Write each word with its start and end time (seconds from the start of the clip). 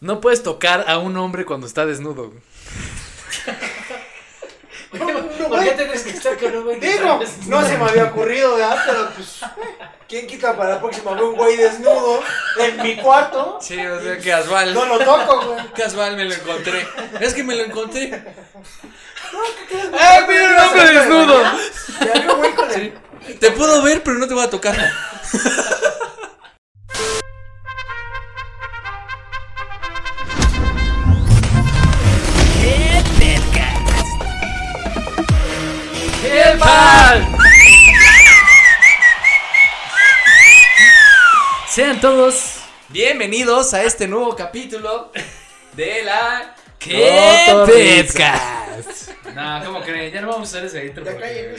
No 0.00 0.20
puedes 0.20 0.42
tocar 0.42 0.84
a 0.88 0.98
un 0.98 1.16
hombre 1.16 1.44
cuando 1.44 1.66
está 1.66 1.86
desnudo. 1.86 2.30
güey. 2.30 2.42
¿Por 5.48 5.64
qué 5.64 5.70
que 6.02 6.10
estar 6.10 6.36
con 6.38 6.56
un 6.56 6.64
güey 6.64 6.80
que 6.80 6.92
Digo, 6.92 7.20
está 7.22 7.46
no 7.46 7.66
se 7.66 7.76
me 7.76 7.84
había 7.84 8.04
ocurrido, 8.04 8.56
¿verdad? 8.56 8.82
Pero 8.86 9.10
pues, 9.14 9.40
¿quién 10.08 10.26
quita 10.26 10.56
para 10.56 10.74
la 10.74 10.80
próxima 10.80 11.12
ver 11.12 11.22
un 11.22 11.36
güey 11.36 11.56
desnudo 11.56 12.20
en 12.58 12.82
mi 12.82 12.96
cuarto? 12.96 13.58
Sí, 13.60 13.78
o 13.84 14.00
sea, 14.00 14.18
casual. 14.18 14.74
No 14.74 14.84
lo 14.86 14.98
toco, 14.98 15.52
güey. 15.52 15.72
Casual 15.72 16.16
me 16.16 16.24
lo 16.24 16.34
encontré. 16.34 16.86
Es 17.20 17.34
que 17.34 17.42
me 17.42 17.54
lo 17.54 17.64
encontré. 17.64 18.04
¡Eh, 18.04 18.24
¡Eh, 19.72 20.24
mira 20.28 20.50
un 20.50 20.58
hombre 20.58 20.92
desnudo! 20.92 21.42
Ya 22.00 22.20
vi 22.20 22.28
un 22.28 22.38
güey 22.38 22.54
con 22.54 22.70
el... 22.72 22.94
Te 23.40 23.50
puedo 23.50 23.82
ver, 23.82 24.02
pero 24.02 24.18
no 24.18 24.28
te 24.28 24.34
voy 24.34 24.44
a 24.44 24.50
tocar. 24.50 24.76
Sean 41.96 42.00
todos 42.00 42.56
bienvenidos 42.90 43.72
a 43.72 43.82
este 43.82 44.06
nuevo 44.06 44.36
capítulo 44.36 45.10
de 45.72 46.02
la 46.02 46.54
¿Qué 46.78 47.10
Podcast. 47.48 49.12
No, 49.34 49.64
¿cómo 49.64 49.80
creen? 49.80 50.12
Ya 50.12 50.20
no 50.20 50.28
vamos 50.28 50.52
a 50.54 50.58
hacer 50.58 50.66
ese 50.66 50.86
intro. 50.86 51.04
Porque, 51.04 51.56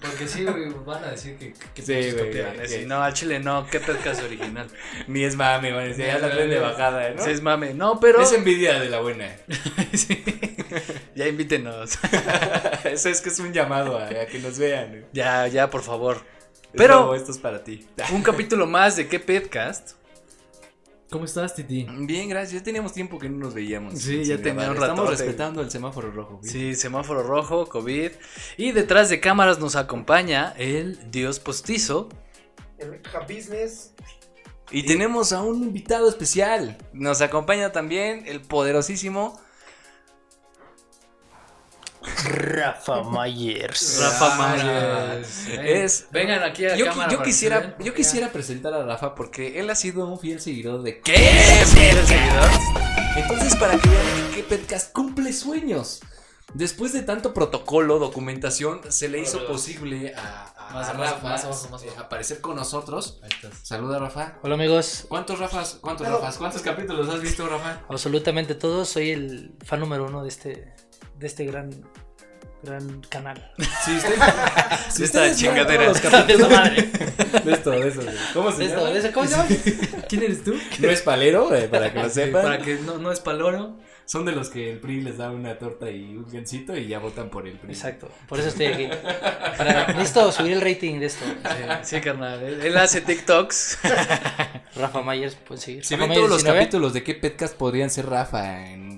porque 0.00 0.28
sí, 0.28 0.44
güey, 0.44 0.70
van 0.86 1.04
a 1.04 1.10
decir 1.10 1.36
que, 1.36 1.52
que 1.74 1.82
Sí, 1.82 2.12
güey, 2.12 2.26
copiaban. 2.26 2.68
sí, 2.68 2.84
no, 2.86 3.02
al 3.02 3.12
chile 3.12 3.38
no, 3.38 3.66
qué 3.66 3.80
podcast 3.80 4.22
original. 4.22 4.66
Ni 5.08 5.24
es 5.24 5.36
mame, 5.36 5.72
man. 5.72 5.94
Ya 5.94 6.18
la 6.18 6.30
traen 6.30 6.48
de 6.48 6.58
bajada, 6.58 7.10
¿no? 7.10 7.22
Sí, 7.22 7.30
es 7.30 7.42
mame. 7.42 7.74
No, 7.74 8.00
pero. 8.00 8.22
Es 8.22 8.32
envidia 8.32 8.80
de 8.80 8.88
la 8.88 9.00
buena. 9.00 9.28
Sí. 9.92 10.24
Ya 11.14 11.28
invítenos. 11.28 11.98
Eso 12.84 13.08
es 13.08 13.20
que 13.20 13.28
es 13.28 13.38
un 13.38 13.52
llamado 13.52 13.98
a, 13.98 14.06
a 14.06 14.26
que 14.26 14.38
nos 14.40 14.58
vean. 14.58 15.04
Ya, 15.12 15.46
ya, 15.48 15.68
por 15.70 15.82
favor. 15.82 16.24
Pero 16.76 17.14
esto 17.14 17.30
es 17.32 17.38
para 17.38 17.62
ti. 17.62 17.86
un 18.12 18.22
capítulo 18.22 18.66
más 18.66 18.96
de 18.96 19.08
qué 19.08 19.20
podcast. 19.20 19.92
¿Cómo 21.10 21.26
estás, 21.26 21.54
Titi? 21.54 21.86
Bien, 22.00 22.28
gracias. 22.28 22.60
Ya 22.60 22.64
teníamos 22.64 22.92
tiempo 22.92 23.18
que 23.18 23.28
no 23.28 23.38
nos 23.38 23.54
veíamos. 23.54 24.00
Sí, 24.00 24.24
ya 24.24 24.36
tenía 24.38 24.68
un 24.70 24.74
Estamos 24.74 24.88
ratote. 24.88 25.10
respetando 25.10 25.62
el 25.62 25.70
semáforo 25.70 26.10
rojo. 26.10 26.40
Sí, 26.42 26.74
semáforo 26.74 27.22
rojo, 27.22 27.66
COVID. 27.66 28.10
Y 28.56 28.72
detrás 28.72 29.10
de 29.10 29.20
cámaras 29.20 29.60
nos 29.60 29.76
acompaña 29.76 30.54
el 30.58 31.12
dios 31.12 31.38
postizo. 31.38 32.08
El 32.78 33.00
Business. 33.28 33.94
Y 34.72 34.84
tenemos 34.86 35.32
a 35.32 35.42
un 35.42 35.62
invitado 35.62 36.08
especial. 36.08 36.78
Nos 36.92 37.20
acompaña 37.20 37.70
también 37.70 38.24
el 38.26 38.40
poderosísimo 38.40 39.38
Rafa 42.24 43.02
Myers. 43.04 43.98
Rafa 44.02 44.56
Myers. 44.56 45.46
Es- 45.48 46.06
Vengan 46.10 46.42
aquí 46.42 46.64
a 46.66 46.70
la 46.70 46.76
Yo, 46.76 46.86
cámara. 46.86 47.10
yo 47.12 47.22
quisiera, 47.22 47.76
yo 47.78 47.94
quisiera 47.94 48.30
presentar 48.32 48.72
a 48.74 48.84
Rafa 48.84 49.14
porque 49.14 49.60
él 49.60 49.68
ha 49.70 49.74
sido 49.74 50.06
un 50.06 50.18
fiel 50.18 50.40
seguidor 50.40 50.82
de 50.82 51.00
¿Qué? 51.00 51.12
¿Fiel 51.14 52.06
seguidor? 52.06 52.50
Entonces, 53.16 53.54
para 53.56 53.78
que 53.78 53.88
vean 53.88 54.30
que 54.34 54.42
podcast 54.42 54.92
cumple 54.92 55.32
sueños. 55.32 56.00
Después 56.52 56.92
de 56.92 57.02
tanto 57.02 57.34
protocolo, 57.34 57.98
documentación, 57.98 58.80
se 58.88 59.08
le 59.08 59.18
hizo 59.18 59.38
Hola, 59.38 59.46
hola. 59.46 59.52
posible 59.54 60.14
a, 60.14 60.54
a 60.56 60.72
Más, 60.74 60.88
a 60.88 60.94
más, 60.94 61.10
Rafa 61.10 61.28
más 61.28 61.44
abajo, 61.44 61.68
más 61.70 61.82
eh, 61.82 61.88
aparecer 61.98 62.40
con 62.40 62.54
nosotros. 62.54 63.20
Saluda, 63.62 63.98
Rafa. 63.98 64.38
Hola 64.42 64.54
amigos, 64.54 65.04
¿Cuántos 65.08 65.40
Rafas? 65.40 65.78
¿Cuántos 65.80 66.06
Pero- 66.06 66.18
Rafas? 66.20 66.36
¿Cuántos 66.38 66.62
capítulos 66.62 67.08
has 67.08 67.20
visto, 67.20 67.48
Rafa? 67.48 67.80
absolutamente 67.88 68.54
todos, 68.54 68.88
soy 68.88 69.10
el 69.10 69.52
fan 69.64 69.80
número 69.80 70.06
uno 70.06 70.22
de 70.22 70.28
este, 70.28 70.74
de 71.18 71.26
este 71.26 71.44
gran, 71.44 71.70
gran 72.64 73.00
canal. 73.08 73.52
Sí, 73.84 73.92
usted, 73.96 74.10
De 74.10 74.14
esta 74.14 75.02
ustedes 75.04 75.40
vieran 75.40 75.66
chingadera. 75.66 75.84
los 75.86 76.02
De 76.26 76.34
esa 76.34 76.48
madre. 76.48 76.90
De 77.44 77.52
esto, 77.52 77.70
de 77.70 77.88
eso. 77.88 78.00
¿Cómo 78.32 78.52
se 78.52 78.64
De 78.64 78.68
llama? 78.68 78.90
de 78.90 78.98
ese- 78.98 79.12
¿Cómo 79.12 79.26
se 79.26 79.32
llama? 79.36 79.48
¿Quién 80.08 80.22
eres 80.22 80.44
tú? 80.44 80.54
No 80.80 80.90
es 80.90 81.02
palero, 81.02 81.54
eh, 81.54 81.68
para 81.68 81.92
que 81.92 81.98
lo 82.00 82.08
Sí, 82.08 82.14
sepan. 82.14 82.42
para 82.42 82.58
que 82.58 82.74
no, 82.76 82.98
no 82.98 83.12
es 83.12 83.20
paloro. 83.20 83.76
Son 84.06 84.26
de 84.26 84.32
los 84.32 84.50
que 84.50 84.70
el 84.70 84.80
PRI 84.80 85.00
les 85.00 85.16
da 85.16 85.30
una 85.30 85.56
torta 85.58 85.90
y 85.90 86.14
un 86.14 86.30
gancito 86.30 86.76
y 86.76 86.86
ya 86.88 86.98
votan 86.98 87.30
por 87.30 87.46
el 87.48 87.54
PRI. 87.58 87.72
Exacto, 87.72 88.10
por 88.28 88.38
eso 88.38 88.48
estoy 88.48 88.66
aquí. 88.66 88.88
Para, 89.56 89.86
necesito 89.94 90.30
subir 90.30 90.52
el 90.52 90.60
rating 90.60 91.00
de 91.00 91.06
esto. 91.06 91.24
Sí, 91.24 91.62
sí, 91.96 92.00
carnal. 92.02 92.42
Él, 92.42 92.60
él 92.60 92.76
hace 92.76 93.00
TikToks. 93.00 93.78
Rafa 94.76 95.02
Myers, 95.02 95.36
pueden 95.36 95.62
seguir. 95.62 95.84
Si 95.86 95.94
Rafa 95.94 96.02
ven 96.02 96.10
Myers 96.10 96.18
todos 96.20 96.30
los 96.30 96.42
19. 96.42 96.60
capítulos 96.60 96.92
de 96.92 97.02
qué 97.02 97.14
podcast 97.14 97.56
podrían 97.56 97.88
ser 97.88 98.04
Rafa 98.06 98.68
en, 98.68 98.93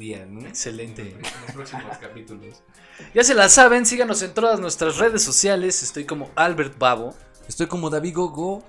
días, 0.00 0.26
¿no? 0.28 0.40
Excelente. 0.48 1.02
En 1.02 1.22
los 1.22 1.52
próximos 1.54 1.96
capítulos. 1.98 2.62
Ya 3.14 3.24
se 3.24 3.32
la 3.34 3.48
saben, 3.48 3.86
síganos 3.86 4.20
en 4.20 4.34
todas 4.34 4.60
nuestras 4.60 4.98
redes 4.98 5.22
sociales. 5.22 5.82
Estoy 5.82 6.04
como 6.04 6.30
Albert 6.34 6.76
Babo. 6.78 7.14
Estoy 7.48 7.66
como 7.66 7.88
David 7.88 8.14
Gogo. 8.14 8.62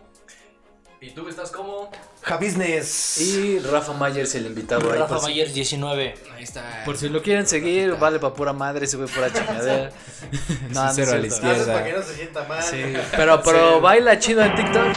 ¿Y 1.02 1.10
tú 1.10 1.28
estás 1.28 1.52
como? 1.52 1.92
Business. 2.40 3.20
Y 3.20 3.60
Rafa 3.60 3.92
Myers, 3.94 4.34
el 4.36 4.46
invitado 4.46 4.90
ahí. 4.90 5.00
Rafa 5.00 5.16
por 5.16 5.26
si- 5.26 5.34
Myers 5.34 5.54
19. 5.54 6.14
Ahí 6.34 6.44
está. 6.44 6.84
Por 6.86 6.96
si 6.96 7.10
lo 7.10 7.22
quieren 7.22 7.46
seguir, 7.46 7.96
vale 7.98 8.20
pa' 8.20 8.34
pura 8.34 8.54
madre, 8.54 8.88
se 8.88 8.96
ve 8.96 9.08
pura 9.08 9.34
chingadera. 9.34 9.92
No, 10.70 10.84
no 10.86 10.90
es 10.90 10.96
Sincero 10.96 11.18
a 11.18 11.20
la 11.20 11.28
izquierda. 11.28 11.74
Para 11.74 11.86
que 11.86 11.94
no 11.94 12.02
se 12.04 12.16
sienta 12.16 12.44
mal. 12.46 12.64
Sí, 12.64 12.82
pero, 13.18 13.42
pero 13.44 13.82
baila 13.82 14.18
chido 14.18 14.44
en 14.44 14.56
TikTok. 14.56 14.94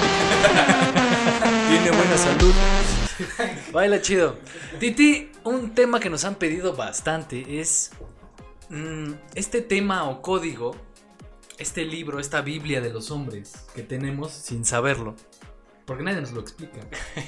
Tiene 1.68 1.90
buena 1.90 2.16
salud. 2.18 2.54
Baila 3.72 4.00
chido. 4.00 4.38
Titi, 4.78 5.30
un 5.44 5.74
tema 5.74 6.00
que 6.00 6.10
nos 6.10 6.24
han 6.24 6.36
pedido 6.36 6.74
bastante 6.74 7.60
es 7.60 7.90
mm, 8.70 9.12
este 9.34 9.60
tema 9.60 10.08
o 10.08 10.22
código, 10.22 10.76
este 11.58 11.84
libro, 11.84 12.20
esta 12.20 12.40
Biblia 12.40 12.80
de 12.80 12.92
los 12.92 13.10
hombres 13.10 13.66
que 13.74 13.82
tenemos 13.82 14.32
sin 14.32 14.64
saberlo. 14.64 15.14
Porque 15.86 16.02
nadie 16.02 16.22
nos 16.22 16.32
lo 16.32 16.40
explica. 16.40 16.80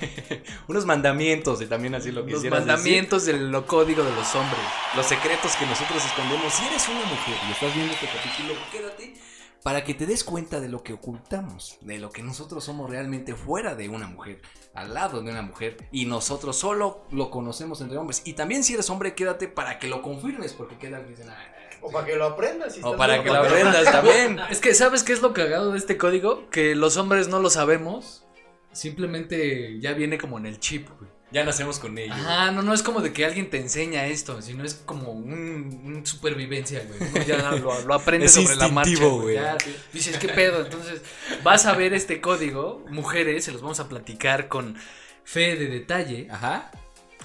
Unos 0.68 0.86
mandamientos, 0.86 1.60
y 1.60 1.66
también 1.66 1.94
así 1.94 2.10
lo 2.10 2.22
Los 2.22 2.36
quisieras 2.36 2.60
mandamientos 2.60 3.26
del 3.26 3.50
lo 3.50 3.66
código 3.66 4.02
de 4.02 4.10
los 4.12 4.34
hombres. 4.34 4.62
Los 4.96 5.04
secretos 5.04 5.54
que 5.56 5.66
nosotros 5.66 6.02
escondemos. 6.02 6.54
Si 6.54 6.64
eres 6.64 6.88
una 6.88 7.00
mujer 7.00 7.36
y 7.46 7.52
estás 7.52 7.74
viendo 7.74 7.92
este 7.92 8.06
capítulo, 8.06 8.54
quédate 8.72 9.14
para 9.62 9.84
que 9.84 9.94
te 9.94 10.06
des 10.06 10.22
cuenta 10.24 10.60
de 10.60 10.68
lo 10.68 10.82
que 10.82 10.92
ocultamos, 10.92 11.78
de 11.80 11.98
lo 11.98 12.10
que 12.10 12.22
nosotros 12.22 12.64
somos 12.64 12.88
realmente 12.90 13.34
fuera 13.34 13.74
de 13.74 13.88
una 13.88 14.06
mujer, 14.06 14.40
al 14.74 14.94
lado 14.94 15.22
de 15.22 15.30
una 15.30 15.42
mujer, 15.42 15.76
y 15.90 16.06
nosotros 16.06 16.56
solo 16.56 17.04
lo 17.10 17.30
conocemos 17.30 17.80
entre 17.80 17.98
hombres. 17.98 18.22
Y 18.24 18.34
también 18.34 18.62
si 18.64 18.74
eres 18.74 18.90
hombre, 18.90 19.14
quédate 19.14 19.48
para 19.48 19.78
que 19.78 19.88
lo 19.88 20.02
confirmes, 20.02 20.52
porque 20.52 20.76
quedan 20.78 21.04
que 21.04 21.10
dicen, 21.10 21.28
"Ah, 21.30 21.52
O 21.82 21.90
para 21.90 22.06
que 22.06 22.16
lo 22.16 22.24
aprendas. 22.24 22.74
si 22.74 22.80
o 22.82 22.96
para 22.96 23.22
que 23.22 23.28
lo 23.28 23.36
aprendas 23.36 23.84
también. 23.84 24.38
Es 24.50 24.60
que, 24.60 24.74
¿sabes 24.74 25.02
qué 25.02 25.12
es 25.12 25.20
lo 25.22 25.32
cagado 25.34 25.72
de 25.72 25.78
este 25.78 25.96
código? 25.98 26.48
Que 26.50 26.74
los 26.74 26.96
hombres 26.96 27.28
no 27.28 27.38
lo 27.38 27.50
sabemos. 27.50 28.24
Simplemente 28.72 29.80
ya 29.80 29.92
viene 29.94 30.18
como 30.18 30.38
en 30.38 30.46
el 30.46 30.58
chip, 30.60 30.88
güey. 30.98 31.10
Ya 31.32 31.42
nacemos 31.44 31.80
con 31.80 31.98
ello. 31.98 32.14
Ajá, 32.14 32.52
no, 32.52 32.62
no 32.62 32.72
es 32.72 32.82
como 32.84 33.00
de 33.00 33.12
que 33.12 33.24
alguien 33.24 33.50
te 33.50 33.58
enseña 33.58 34.06
esto, 34.06 34.40
sino 34.42 34.62
es 34.64 34.74
como 34.74 35.10
un, 35.10 35.82
un 35.84 36.06
supervivencia, 36.06 36.84
güey. 36.86 37.10
Uno 37.12 37.22
ya 37.24 37.50
lo, 37.50 37.82
lo 37.82 37.94
aprendes 38.00 38.36
Es 38.36 38.44
sobre 38.44 38.56
la 38.56 38.68
marcha. 38.68 39.04
güey. 39.04 39.34
Ya 39.34 39.56
dices, 39.92 40.18
¿qué 40.18 40.28
pedo? 40.28 40.60
Entonces, 40.64 41.02
vas 41.42 41.66
a 41.66 41.74
ver 41.74 41.94
este 41.94 42.20
código, 42.20 42.84
mujeres, 42.90 43.44
se 43.44 43.50
los 43.52 43.60
vamos 43.60 43.80
a 43.80 43.88
platicar 43.88 44.46
con 44.46 44.76
fe 45.24 45.56
de 45.56 45.66
detalle. 45.66 46.28
Ajá. 46.30 46.70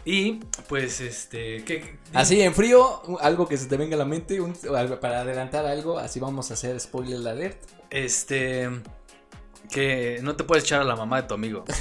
Y, 0.03 0.39
pues, 0.67 0.99
este, 0.99 1.63
¿qué? 1.63 1.99
Así 2.11 2.41
en 2.41 2.55
frío, 2.55 3.03
algo 3.21 3.47
que 3.47 3.55
se 3.55 3.67
te 3.67 3.77
venga 3.77 3.95
a 3.95 3.99
la 3.99 4.05
mente, 4.05 4.41
un- 4.41 4.55
para 4.99 5.21
adelantar 5.21 5.67
algo, 5.67 5.99
así 5.99 6.19
vamos 6.19 6.49
a 6.49 6.55
hacer 6.55 6.79
spoiler 6.79 7.19
alert. 7.27 7.61
Este, 7.91 8.67
que 9.69 10.17
no 10.23 10.35
te 10.35 10.43
puedes 10.43 10.63
echar 10.63 10.81
a 10.81 10.85
la 10.85 10.95
mamá 10.95 11.21
de 11.21 11.27
tu 11.27 11.35
amigo. 11.35 11.65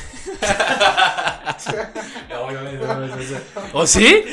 ¿O 3.73 3.87
sí? 3.87 4.25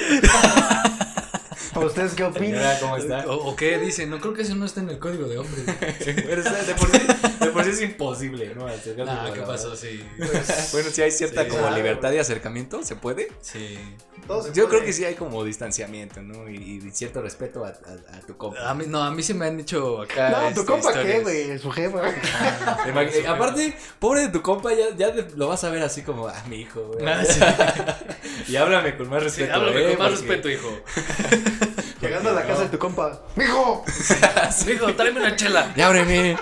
¿Ustedes 1.75 2.13
qué 2.13 2.23
opinan? 2.23 2.59
Señora, 2.59 2.79
¿cómo 2.79 2.97
está? 2.97 3.27
¿O, 3.27 3.49
o 3.49 3.55
qué 3.55 3.77
dicen? 3.77 4.09
No 4.09 4.19
creo 4.19 4.33
que 4.33 4.41
eso 4.41 4.55
no 4.55 4.65
está 4.65 4.81
en 4.81 4.89
el 4.89 4.99
código 4.99 5.27
de 5.27 5.37
hombres. 5.37 5.65
De, 5.67 6.75
por 6.75 6.91
sí, 6.91 6.99
de 7.39 7.47
por 7.47 7.63
sí 7.63 7.69
es 7.71 7.81
imposible, 7.81 8.53
¿no? 8.55 8.67
Acercarse 8.67 9.11
Nah, 9.13 9.31
¿qué 9.33 9.41
pasó? 9.41 9.75
Sí. 9.75 10.03
Bueno, 10.71 10.89
si 10.91 11.01
hay 11.01 11.11
cierta 11.11 11.43
Sí, 11.43 11.49
como 11.49 11.61
claro. 11.61 11.75
libertad 11.75 12.11
de 12.11 12.19
acercamiento, 12.19 12.83
¿se 12.83 12.95
puede? 12.95 13.31
Sí. 13.41 13.77
Yo 14.27 14.43
puede. 14.43 14.67
creo 14.67 14.83
que 14.83 14.93
sí 14.93 15.05
hay 15.05 15.15
como 15.15 15.43
distanciamiento, 15.43 16.21
¿no? 16.21 16.49
Y, 16.49 16.81
y 16.85 16.91
cierto 16.91 17.21
respeto 17.21 17.63
a, 17.63 17.69
a- 17.69 18.17
a 18.17 18.19
tu 18.25 18.35
compa. 18.37 18.69
A 18.69 18.73
mí, 18.73 18.85
no, 18.87 19.01
a 19.03 19.11
mí 19.11 19.23
se 19.23 19.33
me 19.33 19.45
han 19.45 19.57
dicho 19.57 20.01
acá. 20.01 20.29
No, 20.29 20.37
tu 20.53 20.61
este, 20.61 20.65
compa 20.65 20.93
qué, 21.01 21.19
güey. 21.21 21.57
Su 21.59 21.71
jefa. 21.71 22.01
Aparte, 23.27 23.75
pobre 23.99 24.21
de 24.21 24.29
tu 24.29 24.41
compa, 24.41 24.71
ya, 24.73 24.95
ya 24.97 25.13
lo 25.35 25.47
vas 25.47 25.63
a 25.63 25.69
ver 25.69 25.83
así 25.83 26.01
como, 26.01 26.27
ah, 26.27 26.43
mi 26.49 26.57
hijo, 26.61 26.81
güey. 26.93 27.05
Ah, 27.07 27.23
sí. 27.25 27.39
Y 28.51 28.55
háblame 28.55 28.95
con 28.95 29.09
más 29.09 29.19
Sí, 29.23 29.25
respeto. 29.41 29.53
háblame 29.53 29.79
eh, 29.81 29.95
con 29.95 29.97
más 29.99 30.19
porque- 30.19 30.35
respeto, 30.35 30.49
hijo. 30.49 30.79
Llegando 32.01 32.29
a 32.29 32.33
la 32.33 32.43
casa 32.47 32.61
de 32.63 32.69
tu 32.69 32.77
compa. 32.79 33.21
¡Mijo! 33.35 33.83
Hijo, 34.71 34.93
tráeme 34.95 35.19
una 35.19 35.35
chela. 35.35 35.73
Ya 35.75 35.87
ábreme. 35.87 36.37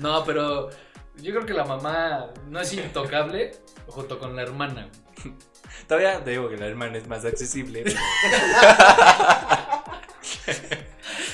No, 0.00 0.24
pero 0.24 0.70
yo 1.16 1.32
creo 1.34 1.46
que 1.46 1.52
la 1.54 1.64
mamá 1.64 2.30
no 2.48 2.60
es 2.60 2.72
intocable 2.72 3.52
junto 3.86 4.18
con 4.18 4.34
la 4.34 4.42
hermana. 4.42 4.88
Todavía 5.86 6.22
te 6.24 6.30
digo 6.30 6.48
que 6.48 6.56
la 6.56 6.66
hermana 6.66 6.98
es 6.98 7.06
más 7.06 7.24
accesible. 7.24 7.84
pero- 7.84 7.98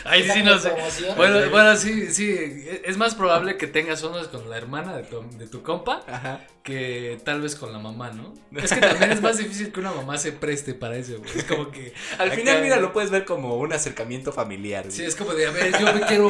Ay, 0.08 0.28
sí, 0.30 0.42
no 0.42 0.58
sé. 0.58 0.72
Bueno, 1.16 1.50
bueno, 1.50 1.76
sí, 1.76 2.12
sí. 2.12 2.64
Es 2.84 2.96
más 2.96 3.14
probable 3.14 3.56
que 3.56 3.66
tengas 3.66 4.02
unos 4.02 4.28
con 4.28 4.48
la 4.48 4.56
hermana 4.56 4.96
de 4.96 5.02
tu, 5.04 5.22
de 5.38 5.46
tu 5.48 5.62
compa 5.62 6.02
Ajá. 6.08 6.40
que 6.62 7.18
tal 7.24 7.40
vez 7.40 7.56
con 7.56 7.72
la 7.72 7.78
mamá, 7.78 8.10
¿no? 8.10 8.32
Es 8.60 8.72
que 8.72 8.80
también 8.80 9.12
es 9.12 9.20
más 9.22 9.38
difícil 9.38 9.72
que 9.72 9.80
una 9.80 9.92
mamá 9.92 10.16
se 10.18 10.32
preste 10.32 10.74
para 10.74 10.96
eso, 10.96 11.18
güey. 11.18 11.30
Es 11.36 11.44
como 11.44 11.70
que. 11.70 11.92
Al 12.18 12.28
acá- 12.28 12.36
final, 12.36 12.62
mira, 12.62 12.76
lo 12.78 12.92
puedes 12.92 13.10
ver 13.10 13.24
como 13.24 13.56
un 13.56 13.72
acercamiento 13.72 14.32
familiar. 14.32 14.84
güey. 14.84 14.96
Sí, 14.96 15.04
es 15.04 15.16
como 15.16 15.32
de, 15.34 15.46
a 15.46 15.50
ver, 15.50 15.72
yo 15.78 15.92
me 15.94 16.00
quiero 16.02 16.28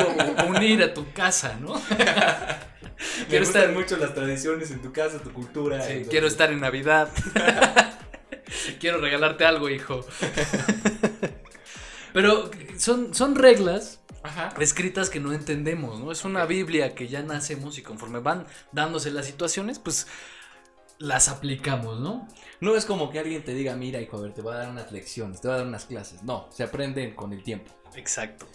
unir 0.48 0.82
a 0.82 0.94
tu 0.94 1.12
casa, 1.12 1.56
¿no? 1.60 1.80
Me 3.20 3.26
quiero 3.28 3.44
gustan 3.44 3.62
estar- 3.64 3.74
mucho 3.74 3.96
las 3.98 4.14
tradiciones 4.14 4.70
en 4.70 4.80
tu 4.80 4.90
casa, 4.90 5.18
tu 5.18 5.30
cultura. 5.32 5.80
Sí, 5.82 5.88
entonces- 5.88 6.08
quiero 6.10 6.26
estar 6.26 6.50
en 6.50 6.60
Navidad. 6.60 7.10
quiero 8.80 8.98
regalarte 9.02 9.44
algo, 9.44 9.68
hijo. 9.68 10.06
Pero 12.12 12.50
son, 12.86 13.14
son 13.14 13.34
reglas 13.34 13.98
Ajá. 14.22 14.54
escritas 14.60 15.10
que 15.10 15.18
no 15.18 15.32
entendemos, 15.32 15.98
¿no? 15.98 16.12
Es 16.12 16.24
una 16.24 16.46
Biblia 16.46 16.94
que 16.94 17.08
ya 17.08 17.20
nacemos 17.20 17.78
y 17.78 17.82
conforme 17.82 18.20
van 18.20 18.46
dándose 18.70 19.10
las 19.10 19.26
situaciones, 19.26 19.80
pues 19.80 20.06
las 21.00 21.28
aplicamos, 21.28 21.98
¿no? 21.98 22.28
No 22.60 22.76
es 22.76 22.86
como 22.86 23.10
que 23.10 23.18
alguien 23.18 23.42
te 23.42 23.54
diga, 23.54 23.74
mira, 23.74 24.00
hijo, 24.00 24.18
a 24.18 24.20
ver, 24.20 24.34
te 24.34 24.40
voy 24.40 24.54
a 24.54 24.58
dar 24.58 24.70
unas 24.70 24.92
lecciones, 24.92 25.40
te 25.40 25.48
voy 25.48 25.56
a 25.56 25.58
dar 25.58 25.66
unas 25.66 25.86
clases. 25.86 26.22
No, 26.22 26.48
se 26.52 26.62
aprenden 26.62 27.16
con 27.16 27.32
el 27.32 27.42
tiempo. 27.42 27.72
Exacto. 27.96 28.46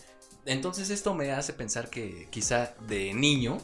Entonces 0.45 0.89
esto 0.91 1.13
me 1.13 1.33
hace 1.33 1.51
pensar 1.51 1.89
que 1.89 2.29
quizá 2.31 2.73
de 2.87 3.13
niño 3.13 3.57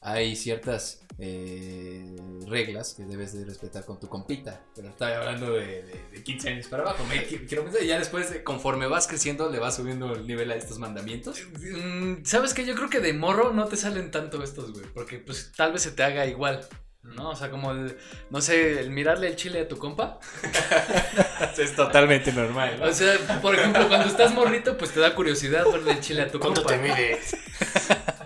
hay 0.00 0.36
ciertas 0.36 1.00
eh, 1.18 2.14
reglas 2.46 2.94
que 2.94 3.04
debes 3.04 3.32
de 3.32 3.44
respetar 3.44 3.84
con 3.84 3.98
tu 3.98 4.08
compita. 4.08 4.60
Pero 4.76 4.88
estoy 4.88 5.12
hablando 5.12 5.52
de, 5.52 5.82
de- 5.82 6.02
de 6.12 6.22
15 6.22 6.48
años 6.50 6.66
para 6.68 6.84
abajo. 6.84 7.04
Me 7.06 7.24
quiero 7.24 7.64
pensar, 7.64 7.82
ya 7.82 7.98
después, 7.98 8.30
de- 8.30 8.44
conforme 8.44 8.86
vas 8.86 9.06
creciendo, 9.08 9.50
le 9.50 9.58
vas 9.58 9.76
subiendo 9.76 10.12
el 10.14 10.26
nivel 10.26 10.50
a 10.52 10.54
estos 10.56 10.78
mandamientos. 10.78 11.40
Mm, 11.60 12.24
¿Sabes 12.24 12.54
qué? 12.54 12.64
Yo 12.64 12.74
creo 12.76 12.88
que 12.88 13.00
de 13.00 13.12
morro 13.12 13.52
no 13.52 13.64
te 13.66 13.76
salen 13.76 14.10
tanto 14.10 14.42
estos, 14.42 14.72
güey. 14.72 14.86
Porque 14.94 15.18
pues 15.18 15.52
tal 15.56 15.72
vez 15.72 15.82
se 15.82 15.90
te 15.90 16.02
haga 16.04 16.26
igual. 16.26 16.66
¿No? 17.02 17.30
O 17.30 17.36
sea, 17.36 17.48
como 17.50 17.70
el, 17.72 17.96
no 18.28 18.40
sé, 18.42 18.80
el 18.80 18.90
mirarle 18.90 19.28
el 19.28 19.36
chile 19.36 19.60
a 19.60 19.68
tu 19.68 19.78
compa. 19.78 20.18
es 21.58 21.74
totalmente 21.74 22.32
normal. 22.32 22.80
O 22.82 22.92
sea, 22.92 23.16
por 23.40 23.54
ejemplo, 23.54 23.88
cuando 23.88 24.06
estás 24.08 24.34
morrito, 24.34 24.76
pues 24.76 24.92
te 24.92 25.00
da 25.00 25.14
curiosidad 25.14 25.64
verle 25.72 25.92
el 25.92 26.00
chile 26.00 26.22
a 26.22 26.28
tu 26.30 26.38
¿Cuánto 26.38 26.62
compa. 26.62 26.76
te 26.76 26.82
mides? 26.88 27.36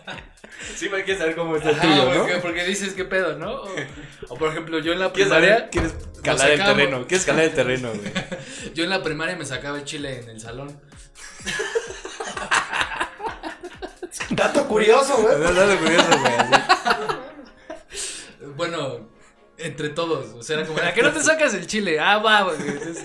Sí, 0.83 0.91
hay 0.95 1.05
que 1.05 1.17
saber 1.17 1.35
cómo 1.37 1.57
está 1.57 1.71
el 1.71 1.77
Ajá, 1.77 1.83
tuyo, 1.89 2.15
¿no? 2.15 2.27
que- 2.27 2.37
porque 2.39 2.65
dices 2.65 2.93
qué 2.95 3.05
pedo, 3.05 3.37
¿no? 3.39 3.63
O, 3.63 3.69
o, 4.29 4.37
por 4.37 4.51
ejemplo, 4.51 4.79
yo 4.81 4.93
en 4.93 4.99
la 5.01 5.13
¿Quieres, 5.13 5.33
primaria. 5.33 5.55
saber- 5.57 5.71
quieres 5.71 5.95
calar 6.23 6.51
el 6.51 6.65
terreno? 6.65 7.07
¿Quieres 7.07 7.27
calar 7.27 7.45
el 7.45 7.55
terreno, 7.55 7.91
güey? 7.93 8.13
Yo 8.75 8.85
en 8.85 8.91
la 8.91 9.03
primaria 9.03 9.37
me 9.37 9.45
sacaba 9.45 9.79
el 9.79 9.85
chile 9.85 10.21
en 10.21 10.29
el 10.31 10.41
salón. 10.41 10.81
Dato 14.31 14.67
curioso, 14.67 15.17
güey. 15.19 15.37
No, 15.39 15.79
curioso, 15.79 16.09
güey. 16.21 16.33
Bueno, 18.57 19.09
entre 19.59 19.91
todos. 19.91 20.35
O 20.35 20.43
sea, 20.43 20.59
era 20.59 20.67
como, 20.67 20.79
¿a 20.81 20.93
qué 20.93 21.03
no 21.03 21.13
te 21.13 21.23
sacas 21.23 21.55
el 21.55 21.67
chile? 21.67 21.99
Ah, 22.01 22.19
va, 22.19 22.43
güey. 22.43 22.57
Entonces, 22.61 23.05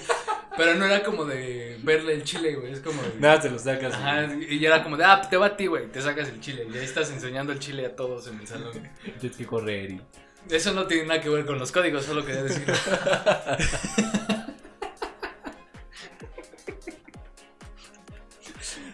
pero 0.58 0.76
no 0.76 0.86
era 0.86 1.04
como 1.04 1.26
de 1.26 1.78
verle 1.84 2.14
el 2.14 2.24
chile, 2.24 2.56
güey. 2.56 2.74
Es 2.74 2.80
como 2.82 3.02
de. 3.02 3.14
Nada, 3.20 3.40
te 3.40 3.50
lo 3.50 3.60
sacas. 3.60 3.94
Ajá, 3.94 4.26
güey. 4.26 4.56
y 4.56 4.66
era 4.66 4.84
como 4.84 4.98
de, 4.98 5.06
ah, 5.06 5.22
te 5.22 5.38
va 5.38 5.48
a 5.48 5.58
ti, 5.58 5.68
güey. 5.68 5.88
Te 5.88 6.02
sacas 6.02 6.30
el 6.30 6.42
chile. 6.42 6.68
Y 6.74 6.78
ahí 6.78 6.84
estás 6.84 7.12
enseñando 7.12 7.54
el 7.54 7.60
chile 7.60 7.86
a 7.86 7.96
todos 7.96 8.28
en 8.28 8.40
el 8.40 8.48
salón. 8.48 8.72
Tienes 9.20 9.38
que 9.38 9.46
correr 9.46 9.92
y... 9.92 10.02
Eso 10.50 10.74
no 10.74 10.88
tiene 10.88 11.08
nada 11.08 11.20
que 11.20 11.28
ver 11.28 11.46
con 11.46 11.60
los 11.60 11.74
códigos, 11.74 12.06
solo 12.06 12.26
quería 12.26 12.44
decir. 12.44 12.66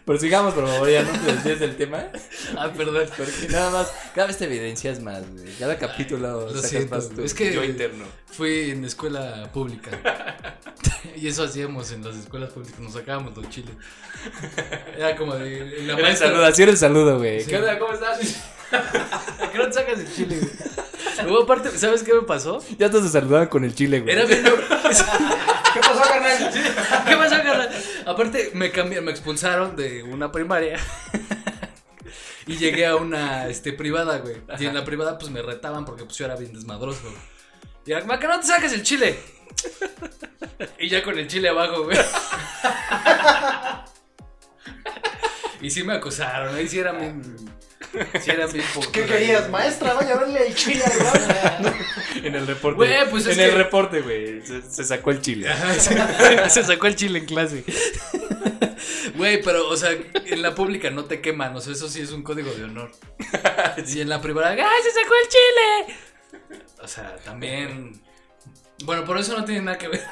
Pero 0.05 0.19
sigamos, 0.19 0.53
por 0.53 0.67
favor, 0.67 0.89
ya 0.89 1.03
no 1.03 1.11
te 1.11 1.31
desvíes 1.33 1.59
del 1.61 1.75
tema. 1.77 2.05
Ah, 2.57 2.69
perdón. 2.75 3.07
Porque 3.15 3.47
nada 3.49 3.71
más, 3.71 3.91
cada 4.13 4.27
vez 4.27 4.37
te 4.37 4.45
evidencias 4.45 5.01
más, 5.01 5.21
güey. 5.31 5.53
Cada 5.57 5.77
capítulo 5.77 6.41
Lo 6.41 6.49
sacas 6.55 6.69
siento, 6.69 6.95
más 6.95 7.09
tu 7.09 7.23
es 7.23 7.33
que- 7.33 7.53
yo 7.53 7.63
interno. 7.63 8.03
Fui 8.31 8.71
en 8.71 8.83
escuela 8.85 9.49
pública. 9.53 9.91
Y 11.15 11.27
eso 11.27 11.43
hacíamos 11.43 11.91
en 11.91 12.03
las 12.03 12.15
escuelas 12.15 12.49
públicas, 12.51 12.79
nos 12.79 12.93
sacábamos 12.93 13.37
los 13.37 13.47
chiles. 13.49 13.75
Era 14.97 15.15
como 15.15 15.35
de. 15.35 15.83
La 15.83 15.93
Era 15.97 16.09
el 16.09 16.17
saludo, 16.17 16.45
así 16.45 16.63
era 16.63 16.71
el 16.71 16.77
saludo, 16.77 17.17
güey. 17.17 17.41
Sí. 17.41 17.49
¿Qué 17.49 17.57
onda? 17.57 17.77
¿Cómo 17.79 17.93
estás? 17.93 18.19
¿Por 19.39 19.51
qué 19.51 19.57
no 19.57 19.65
te 19.67 19.73
sacas 19.73 19.99
el 19.99 20.13
chile, 20.13 20.39
güey? 20.39 20.51
Luego, 21.23 21.43
aparte, 21.43 21.77
¿sabes 21.77 22.03
qué 22.03 22.13
me 22.13 22.21
pasó? 22.23 22.63
Ya 22.77 22.89
te 22.89 23.01
saludaban 23.07 23.47
con 23.47 23.63
el 23.63 23.75
chile, 23.75 24.01
güey. 24.01 24.15
Era 24.15 24.25
bien. 24.25 24.43
¿Qué 24.43 25.79
pasó, 25.79 26.01
carnal? 26.01 26.51
¿Qué 27.07 27.15
pasó, 27.15 27.35
carnal? 27.35 27.69
Aparte, 28.05 28.51
me 28.53 28.71
cambiaron, 28.71 29.05
me 29.05 29.11
expulsaron 29.11 29.75
de 29.75 30.03
una 30.03 30.31
primaria. 30.31 30.77
Y 32.45 32.57
llegué 32.57 32.85
a 32.85 32.95
una 32.95 33.47
este, 33.47 33.71
privada, 33.73 34.17
güey. 34.17 34.35
Y 34.59 34.65
en 34.65 34.73
la 34.75 34.83
privada, 34.83 35.17
pues 35.17 35.31
me 35.31 35.41
retaban 35.41 35.85
porque 35.85 36.03
pues 36.03 36.17
yo 36.17 36.25
era 36.25 36.35
bien 36.35 36.53
desmadroso. 36.53 37.01
Y 37.85 37.91
era 37.91 38.01
como, 38.01 38.13
"¿A 38.13 38.19
que 38.19 38.27
no 38.27 38.39
te 38.39 38.47
saques 38.47 38.73
el 38.73 38.83
chile? 38.83 39.17
Y 40.79 40.89
ya 40.89 41.03
con 41.03 41.17
el 41.17 41.27
chile 41.27 41.49
abajo, 41.49 41.83
güey. 41.85 41.97
Y 45.61 45.69
sí 45.69 45.83
me 45.83 45.93
acusaron, 45.93 46.53
ahí 46.55 46.67
sí 46.67 46.79
eran 46.79 46.99
bien. 46.99 47.49
Sí 48.21 48.31
eran 48.31 48.51
bien. 48.51 48.65
¿Qué 48.91 49.05
querías, 49.05 49.49
maestra? 49.49 49.93
Vaya 49.93 50.15
a 50.15 50.19
verle 50.19 50.47
el 50.47 50.55
chile 50.55 50.83
al. 50.83 51.73
En 52.25 52.35
el 52.35 52.47
reporte. 52.47 52.77
Güey, 52.77 53.09
pues 53.09 53.25
es 53.25 53.37
en 53.37 53.43
el 53.43 53.49
que- 53.51 53.57
reporte, 53.57 54.01
güey. 54.01 54.45
Se, 54.45 54.61
se 54.61 54.83
sacó 54.85 55.11
el 55.11 55.21
chile. 55.21 55.49
Se, 55.77 56.49
se 56.49 56.63
sacó 56.63 56.87
el 56.87 56.95
chile 56.95 57.19
en 57.19 57.25
clase. 57.25 57.63
Güey, 59.15 59.41
pero, 59.43 59.69
o 59.69 59.77
sea, 59.77 59.91
en 59.91 60.41
la 60.41 60.55
pública 60.55 60.89
no 60.89 61.05
te 61.05 61.21
queman, 61.21 61.55
o 61.55 61.61
sea, 61.61 61.71
eso 61.73 61.87
sí 61.87 62.01
es 62.01 62.11
un 62.11 62.23
código 62.23 62.51
de 62.51 62.63
honor. 62.65 62.91
Y 63.87 64.01
en 64.01 64.09
la 64.09 64.19
privada, 64.21 64.49
¡ay, 64.51 64.57
se 64.83 64.91
sacó 64.91 65.13
el 65.21 65.29
chile! 65.29 65.95
O 66.81 66.87
sea, 66.87 67.15
también. 67.17 68.01
Bueno, 68.83 69.05
por 69.05 69.17
eso 69.17 69.37
no 69.37 69.45
tiene 69.45 69.61
nada 69.61 69.77
que 69.77 69.87
ver. 69.87 70.03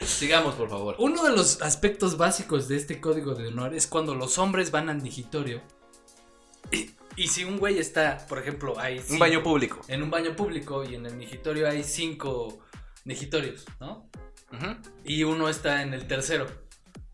Sigamos, 0.00 0.54
por 0.54 0.68
favor. 0.70 0.96
Uno 0.98 1.22
de 1.22 1.30
los 1.30 1.60
aspectos 1.62 2.16
básicos 2.16 2.66
de 2.68 2.76
este 2.76 3.00
código 3.00 3.34
de 3.34 3.48
honor 3.48 3.74
es 3.74 3.86
cuando 3.86 4.14
los 4.14 4.38
hombres 4.38 4.70
van 4.70 4.88
al 4.88 5.02
digitorio. 5.02 5.62
Y, 7.18 7.28
si 7.28 7.44
un 7.44 7.58
güey 7.58 7.78
está, 7.78 8.24
por 8.28 8.38
ejemplo, 8.38 8.78
hay. 8.78 8.98
Un 8.98 9.04
cinco- 9.04 9.18
baño 9.20 9.42
público. 9.42 9.80
En 9.88 10.02
un 10.02 10.10
baño 10.10 10.34
público 10.36 10.84
y 10.84 10.94
en 10.94 11.04
el 11.06 11.18
digitorio 11.18 11.68
hay 11.68 11.82
cinco 11.84 12.60
digitorios, 13.04 13.64
¿no? 13.80 14.08
Ujú. 14.52 14.76
Y 15.04 15.24
uno 15.24 15.48
está 15.48 15.82
en 15.82 15.94
el 15.94 16.06
tercero. 16.06 16.46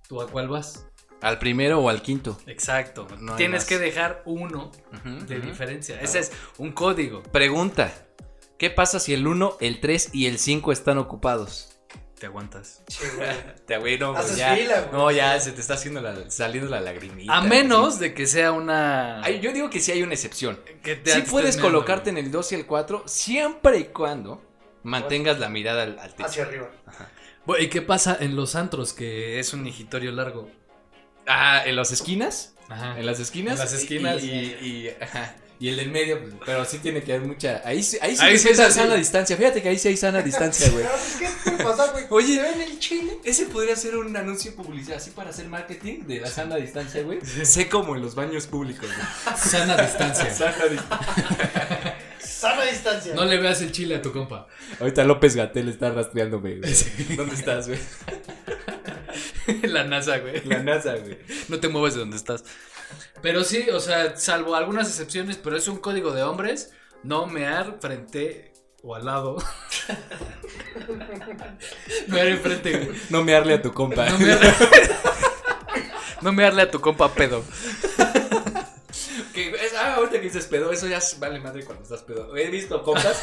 ¿Tú 0.09 0.21
a 0.21 0.29
cuál 0.31 0.49
vas? 0.49 0.87
¿Al 1.21 1.39
primero 1.39 1.81
o 1.81 1.89
al 1.89 2.03
quinto? 2.03 2.39
Exacto. 2.47 3.07
No 3.19 3.33
hay 3.33 3.39
Tienes 3.39 3.65
que 3.65 3.79
dejar 3.79 4.23
uno 4.27 4.71
de 5.27 5.41
diferencia. 5.41 5.99
Ese 6.01 6.19
es 6.19 6.33
un 6.59 6.73
código. 6.73 7.23
Pregunta. 7.23 7.93
¿Qué 8.59 8.71
pasa 8.71 9.01
si 9.01 9.15
el 9.15 9.27
1, 9.27 9.57
el 9.61 9.81
3 9.81 10.11
y 10.13 10.27
el 10.27 10.39
5 10.39 10.71
están 10.71 10.99
ocupados? 10.99 11.74
Te 12.25 12.29
aguantas. 12.29 12.83
Sí, 12.89 13.05
güey. 13.17 13.29
Te 13.67 13.77
güey, 13.77 13.99
no, 13.99 14.17
Haces 14.17 14.39
ya, 14.39 14.57
fila, 14.57 14.81
güey. 14.81 14.93
no, 14.93 15.11
ya 15.11 15.39
se 15.41 15.53
te 15.53 15.61
está 15.61 15.75
haciendo 15.75 16.01
la, 16.01 16.31
saliendo 16.31 16.71
la 16.71 16.81
lagrimita. 16.81 17.35
A 17.37 17.43
menos 17.43 17.99
de 17.99 18.15
que 18.15 18.27
sea 18.27 18.53
una. 18.53 19.23
Ay, 19.23 19.41
yo 19.41 19.53
digo 19.53 19.69
que 19.69 19.79
sí 19.81 19.93
hay 19.93 20.03
una 20.03 20.15
excepción. 20.15 20.59
que 20.83 20.97
te 20.97 21.11
Sí 21.11 21.19
estés 21.19 21.31
puedes 21.31 21.57
meando, 21.57 21.71
colocarte 21.71 22.09
en 22.09 22.17
el 22.17 22.31
2 22.31 22.53
y 22.53 22.55
el 22.55 22.65
4 22.65 23.03
siempre 23.07 23.79
y 23.79 23.85
cuando 23.85 24.43
mantengas 24.85 25.39
la 25.39 25.51
mirada 25.51 25.83
al, 25.83 25.99
al 25.99 26.15
techo. 26.15 26.25
Hacia 26.27 26.45
arriba. 26.45 26.71
¿Y 27.59 27.69
qué 27.69 27.83
pasa 27.83 28.17
en 28.19 28.37
los 28.37 28.55
antros? 28.55 28.95
Que 28.95 29.39
es 29.39 29.53
un 29.53 29.65
digitorio 29.65 30.11
largo. 30.13 30.51
Ah, 31.27 31.63
en 31.67 31.77
las 31.77 31.93
esquinas. 31.93 32.55
Ajá. 32.71 32.99
En 32.99 33.05
las 33.05 33.21
esquinas. 33.21 33.55
En 33.55 33.59
las 33.61 33.73
esquinas. 33.75 34.23
Y, 34.25 34.31
y, 34.31 34.89
y- 34.89 34.97
ajá, 35.03 35.37
y 35.61 35.69
el 35.69 35.77
del 35.77 35.91
medio, 35.91 36.21
pues, 36.21 36.35
pero 36.45 36.65
sí 36.65 36.79
tiene 36.79 37.03
que 37.03 37.13
haber 37.15 37.27
mucha. 37.27 37.63
Ahí, 37.65 37.83
sí- 37.83 37.97
ahí 38.03 38.17
sí, 38.17 38.23
Ahí 38.25 38.39
sí 38.39 38.49
es 38.49 38.59
así. 38.59 38.81
sana 38.81 38.95
distancia. 38.97 39.37
Fíjate 39.37 39.63
que 39.63 39.69
ahí 39.69 39.79
sí 39.79 39.89
hay 39.89 39.97
sana 39.97 40.21
distancia, 40.23 40.69
güey. 40.71 40.85
Pero, 40.85 40.97
¿qué 41.45 41.51
puede 41.51 41.65
pasar, 41.65 41.93
güey? 41.93 42.05
Oye. 42.11 42.35
¿Se 42.37 42.43
ven 42.43 42.61
el 42.63 42.79
chile? 42.79 43.19
Ese 43.25 43.47
podría 43.47 43.77
ser 43.77 43.97
un 43.97 44.17
anuncio 44.17 44.51
de 44.51 44.57
publicidad 44.57 44.99
así 44.99 45.11
para 45.11 45.31
hacer 45.31 45.47
marketing 45.49 46.01
de 46.07 46.21
la 46.21 46.27
sana 46.29 46.57
distancia, 46.57 47.03
güey. 47.03 47.21
Sé 47.45 47.69
como 47.69 47.95
en 47.97 48.03
los 48.03 48.15
baños 48.15 48.47
públicos, 48.47 48.87
güey. 48.89 49.37
Sana 49.39 49.77
distancia. 49.81 50.31
Sana 50.35 50.67
distancia. 50.67 51.97
Sana 52.21 52.65
distancia. 52.65 53.15
No 53.15 53.25
le 53.25 53.39
veas 53.39 53.61
el 53.63 53.73
chile 53.73 53.97
a 53.97 54.03
tu 54.03 54.13
compa. 54.13 54.47
Ahorita 54.81 55.05
López 55.05 55.35
Gatel 55.37 55.69
está 55.69 55.91
rastreándome, 55.91 56.57
güey. 56.57 56.73
¿Dónde 57.17 57.35
estás, 57.35 57.69
güey? 57.69 57.79
La 59.63 59.85
NASA, 59.85 60.19
güey. 60.19 60.43
La 60.45 60.63
NASA, 60.63 60.97
güey. 60.97 61.19
No 61.49 61.61
te 61.61 61.69
mueves 61.69 61.95
de 61.95 62.01
donde 62.01 62.17
estás. 62.17 62.45
Pero 63.23 63.45
sí, 63.45 63.67
o 63.73 63.81
sea, 63.81 64.17
salvo 64.17 64.55
algunas 64.55 64.89
excepciones, 64.89 65.37
pero 65.37 65.57
es 65.57 65.69
un 65.69 65.79
código 65.79 66.13
de 66.13 66.23
hombres. 66.23 66.73
No 67.03 67.27
mear 67.27 67.77
frente 67.81 68.53
o 68.83 68.95
al 68.95 69.07
lado. 69.07 69.37
mear 72.09 72.27
enfrente, 72.29 72.79
güey. 72.79 72.99
No 73.11 73.25
me 73.25 73.35
harle 73.35 73.55
a 73.55 73.63
tu 73.63 73.73
compa. 73.73 74.09
No 74.09 74.19
mearle. 74.19 74.55
no 76.21 76.33
mearle 76.33 76.63
a 76.63 76.71
tu 76.71 76.81
compa 76.81 77.13
pedo. 77.13 77.45
Que 79.33 79.51
es- 79.51 79.75
ah, 79.75 79.95
ahorita 79.97 80.19
que 80.19 80.27
dices 80.27 80.47
pedo, 80.47 80.71
eso 80.73 80.87
ya 80.87 81.01
vale 81.19 81.41
madre 81.41 81.65
cuando 81.65 81.83
estás 81.83 82.03
pedo. 82.03 82.37
He 82.37 82.49
visto 82.51 82.83
compas. 82.83 83.23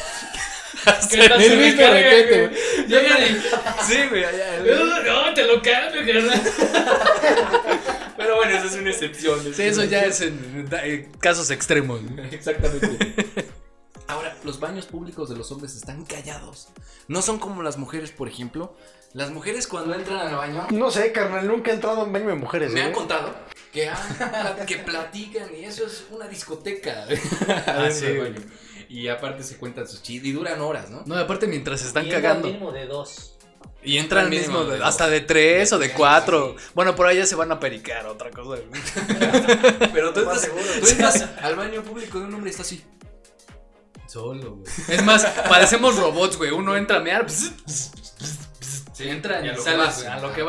Hasta 0.86 1.08
se 1.08 1.16
He 1.46 1.56
visto 1.56 1.82
recarga, 1.82 1.94
de 1.94 2.22
repente, 2.22 2.48
güey. 2.48 2.86
Llegan 2.88 3.22
y. 3.22 3.84
Sí, 3.86 3.98
güey, 4.08 4.24
allá. 4.24 4.58
No, 5.06 5.34
te 5.34 5.44
lo 5.44 5.62
cambio, 5.62 6.00
carnal. 6.06 6.42
Pero 8.16 8.36
bueno, 8.36 8.56
eso 8.56 8.66
es 8.66 8.74
una 8.74 8.90
excepción. 8.90 9.40
Sí, 9.54 9.62
eso 9.62 9.84
ya 9.84 10.02
es 10.04 10.20
en, 10.20 10.68
en 10.82 11.12
casos 11.18 11.50
extremos. 11.50 12.00
Exactamente. 12.30 13.48
Ahora, 14.06 14.36
los 14.44 14.60
baños 14.60 14.86
públicos 14.86 15.28
de 15.30 15.36
los 15.36 15.50
hombres 15.52 15.74
están 15.74 16.04
callados. 16.04 16.68
No 17.08 17.22
son 17.22 17.38
como 17.38 17.62
las 17.62 17.78
mujeres, 17.78 18.10
por 18.10 18.28
ejemplo. 18.28 18.76
Las 19.14 19.30
mujeres 19.30 19.66
cuando 19.66 19.94
entran 19.94 20.18
al 20.26 20.34
baño 20.36 20.66
No 20.70 20.90
sé, 20.90 21.12
carnal, 21.12 21.46
nunca 21.46 21.70
he 21.70 21.74
entrado 21.74 22.00
a 22.00 22.04
un 22.04 22.12
baño 22.12 22.28
de 22.28 22.34
mujeres, 22.34 22.72
me 22.72 22.80
¿eh? 22.80 22.84
han 22.84 22.92
contado 22.92 23.34
que, 23.70 23.88
han- 23.88 24.66
que 24.66 24.78
platican 24.78 25.54
y 25.54 25.64
eso 25.64 25.86
es 25.86 26.04
una 26.10 26.26
discoteca. 26.28 27.06
Ah, 27.48 27.64
adentro 27.66 27.92
sí, 27.92 28.06
del 28.06 28.16
güey. 28.18 28.32
baño. 28.32 28.46
Y 28.94 29.08
aparte 29.08 29.42
se 29.42 29.56
cuentan 29.56 29.88
sus 29.88 30.02
chistes 30.02 30.28
y 30.28 30.32
duran 30.32 30.60
horas, 30.60 30.90
¿no? 30.90 31.02
No, 31.06 31.16
aparte 31.16 31.46
mientras 31.46 31.80
se 31.80 31.86
están 31.86 32.04
al 32.04 32.10
cagando. 32.10 32.48
mínimo 32.48 32.72
de 32.72 32.84
dos. 32.86 33.36
Y 33.82 33.96
entran 33.96 34.24
Al 34.24 34.30
mismo, 34.30 34.58
mínimo 34.58 34.64
de 34.66 34.72
de- 34.74 34.78
dos. 34.80 34.86
hasta 34.88 35.08
de 35.08 35.20
tres 35.22 35.70
De 35.70 35.76
o 35.76 35.78
de 35.78 35.86
tres, 35.86 35.96
cuatro. 35.96 36.56
sí. 36.58 36.64
Bueno, 36.74 36.94
por 36.94 37.06
ahí 37.06 37.16
ya 37.16 37.24
se 37.26 37.34
van 37.34 37.50
a 37.52 37.58
pericar, 37.58 38.04
otra 38.06 38.30
cosa. 38.30 38.62
Pero 39.94 40.12
tú 40.12 40.20
entras, 40.20 40.40
seguro. 40.42 40.64
tú 40.80 40.88
entras 40.88 41.22
al 41.42 41.56
baño 41.56 41.82
público 41.82 42.18
de 42.20 42.26
un 42.26 42.34
hombre 42.34 42.50
y 42.50 42.52
está 42.52 42.62
así. 42.62 42.84
Solo, 44.06 44.56
güey. 44.56 44.66
Es 44.88 45.02
más, 45.02 45.24
parecemos 45.48 45.96
robots, 45.96 46.36
güey. 46.36 46.50
Uno 46.50 46.76
entra 46.76 46.98
a 46.98 47.00
mear. 47.00 47.24
pss, 47.26 47.50
pss, 47.66 47.90
pss, 48.18 48.38
pss, 48.60 48.84
Sí, 48.92 49.08
entra 49.08 49.40
y 49.40 49.46
y, 49.46 49.48
a 49.48 49.52
lo 49.52 49.58
que 49.58 49.64
sales, 49.64 49.78
vas, 49.78 49.96
güey, 50.02 50.06
a 50.12 50.20
lo 50.20 50.28
que 50.28 50.34
que 50.34 50.42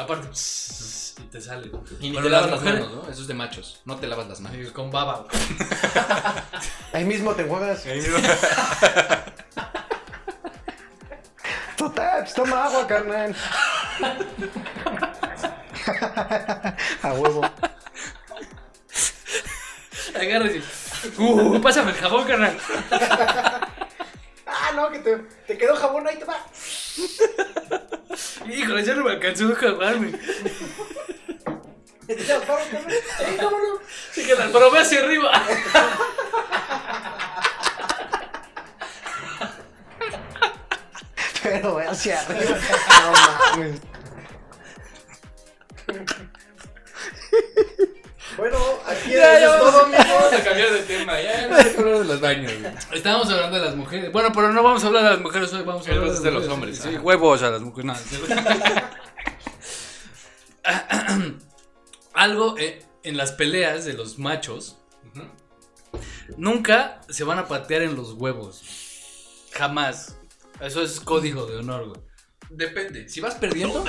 Aparte, 0.00 0.28
y 0.28 1.22
te 1.30 1.40
sale. 1.40 1.68
güey. 1.68 1.82
Y 2.00 2.10
ni 2.10 2.16
Pero 2.16 2.24
te 2.24 2.30
las 2.30 2.46
lavas 2.46 2.50
las 2.50 2.60
mujeres- 2.62 2.80
manos, 2.88 3.04
¿no? 3.06 3.12
Eso 3.12 3.22
es 3.22 3.28
de 3.28 3.34
machos. 3.34 3.80
No 3.84 3.96
te 3.96 4.06
lavas 4.06 4.28
las 4.28 4.40
manos. 4.40 4.70
Con 4.72 4.90
baba. 4.90 5.26
güey. 5.28 5.42
Ahí 6.92 7.04
mismo 7.04 7.34
te 7.34 7.44
juegas. 7.44 7.84
Total, 11.76 12.20
pues 12.20 12.34
toma 12.34 12.64
agua, 12.64 12.86
carnal. 12.86 13.34
A 17.02 17.12
huevo. 17.14 17.42
Agarras 20.14 20.52
y. 20.54 20.62
Uh, 21.18 21.58
pásame 21.62 21.92
el 21.92 21.96
jabón, 21.96 22.26
carnal. 22.26 22.58
Ah, 24.46 24.72
no, 24.74 24.90
que 24.90 24.98
te, 24.98 25.16
te 25.46 25.56
quedó 25.56 25.74
jabón, 25.76 26.06
ahí 26.06 26.18
te 26.18 26.24
va. 26.26 26.39
Híjole, 28.70 28.84
ya 28.84 28.94
no 28.94 29.02
me 29.02 29.10
alcanzó 29.10 29.52
a 29.52 29.56
jabar, 29.56 29.96
güey. 29.96 30.12
Sí. 32.06 32.16
Sí, 34.12 34.22
carnal, 34.28 34.50
pero 34.52 34.70
ve 34.70 34.78
hacia 34.78 35.00
arriba. 35.00 35.32
Pero 41.42 41.74
ve 41.74 41.86
hacia 41.88 42.20
arriba. 42.20 42.58
No 43.02 43.12
mames. 43.56 43.80
Cambiar 50.50 50.72
de 50.72 50.82
tema. 50.82 51.20
Ya 51.20 51.48
no 51.48 51.56
hay 51.58 51.64
que 51.64 51.78
hablar 51.78 51.98
de 51.98 52.04
los 52.04 52.20
baños. 52.20 52.52
güey. 52.60 52.72
Estábamos 52.92 53.30
hablando 53.30 53.58
de 53.58 53.64
las 53.64 53.76
mujeres. 53.76 54.12
Bueno, 54.12 54.30
pero 54.34 54.52
no 54.52 54.62
vamos 54.62 54.84
a 54.84 54.86
hablar 54.88 55.04
de 55.04 55.10
las 55.10 55.20
mujeres 55.20 55.52
hoy, 55.52 55.62
vamos 55.62 55.86
a 55.88 55.90
hablar 55.92 56.12
de 56.12 56.30
los 56.30 56.48
hombres, 56.48 56.78
Sí, 56.78 56.96
huevos 56.98 57.42
a 57.42 57.50
las 57.50 57.60
mujeres. 57.60 57.92
Algo 62.12 62.56
eh, 62.58 62.84
en 63.02 63.16
las 63.16 63.32
peleas 63.32 63.84
de 63.84 63.94
los 63.94 64.18
machos, 64.18 64.76
nunca 66.36 67.00
se 67.08 67.24
van 67.24 67.38
a 67.38 67.48
patear 67.48 67.82
en 67.82 67.96
los 67.96 68.12
huevos. 68.12 68.62
Jamás. 69.52 70.16
Eso 70.60 70.82
es 70.82 71.00
código 71.00 71.46
de 71.46 71.56
honor, 71.58 71.88
güey. 71.88 72.00
Depende. 72.50 73.08
Si 73.08 73.20
vas 73.20 73.36
perdiendo. 73.36 73.84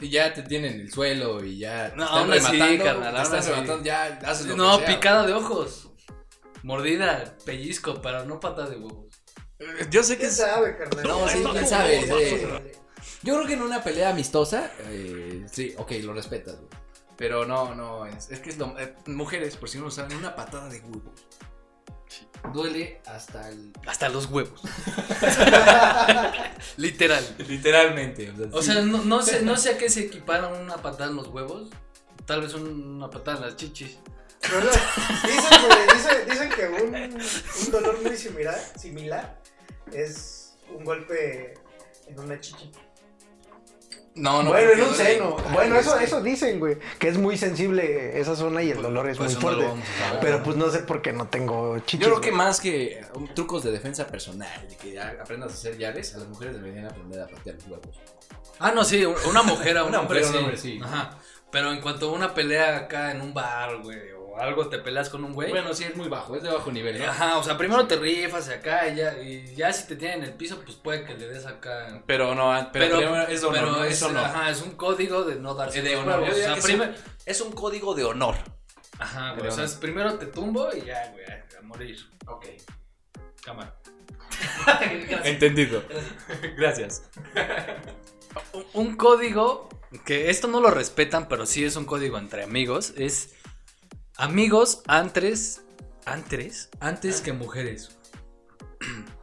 Y 0.00 0.08
ya 0.10 0.32
te 0.32 0.42
tienen 0.42 0.74
en 0.74 0.80
el 0.82 0.92
suelo 0.92 1.44
y 1.44 1.58
ya. 1.58 1.90
te 1.90 1.96
No, 1.96 2.04
están 2.04 2.18
aún 2.18 2.32
así, 2.32 2.52
rematando. 2.52 2.84
carnal, 2.84 3.02
te 3.12 3.16
aún 3.18 3.22
están 3.24 3.38
así. 3.40 3.50
rematando, 3.50 3.84
ya 3.84 4.04
haces 4.24 4.46
lo 4.46 4.56
No, 4.56 4.78
que 4.78 4.86
sea, 4.86 4.94
picada 4.96 5.26
de 5.26 5.32
ojos. 5.34 5.90
Mordida, 6.62 7.36
pellizco, 7.44 8.00
pero 8.00 8.24
no 8.24 8.40
pata 8.40 8.66
de 8.68 8.76
huevos. 8.76 8.92
güey. 9.58 9.90
Yo 9.90 10.02
sé 10.02 10.14
que 10.14 10.20
¿Quién 10.20 10.30
es. 10.30 10.36
sabe, 10.36 10.76
carnal? 10.76 11.06
No, 11.06 11.28
sí, 11.28 11.44
quién 11.52 11.66
sabe. 11.66 12.02
sí. 12.02 12.46
Yo 13.22 13.34
creo 13.34 13.46
que 13.46 13.54
en 13.54 13.62
una 13.62 13.82
pelea 13.82 14.10
amistosa, 14.10 14.70
eh, 14.88 15.44
sí, 15.50 15.74
ok, 15.78 15.92
lo 16.02 16.12
respetas, 16.12 16.56
güey. 16.56 16.68
Pero 17.16 17.44
no, 17.46 17.74
no, 17.74 18.06
es, 18.06 18.30
es 18.30 18.40
que 18.40 18.50
es 18.50 18.58
lo. 18.58 18.78
eh, 18.78 18.94
mujeres, 19.06 19.56
por 19.56 19.68
si 19.68 19.78
no 19.78 19.84
lo 19.86 19.90
saben, 19.90 20.16
una 20.18 20.34
patada 20.36 20.68
de 20.68 20.80
huevos. 20.80 21.24
Duele 22.52 23.00
hasta 23.06 23.48
el. 23.48 23.72
Hasta 23.86 24.08
los 24.08 24.26
huevos. 24.26 24.60
Literal. 26.76 27.24
Literalmente. 27.48 28.32
O 28.52 28.62
sea, 28.62 28.80
no, 28.82 29.04
no 29.04 29.22
sé, 29.22 29.42
no 29.42 29.56
sé 29.56 29.70
a 29.70 29.78
qué 29.78 29.88
se 29.88 30.00
equiparan 30.00 30.52
una 30.60 30.76
patada 30.76 31.10
en 31.10 31.16
los 31.16 31.28
huevos. 31.28 31.70
Tal 32.26 32.42
vez 32.42 32.54
una 32.54 33.08
patada 33.10 33.38
en 33.38 33.42
las 33.44 33.56
chichis. 33.56 33.98
Pero 34.40 34.60
no, 34.60 34.70
Dicen, 34.70 35.60
que- 35.60 35.94
dicen, 35.94 36.28
dicen 36.30 36.50
que 36.50 36.68
un, 36.84 36.94
un 37.66 37.72
dolor 37.72 38.00
muy 38.02 38.16
similar, 38.16 38.58
similar 38.78 39.40
es 39.92 40.54
un 40.76 40.84
golpe 40.84 41.54
en 42.06 42.20
una 42.20 42.38
chichi. 42.40 42.70
No, 44.16 44.42
no. 44.42 44.50
bueno, 44.50 44.72
en 44.72 44.82
un 44.82 44.94
seno. 44.94 45.36
Bueno, 45.52 45.76
eso, 45.76 45.98
eso 45.98 46.20
dicen, 46.22 46.58
güey. 46.58 46.78
Que 46.98 47.08
es 47.08 47.18
muy 47.18 47.36
sensible 47.38 48.18
esa 48.18 48.34
zona 48.34 48.62
y 48.62 48.70
el 48.70 48.82
dolor 48.82 49.08
es 49.08 49.16
Por 49.18 49.26
muy 49.26 49.32
eso 49.34 49.42
no 49.42 49.50
lo 49.50 49.56
fuerte. 49.56 49.70
vamos 49.72 49.88
a 49.88 50.06
saber. 50.06 50.20
Pero 50.20 50.42
pues 50.42 50.56
no 50.56 50.70
sé 50.70 50.78
por 50.80 51.02
qué 51.02 51.12
no 51.12 51.28
tengo 51.28 51.78
chichis. 51.80 52.00
Yo 52.00 52.06
creo 52.06 52.20
que 52.20 52.30
güey. 52.30 52.38
más 52.38 52.60
que 52.60 53.04
um, 53.14 53.28
trucos 53.28 53.62
de 53.62 53.70
defensa 53.72 54.06
personal, 54.06 54.66
de 54.68 54.76
que 54.76 54.92
ya 54.92 55.16
aprendas 55.22 55.52
a 55.52 55.54
hacer 55.54 55.78
llaves, 55.78 56.14
a 56.14 56.18
las 56.18 56.28
mujeres 56.28 56.56
deberían 56.56 56.86
aprender 56.86 57.20
a 57.20 57.26
patear 57.28 57.56
los 57.56 57.66
huevos. 57.66 57.96
Ah, 58.58 58.72
no, 58.72 58.84
sí, 58.84 59.04
una 59.04 59.42
mujer 59.42 59.76
a 59.78 59.82
un 59.84 59.88
Una 59.90 60.00
hombre, 60.00 60.20
mujer 60.20 60.34
un 60.34 60.42
hombre, 60.44 60.56
sí. 60.56 60.80
Ajá. 60.82 61.18
Pero 61.52 61.72
en 61.72 61.80
cuanto 61.80 62.08
a 62.08 62.12
una 62.12 62.34
pelea 62.34 62.76
acá 62.76 63.12
en 63.12 63.20
un 63.20 63.32
bar, 63.32 63.76
güey, 63.82 64.12
o 64.36 64.40
algo 64.40 64.68
te 64.68 64.78
peleas 64.78 65.08
con 65.08 65.24
un 65.24 65.32
güey. 65.32 65.50
Bueno, 65.50 65.72
sí, 65.72 65.84
es 65.84 65.96
muy 65.96 66.08
bajo, 66.08 66.36
es 66.36 66.42
de 66.42 66.50
bajo 66.50 66.70
nivel, 66.70 66.98
¿no? 66.98 67.06
Ajá, 67.06 67.38
o 67.38 67.42
sea, 67.42 67.56
primero 67.56 67.86
te 67.86 67.96
rifas 67.96 68.48
acá 68.48 68.88
y 68.88 68.96
ya, 68.96 69.18
y 69.22 69.54
ya 69.54 69.72
si 69.72 69.86
te 69.88 69.96
tienen 69.96 70.18
en 70.18 70.24
el 70.24 70.34
piso, 70.34 70.60
pues 70.64 70.76
puede 70.76 71.04
que 71.04 71.14
le 71.14 71.28
des 71.28 71.46
acá. 71.46 72.02
Pero 72.06 72.34
no, 72.34 72.52
pero, 72.72 72.98
primero 72.98 73.26
es 73.28 73.42
honor, 73.42 73.54
pero 73.60 73.70
¿no? 73.72 73.84
es, 73.84 73.92
es 73.94 74.02
honor. 74.02 74.24
ajá, 74.24 74.50
es 74.50 74.60
un 74.62 74.72
código 74.72 75.24
de 75.24 75.36
no 75.36 75.54
darse 75.54 75.78
Eh, 75.78 75.82
de 75.82 75.96
honor, 75.96 76.20
O 76.22 76.34
sea, 76.34 76.56
primer- 76.56 76.94
Es 77.24 77.40
un 77.40 77.52
código 77.52 77.94
de 77.94 78.04
honor. 78.04 78.34
Ajá, 78.98 79.32
güey. 79.36 79.48
O 79.48 79.50
sea, 79.50 79.64
es 79.64 79.74
primero 79.74 80.14
te 80.14 80.26
tumbo 80.26 80.68
y 80.74 80.82
ya, 80.86 81.12
güey, 81.12 81.24
a 81.26 81.62
morir. 81.62 81.96
Ok. 82.26 82.46
Cámara. 83.44 83.74
Entendido. 85.24 85.82
Gracias. 86.56 87.02
Un 88.74 88.96
código 88.96 89.68
que 90.04 90.30
esto 90.30 90.48
no 90.48 90.60
lo 90.60 90.70
respetan, 90.70 91.28
pero 91.28 91.46
sí 91.46 91.64
es 91.64 91.76
un 91.76 91.84
código 91.84 92.18
entre 92.18 92.42
amigos, 92.42 92.92
es 92.96 93.34
amigos 94.16 94.82
antes 94.86 95.62
antes 96.04 96.70
antes 96.80 97.20
que 97.20 97.32
mujeres. 97.32 97.98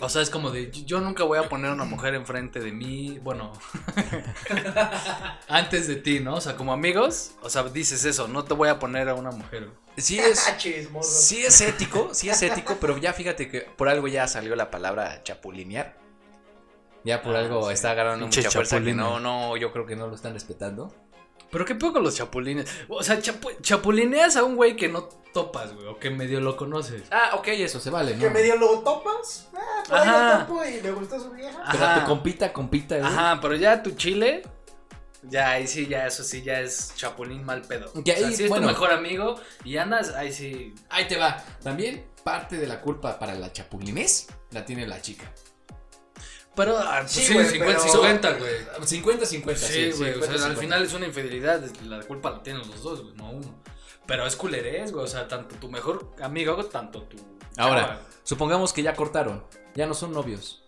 O 0.00 0.08
sea, 0.08 0.22
es 0.22 0.30
como 0.30 0.52
de 0.52 0.70
yo 0.70 1.00
nunca 1.00 1.24
voy 1.24 1.38
a 1.38 1.48
poner 1.48 1.72
una 1.72 1.84
mujer 1.84 2.14
enfrente 2.14 2.60
de 2.60 2.70
mí, 2.70 3.18
bueno, 3.18 3.52
antes 5.48 5.88
de 5.88 5.96
ti, 5.96 6.20
¿no? 6.20 6.36
O 6.36 6.40
sea, 6.40 6.54
como 6.54 6.72
amigos, 6.72 7.32
o 7.42 7.50
sea, 7.50 7.64
dices 7.64 8.04
eso, 8.04 8.28
no 8.28 8.44
te 8.44 8.54
voy 8.54 8.68
a 8.68 8.78
poner 8.78 9.08
a 9.08 9.14
una 9.14 9.32
mujer. 9.32 9.70
Sí 9.96 10.18
es, 10.20 10.46
Ah, 10.46 10.56
sí 11.02 11.44
es 11.44 11.60
ético, 11.60 12.10
sí 12.14 12.30
es 12.30 12.40
ético, 12.42 12.76
pero 12.80 12.96
ya 12.98 13.12
fíjate 13.12 13.48
que 13.50 13.62
por 13.62 13.88
algo 13.88 14.06
ya 14.06 14.28
salió 14.28 14.54
la 14.54 14.70
palabra 14.70 15.22
chapulinear. 15.24 15.98
Ya 17.04 17.20
por 17.20 17.34
Ah, 17.34 17.40
algo 17.40 17.66
sí. 17.66 17.74
está 17.74 17.90
agarrando 17.90 18.26
mucha 18.26 18.50
fuerza 18.52 18.80
que 18.80 18.94
no, 18.94 19.18
no, 19.18 19.56
yo 19.56 19.72
creo 19.72 19.84
que 19.84 19.96
no 19.96 20.06
lo 20.06 20.14
están 20.14 20.32
respetando. 20.32 20.94
Pero 21.50 21.64
qué 21.64 21.74
poco 21.74 22.00
los 22.00 22.14
chapulines. 22.16 22.68
O 22.88 23.02
sea, 23.02 23.20
chapu- 23.20 23.58
chapulineas 23.62 24.36
a 24.36 24.44
un 24.44 24.56
güey 24.56 24.76
que 24.76 24.88
no 24.88 25.04
topas, 25.32 25.74
güey, 25.74 25.86
o 25.86 25.98
que 25.98 26.10
medio 26.10 26.40
lo 26.40 26.56
conoces. 26.56 27.02
Ah, 27.10 27.30
ok, 27.36 27.48
eso 27.48 27.80
se 27.80 27.90
vale, 27.90 28.14
¿no? 28.14 28.20
Que 28.20 28.30
medio 28.30 28.56
lo 28.56 28.80
topas. 28.80 29.48
Ah, 29.54 29.82
por 29.88 29.98
ahí 29.98 30.08
Ajá. 30.08 30.38
lo 30.40 30.46
topo 30.46 30.64
y 30.64 30.80
me 30.82 30.90
gustó 30.92 31.18
su 31.20 31.30
vieja. 31.30 31.62
Pero 31.72 32.00
tu 32.00 32.06
compita, 32.06 32.52
compita, 32.52 32.98
güey. 32.98 33.08
Ajá, 33.10 33.38
pero 33.40 33.54
ya 33.54 33.82
tu 33.82 33.92
chile, 33.92 34.42
ya 35.22 35.50
ahí 35.52 35.66
sí, 35.66 35.86
ya 35.86 36.06
eso 36.06 36.22
sí, 36.22 36.42
ya 36.42 36.60
es 36.60 36.92
chapulín 36.96 37.44
mal 37.44 37.62
pedo. 37.62 37.90
Que 38.04 38.12
o 38.12 38.16
sea, 38.16 38.26
ahí, 38.28 38.34
si 38.36 38.44
es 38.44 38.48
bueno. 38.50 38.66
tu 38.66 38.72
mejor 38.72 38.92
amigo 38.92 39.36
y 39.64 39.76
andas, 39.78 40.10
ahí 40.14 40.32
sí. 40.32 40.74
Ahí 40.90 41.08
te 41.08 41.16
va. 41.16 41.42
También 41.62 42.06
parte 42.24 42.56
de 42.58 42.66
la 42.66 42.80
culpa 42.82 43.18
para 43.18 43.34
la 43.34 43.50
chapulinés 43.52 44.26
la 44.50 44.64
tiene 44.66 44.86
la 44.86 45.00
chica. 45.00 45.32
Pero 46.58 46.76
ah, 46.76 46.98
pues 47.00 47.12
Sí, 47.12 47.22
sí, 47.24 47.32
güey, 47.34 47.46
50-50, 47.48 48.38
güey. 48.38 48.52
50-50, 48.82 49.54
Sí, 49.56 49.90
güey, 49.96 50.12
o 50.14 50.22
sea, 50.22 50.34
50-50. 50.34 50.42
al 50.44 50.56
final 50.58 50.82
es 50.82 50.92
una 50.92 51.06
infidelidad, 51.06 51.62
la 51.86 52.00
culpa 52.00 52.30
la 52.32 52.42
tienen 52.42 52.68
los 52.68 52.82
dos, 52.82 53.02
güey, 53.02 53.14
no 53.14 53.30
uno. 53.30 53.62
Pero 54.06 54.26
es 54.26 54.36
culerés, 54.36 54.92
güey, 54.92 55.04
o 55.04 55.08
sea, 55.08 55.28
tanto 55.28 55.54
tu 55.56 55.70
mejor 55.70 56.14
amigo, 56.20 56.62
tanto 56.66 57.02
tu... 57.04 57.16
Ahora, 57.56 57.80
chava. 57.82 58.00
supongamos 58.24 58.72
que 58.72 58.82
ya 58.82 58.94
cortaron. 58.94 59.44
Ya 59.74 59.86
no 59.86 59.94
son 59.94 60.12
novios. 60.12 60.64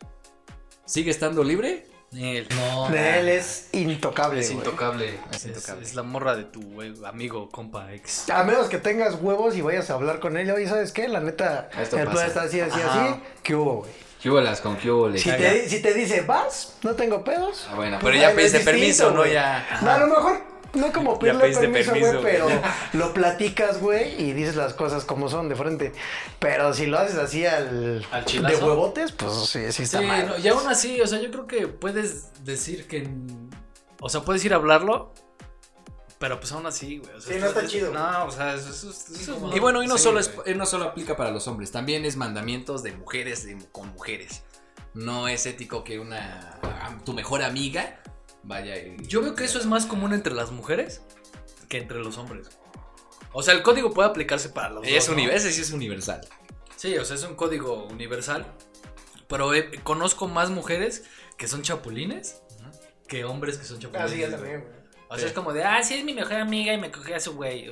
¿Sigue 0.87 1.11
estando 1.11 1.43
libre? 1.45 1.87
Él. 2.13 2.49
No, 2.57 2.89
Él 2.89 3.29
es 3.29 3.69
intocable. 3.73 4.41
es 4.41 4.49
güey. 4.53 4.59
intocable. 4.59 5.19
Es 5.31 5.37
Es, 5.37 5.47
intocable. 5.47 5.83
es 5.87 5.95
la 5.95 6.03
morra 6.03 6.35
de 6.37 6.45
tu 6.45 6.61
güey, 6.61 6.93
amigo, 7.05 7.49
compa, 7.49 7.93
ex. 7.93 8.29
A 8.31 8.43
menos 8.45 8.67
que 8.69 8.79
tengas 8.79 9.15
huevos 9.21 9.57
y 9.57 9.61
vayas 9.63 9.91
a 9.91 9.95
hablar 9.95 10.19
con 10.21 10.37
él. 10.37 10.51
Oye, 10.51 10.69
¿sabes 10.69 10.93
qué? 10.93 11.09
La 11.09 11.21
neta, 11.21 11.71
Esto 11.81 11.97
el 11.99 12.05
pasa. 12.07 12.13
plan 12.17 12.27
está 12.29 12.43
así, 12.43 12.61
así, 12.61 12.81
Ajá. 12.81 13.05
así. 13.13 13.21
¿Qué 13.43 13.55
hubo, 13.55 13.75
güey? 13.79 13.91
¿Qué 14.23 14.29
bolas 14.29 14.61
con? 14.61 14.79
Si 15.17 15.31
te, 15.31 15.69
si 15.69 15.81
te 15.81 15.95
dice, 15.95 16.23
vas, 16.23 16.75
no 16.83 16.95
tengo 16.95 17.25
pedos. 17.25 17.67
Ah, 17.71 17.75
bueno, 17.75 17.99
pues, 18.00 18.12
pero 18.12 18.23
ya 18.23 18.35
pediste 18.35 18.61
permiso, 18.61 19.11
¿no? 19.12 19.25
Ya. 19.27 19.81
No, 19.83 19.91
a 19.91 19.99
lo 19.99 20.07
mejor 20.09 20.43
no 20.75 20.93
como 20.93 21.19
pedirle 21.19 21.57
permiso, 21.57 21.93
güey, 21.99 22.23
pero 22.23 22.47
lo 22.93 23.12
platicas, 23.15 23.81
güey, 23.81 24.21
y 24.23 24.33
dices 24.33 24.57
las 24.57 24.75
cosas 24.75 25.05
como 25.05 25.29
son 25.29 25.49
de 25.49 25.57
frente. 25.57 25.93
Pero 26.39 26.75
si 26.75 26.87
lo 26.87 26.99
haces 26.99 27.17
así 27.17 27.47
al, 27.47 28.07
Al 28.12 28.25
de 28.25 28.57
huevotes, 28.57 29.12
pues 29.12 29.33
sí, 29.33 29.65
sí 29.67 29.73
Sí, 29.73 29.83
está 29.85 30.00
mal. 30.03 30.29
no, 30.29 30.39
y 30.39 30.49
aún 30.49 30.69
así, 30.69 31.00
o 31.00 31.07
sea, 31.07 31.19
yo 31.21 31.31
creo 31.31 31.47
que 31.47 31.67
puedes 31.67 32.45
decir 32.45 32.87
que. 32.87 33.09
O 34.00 34.09
sea, 34.09 34.21
puedes 34.23 34.45
ir 34.45 34.53
a 34.53 34.57
hablarlo. 34.57 35.12
Pero 36.21 36.39
pues 36.39 36.53
aún 36.53 36.67
así, 36.67 36.99
güey. 36.99 37.15
o 37.17 37.21
sea, 37.21 37.33
Sí, 37.35 37.41
no 37.41 37.47
está 37.47 37.62
es- 37.62 37.71
chido. 37.71 37.93
No, 37.95 38.27
o 38.27 38.31
sea, 38.31 38.55
eso, 38.55 38.69
eso- 38.69 38.91
eso 38.91 39.49
es- 39.49 39.57
Y 39.57 39.59
bueno, 39.59 39.83
y 39.83 39.87
no, 39.87 39.97
sí, 39.97 40.05
solo 40.05 40.21
es, 40.21 40.31
eh, 40.45 40.55
no 40.55 40.67
solo 40.67 40.85
aplica 40.85 41.17
para 41.17 41.31
los 41.31 41.49
hombres, 41.49 41.73
también 41.73 42.05
es 42.05 42.17
mandamientos 42.17 42.83
de 42.83 42.93
mujeres 42.93 43.45
de- 43.47 43.59
con 43.73 43.89
mujeres. 43.89 44.43
No 44.93 45.29
es 45.29 45.47
ético 45.47 45.83
que 45.83 45.99
una 45.99 46.59
a- 46.62 46.99
tu 47.07 47.15
mejor 47.15 47.43
amiga 47.43 48.03
vaya 48.43 48.77
y... 48.77 48.99
Yo 49.07 49.23
veo 49.23 49.35
que 49.35 49.45
eso 49.45 49.59
es 49.59 49.65
más 49.65 49.87
común 49.87 50.12
entre 50.12 50.35
las 50.35 50.50
mujeres 50.53 51.00
que 51.71 51.79
entre 51.79 51.99
los 52.00 52.19
hombres. 52.19 52.49
O 53.33 53.43
sea, 53.43 53.55
el 53.55 53.62
código 53.62 53.93
puede 53.95 54.11
aplicarse 54.11 54.50
para 54.50 54.69
los 54.69 54.87
es 54.87 54.93
dos. 54.95 55.09
¿no? 55.09 55.15
universal, 55.15 55.49
ese 55.49 55.53
sí 55.57 55.62
es 55.62 55.71
universal. 55.73 56.21
Sí, 56.77 56.99
o 56.99 57.05
sea, 57.07 57.17
es 57.17 57.23
un 57.23 57.35
código 57.35 57.87
universal. 57.87 58.45
Pero 59.27 59.55
eh, 59.55 59.71
conozco 59.85 60.29
más 60.29 60.50
mujeres 60.50 61.05
que 61.39 61.49
son 61.49 61.62
chapulines 61.62 62.43
que 63.07 63.25
hombres 63.25 63.57
que 63.57 63.65
son 63.65 63.79
chapulines. 63.79 64.11
Ah, 64.11 64.12
sí, 64.15 64.21
yo 64.21 64.27
güey. 64.27 64.39
también, 64.39 64.61
güey. 64.62 64.80
O 65.11 65.19
sea, 65.19 65.26
es 65.26 65.33
como 65.35 65.52
de, 65.52 65.64
ah, 65.64 65.83
sí, 65.83 65.95
es 65.99 66.05
mi 66.05 66.14
mejor 66.14 66.35
amiga 66.35 66.73
y 66.73 66.79
me 66.79 66.90
cogí 66.90 67.12
a 67.12 67.21
su 67.21 67.35
güey. 67.35 67.69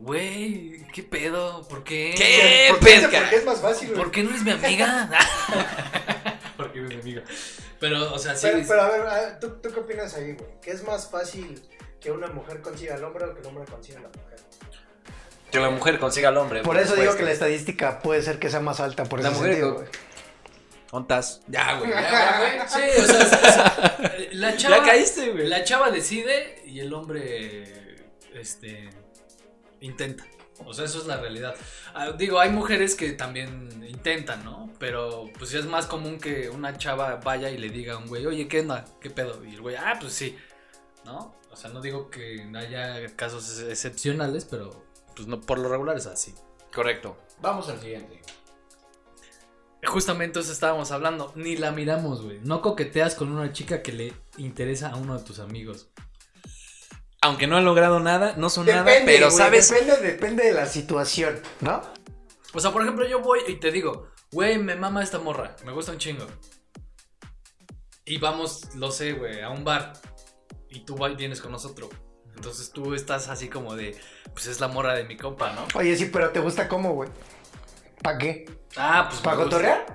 Güey, 0.00 0.86
¿qué 0.92 1.02
pedo? 1.02 1.66
¿Por 1.68 1.84
qué? 1.84 2.14
¿Qué? 2.16 2.66
¿Por 2.70 2.80
qué? 2.80 2.84
pesca. 2.86 3.20
Porque 3.20 3.36
es 3.36 3.44
más 3.44 3.60
fácil, 3.60 3.88
güey. 3.90 4.00
¿Por 4.02 4.10
qué 4.10 4.22
no 4.22 4.30
eres 4.30 4.42
mi 4.42 4.50
amiga? 4.50 5.10
Porque 6.56 6.78
eres 6.80 6.90
mi 6.90 7.00
amiga. 7.00 7.22
Pero, 7.78 8.12
o 8.12 8.18
sea, 8.18 8.34
sí. 8.34 8.48
Pero, 8.50 8.64
pero 8.68 8.82
a 8.82 8.88
ver, 8.90 9.00
a- 9.06 9.38
¿tú, 9.40 9.48
¿tú 9.62 9.70
qué 9.72 9.80
opinas 9.80 10.14
ahí, 10.14 10.32
güey? 10.32 10.50
¿Qué 10.62 10.70
es 10.72 10.82
más 10.84 11.10
fácil 11.10 11.62
que 12.00 12.10
una 12.10 12.26
mujer 12.28 12.60
consiga 12.62 12.94
al 12.94 13.04
hombre 13.04 13.24
o 13.26 13.34
que 13.34 13.40
el 13.40 13.46
hombre 13.46 13.64
consiga 13.70 13.98
a 14.00 14.02
la 14.02 14.08
mujer? 14.08 14.38
Que 15.50 15.58
la 15.60 15.70
mujer 15.70 15.98
consiga 15.98 16.28
al 16.30 16.36
hombre. 16.36 16.62
Por 16.62 16.78
eso 16.78 16.94
digo 16.96 17.16
que 17.16 17.22
la 17.22 17.32
estadística 17.32 17.98
puede 18.00 18.22
ser 18.22 18.38
que 18.38 18.50
sea 18.50 18.60
más 18.60 18.80
alta 18.80 19.04
por 19.04 19.20
La 19.22 19.28
ese 19.30 19.36
mujer 19.38 19.52
sentido, 19.54 19.74
güey. 19.74 19.86
¿Ontas? 20.92 21.40
Ya, 21.46 21.78
güey. 21.78 21.90
Ya, 21.90 22.00
ya, 22.10 22.38
güey. 22.38 22.68
Sí, 22.68 23.00
o 23.00 23.06
sea, 23.06 23.26
o 23.26 23.28
sea, 23.52 24.28
la 24.32 24.56
chava. 24.56 24.76
Ya 24.78 24.82
caíste, 24.84 25.30
güey. 25.32 25.46
La 25.46 25.62
chava 25.64 25.90
decide 25.90 26.62
y 26.66 26.80
el 26.80 26.92
hombre. 26.92 28.04
Este. 28.34 28.90
Intenta. 29.80 30.24
O 30.66 30.74
sea, 30.74 30.84
eso 30.84 30.98
es 30.98 31.06
la 31.06 31.16
realidad. 31.16 31.54
Ah, 31.94 32.10
digo, 32.12 32.38
hay 32.38 32.50
mujeres 32.50 32.94
que 32.94 33.12
también 33.12 33.82
intentan, 33.88 34.44
¿no? 34.44 34.70
Pero 34.78 35.30
pues 35.38 35.54
es 35.54 35.64
más 35.64 35.86
común 35.86 36.18
que 36.18 36.50
una 36.50 36.76
chava 36.76 37.16
vaya 37.16 37.50
y 37.50 37.56
le 37.56 37.70
diga 37.70 37.94
a 37.94 37.96
un 37.98 38.06
güey, 38.08 38.26
oye, 38.26 38.46
¿qué 38.46 38.60
onda? 38.60 38.84
¿Qué 39.00 39.08
pedo? 39.10 39.42
Y 39.44 39.54
el 39.54 39.60
güey, 39.62 39.76
ah, 39.76 39.96
pues 39.98 40.12
sí. 40.12 40.36
¿No? 41.06 41.34
O 41.50 41.56
sea, 41.56 41.70
no 41.70 41.80
digo 41.80 42.10
que 42.10 42.44
no 42.44 42.58
haya 42.58 43.06
casos 43.16 43.58
ex- 43.60 43.70
excepcionales, 43.70 44.44
pero 44.44 44.84
pues 45.16 45.26
no, 45.28 45.40
por 45.40 45.58
lo 45.58 45.68
regular 45.70 45.96
es 45.96 46.06
así. 46.06 46.34
Correcto. 46.74 47.16
Vamos 47.40 47.68
al 47.70 47.80
siguiente. 47.80 48.20
Justamente 49.84 50.40
eso 50.40 50.52
estábamos 50.52 50.90
hablando. 50.92 51.32
Ni 51.36 51.56
la 51.56 51.70
miramos, 51.70 52.22
güey. 52.22 52.38
No 52.42 52.60
coqueteas 52.60 53.14
con 53.14 53.32
una 53.32 53.52
chica 53.52 53.82
que 53.82 53.92
le 53.92 54.12
interesa 54.36 54.90
a 54.90 54.96
uno 54.96 55.18
de 55.18 55.24
tus 55.24 55.38
amigos. 55.38 55.88
Aunque 57.22 57.46
no 57.46 57.56
han 57.56 57.64
logrado 57.64 58.00
nada, 58.00 58.34
no 58.36 58.48
son 58.48 58.66
nada, 58.66 58.84
pero 59.04 59.26
güey, 59.26 59.36
sabes... 59.36 59.70
Depende, 59.70 59.96
depende 59.98 60.44
de 60.44 60.52
la 60.52 60.66
situación, 60.66 61.38
¿no? 61.60 61.82
O 62.54 62.60
sea, 62.60 62.72
por 62.72 62.82
ejemplo, 62.82 63.06
yo 63.06 63.20
voy 63.20 63.40
y 63.46 63.56
te 63.56 63.70
digo, 63.70 64.08
güey, 64.32 64.58
me 64.58 64.74
mama 64.74 65.02
esta 65.02 65.18
morra, 65.18 65.54
me 65.64 65.72
gusta 65.72 65.92
un 65.92 65.98
chingo. 65.98 66.26
Y 68.06 68.18
vamos, 68.18 68.74
lo 68.74 68.90
sé, 68.90 69.12
güey, 69.12 69.40
a 69.42 69.50
un 69.50 69.64
bar. 69.64 69.92
Y 70.70 70.80
tú 70.80 70.96
vienes 71.16 71.40
con 71.40 71.52
nosotros. 71.52 71.90
Entonces 72.34 72.70
tú 72.70 72.94
estás 72.94 73.28
así 73.28 73.48
como 73.48 73.76
de, 73.76 73.98
pues 74.32 74.46
es 74.46 74.60
la 74.60 74.68
morra 74.68 74.94
de 74.94 75.04
mi 75.04 75.16
compa, 75.16 75.52
¿no? 75.52 75.66
Oye, 75.74 75.94
sí, 75.96 76.06
pero 76.06 76.30
¿te 76.30 76.40
gusta 76.40 76.68
cómo, 76.68 76.94
güey? 76.94 77.10
¿Para 78.02 78.18
qué? 78.18 78.46
Ah, 78.76 79.06
pues. 79.08 79.20
¿Para 79.20 79.36
cotorrear? 79.36 79.86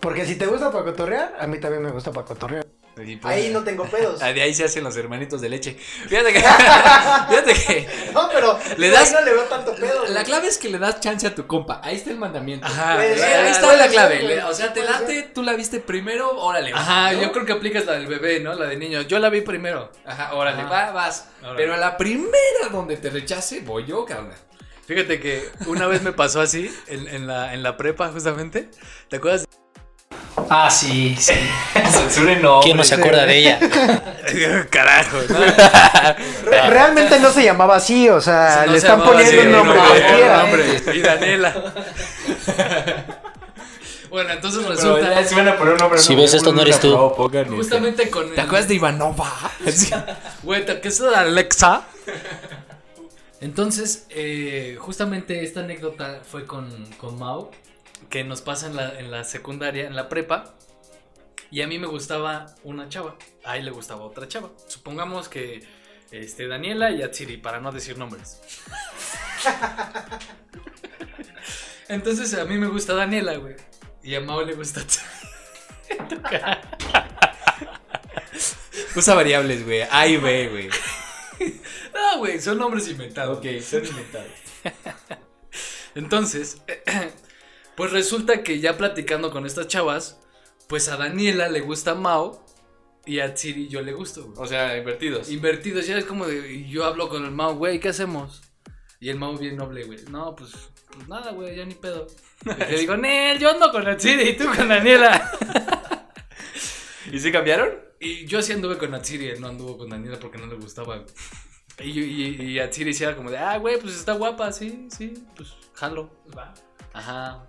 Porque 0.00 0.24
si 0.24 0.36
te 0.36 0.46
gusta 0.46 0.70
para 0.72 0.84
cotorrear, 0.84 1.36
a 1.38 1.46
mí 1.46 1.58
también 1.58 1.82
me 1.82 1.90
gusta 1.90 2.10
para 2.12 2.26
cotorrear. 2.26 2.66
Pues- 2.94 3.18
Ahí 3.24 3.50
no 3.50 3.62
tengo 3.64 3.84
pedos. 3.86 4.20
Ah, 4.22 4.32
De 4.32 4.42
ahí 4.42 4.52
se 4.52 4.64
hacen 4.64 4.82
los 4.84 4.94
hermanitos 4.96 5.40
de 5.40 5.48
leche. 5.48 5.74
Fíjate 5.74 6.32
que. 6.32 6.40
fíjate 7.28 7.54
que. 7.54 7.88
No, 8.12 8.28
pero 8.32 8.58
Le 8.76 8.86
ahí 8.88 8.92
das- 8.92 9.12
no 9.12 9.20
le 9.22 9.32
veo 9.32 9.42
tanto 9.44 9.74
pedo. 9.74 10.04
La 10.06 10.10
güey. 10.12 10.24
clave 10.24 10.48
es 10.48 10.58
que 10.58 10.68
le 10.68 10.78
das 10.78 11.00
chance 11.00 11.26
a 11.26 11.34
tu 11.34 11.46
compa. 11.46 11.80
Ahí 11.84 11.96
está 11.96 12.10
el 12.10 12.18
mandamiento. 12.18 12.66
Ajá, 12.66 12.96
Puede 12.96 13.22
Ahí 13.22 13.32
ahí 13.46 13.50
está 13.52 13.76
la 13.76 13.88
clave. 13.88 14.42
O 14.44 14.52
sea, 14.52 14.72
te 14.72 14.82
late, 14.82 15.06
ser. 15.20 15.32
tú 15.32 15.42
la 15.42 15.52
viste 15.54 15.80
primero, 15.80 16.30
órale. 16.38 16.72
Ajá, 16.74 17.12
¿no? 17.12 17.22
yo 17.22 17.32
creo 17.32 17.46
que 17.46 17.52
aplicas 17.52 17.86
la 17.86 17.92
del 17.92 18.06
bebé, 18.06 18.40
¿no? 18.40 18.54
La 18.54 18.66
de 18.66 18.76
niño. 18.76 19.02
Yo 19.02 19.18
la 19.18 19.30
vi 19.30 19.40
primero. 19.42 19.90
Ajá, 20.04 20.34
órale, 20.34 20.62
Ajá. 20.62 20.70
va, 20.70 20.90
vas. 20.92 21.28
Órale. 21.42 21.56
Pero 21.56 21.74
a 21.74 21.76
la 21.76 21.96
primera 21.96 22.68
donde 22.72 22.96
te 22.96 23.08
rechace, 23.10 23.60
voy 23.60 23.86
yo, 23.86 24.04
cabrón. 24.04 24.32
Fíjate 24.90 25.20
que 25.20 25.48
una 25.66 25.86
vez 25.86 26.02
me 26.02 26.10
pasó 26.10 26.40
así, 26.40 26.68
en, 26.88 27.06
en 27.06 27.28
la, 27.28 27.54
en 27.54 27.62
la 27.62 27.76
prepa, 27.76 28.08
justamente. 28.08 28.68
¿Te 29.08 29.18
acuerdas? 29.18 29.44
Ah, 30.48 30.68
sí, 30.68 31.14
sí. 31.16 31.32
Censure 31.92 32.34
no. 32.40 32.58
¿Quién 32.60 32.76
no 32.76 32.82
se 32.82 32.96
acuerda 32.96 33.24
de 33.24 33.38
ella? 33.38 33.60
Carajo, 34.70 35.18
¿no? 35.28 35.38
Re- 35.38 36.70
realmente 36.70 37.20
no 37.20 37.30
se 37.30 37.44
llamaba 37.44 37.76
así, 37.76 38.08
o 38.08 38.20
sea, 38.20 38.64
No 38.66 38.72
le 38.72 38.80
se 38.80 38.86
están 38.88 39.00
poniendo 39.04 39.38
así, 39.40 39.46
un 39.46 39.52
nombre 39.52 39.78
no. 39.78 40.92
Y 40.92 41.02
Daniela. 41.02 41.54
bueno, 44.10 44.30
entonces 44.32 44.66
resulta. 44.66 45.24
si 45.24 45.36
van 45.36 45.48
a 45.50 45.56
poner 45.56 45.74
un 45.74 45.78
nombre. 45.78 46.00
Si 46.00 46.16
ves 46.16 46.34
esto, 46.34 46.52
no 46.52 46.62
eres 46.62 46.80
tú. 46.80 46.96
Justamente 47.54 48.10
con. 48.10 48.34
¿Te 48.34 48.40
acuerdas 48.40 48.66
de 48.66 48.74
Ivanova? 48.74 49.30
Güey, 50.42 50.66
¿te 50.66 50.72
acuerdas 50.72 50.98
de 50.98 51.14
Alexa? 51.14 51.82
Entonces, 53.40 54.06
eh, 54.10 54.76
justamente 54.78 55.44
esta 55.44 55.60
anécdota 55.60 56.20
fue 56.22 56.46
con, 56.46 56.70
con 56.98 57.18
Mau, 57.18 57.50
que 58.10 58.22
nos 58.22 58.42
pasa 58.42 58.66
en 58.66 58.76
la, 58.76 58.98
en 58.98 59.10
la 59.10 59.24
secundaria, 59.24 59.86
en 59.86 59.96
la 59.96 60.08
prepa. 60.08 60.54
Y 61.50 61.62
a 61.62 61.66
mí 61.66 61.78
me 61.78 61.86
gustaba 61.86 62.54
una 62.62 62.88
chava, 62.88 63.16
a 63.44 63.56
él 63.56 63.64
le 63.64 63.70
gustaba 63.70 64.04
otra 64.04 64.28
chava. 64.28 64.50
Supongamos 64.68 65.28
que 65.28 65.66
este, 66.10 66.48
Daniela 66.48 66.90
y 66.90 67.02
Atsiri, 67.02 67.38
para 67.38 67.60
no 67.60 67.72
decir 67.72 67.96
nombres. 67.96 68.40
Entonces 71.88 72.34
a 72.34 72.44
mí 72.44 72.56
me 72.56 72.68
gusta 72.68 72.94
Daniela, 72.94 73.36
güey. 73.36 73.56
Y 74.02 74.14
a 74.14 74.20
Mau 74.20 74.44
le 74.44 74.54
gusta 74.54 74.80
Atsiri. 74.80 75.06
Usa 78.94 79.14
variables, 79.14 79.64
güey. 79.64 79.82
A 79.90 80.06
y 80.06 80.16
B, 80.16 80.48
güey. 80.48 80.70
No, 81.94 82.18
güey, 82.18 82.40
son 82.40 82.58
nombres 82.58 82.88
inventados. 82.88 83.38
Ok, 83.38 83.46
son 83.62 83.84
inventados. 83.84 84.30
Entonces, 85.94 86.62
pues 87.76 87.92
resulta 87.92 88.42
que 88.42 88.60
ya 88.60 88.76
platicando 88.76 89.30
con 89.30 89.46
estas 89.46 89.68
chavas, 89.68 90.20
pues 90.68 90.88
a 90.88 90.96
Daniela 90.96 91.48
le 91.48 91.60
gusta 91.60 91.94
Mao 91.94 92.44
y 93.06 93.20
a 93.20 93.34
Tsiri 93.34 93.68
yo 93.68 93.82
le 93.82 93.92
gusto. 93.92 94.24
güey. 94.24 94.34
O 94.38 94.46
sea, 94.46 94.76
invertidos. 94.76 95.30
Invertidos, 95.30 95.86
ya 95.86 95.98
es 95.98 96.04
como 96.04 96.26
de, 96.26 96.68
yo 96.68 96.84
hablo 96.84 97.08
con 97.08 97.24
el 97.24 97.30
Mao, 97.30 97.54
güey, 97.56 97.80
¿qué 97.80 97.88
hacemos? 97.88 98.42
Y 99.00 99.08
el 99.08 99.18
Mao 99.18 99.36
bien 99.36 99.56
noble, 99.56 99.84
güey, 99.84 99.98
no, 100.10 100.36
pues, 100.36 100.50
pues 100.92 101.08
nada, 101.08 101.32
güey, 101.32 101.56
ya 101.56 101.64
ni 101.64 101.74
pedo. 101.74 102.06
Y 102.44 102.70
le 102.70 102.78
digo, 102.80 102.96
Nel, 102.96 103.38
yo 103.38 103.50
ando 103.50 103.72
con 103.72 103.84
la 103.84 103.96
Tsiri 103.96 104.28
y 104.28 104.36
tú 104.36 104.44
con 104.54 104.68
Daniela. 104.68 105.32
¿Y 107.10 107.18
si 107.18 107.32
cambiaron? 107.32 107.89
Y 108.00 108.24
yo 108.26 108.40
sí 108.42 108.52
anduve 108.52 108.78
con 108.78 108.94
Atsiri, 108.94 109.28
él 109.28 109.40
no 109.40 109.48
anduvo 109.48 109.76
con 109.78 109.90
Daniela 109.90 110.18
porque 110.18 110.38
no 110.38 110.46
le 110.46 110.56
gustaba. 110.56 111.04
Y, 111.78 112.00
y, 112.00 112.42
y 112.52 112.58
Atsiri 112.58 112.92
sí 112.94 113.04
era 113.04 113.14
como 113.14 113.30
de, 113.30 113.38
ah, 113.38 113.56
güey, 113.58 113.78
pues 113.78 113.94
está 113.94 114.14
guapa, 114.14 114.50
sí, 114.52 114.88
sí, 114.90 115.12
pues 115.36 115.50
jalo. 115.74 116.10
Va. 116.36 116.52
Ajá. 116.92 117.46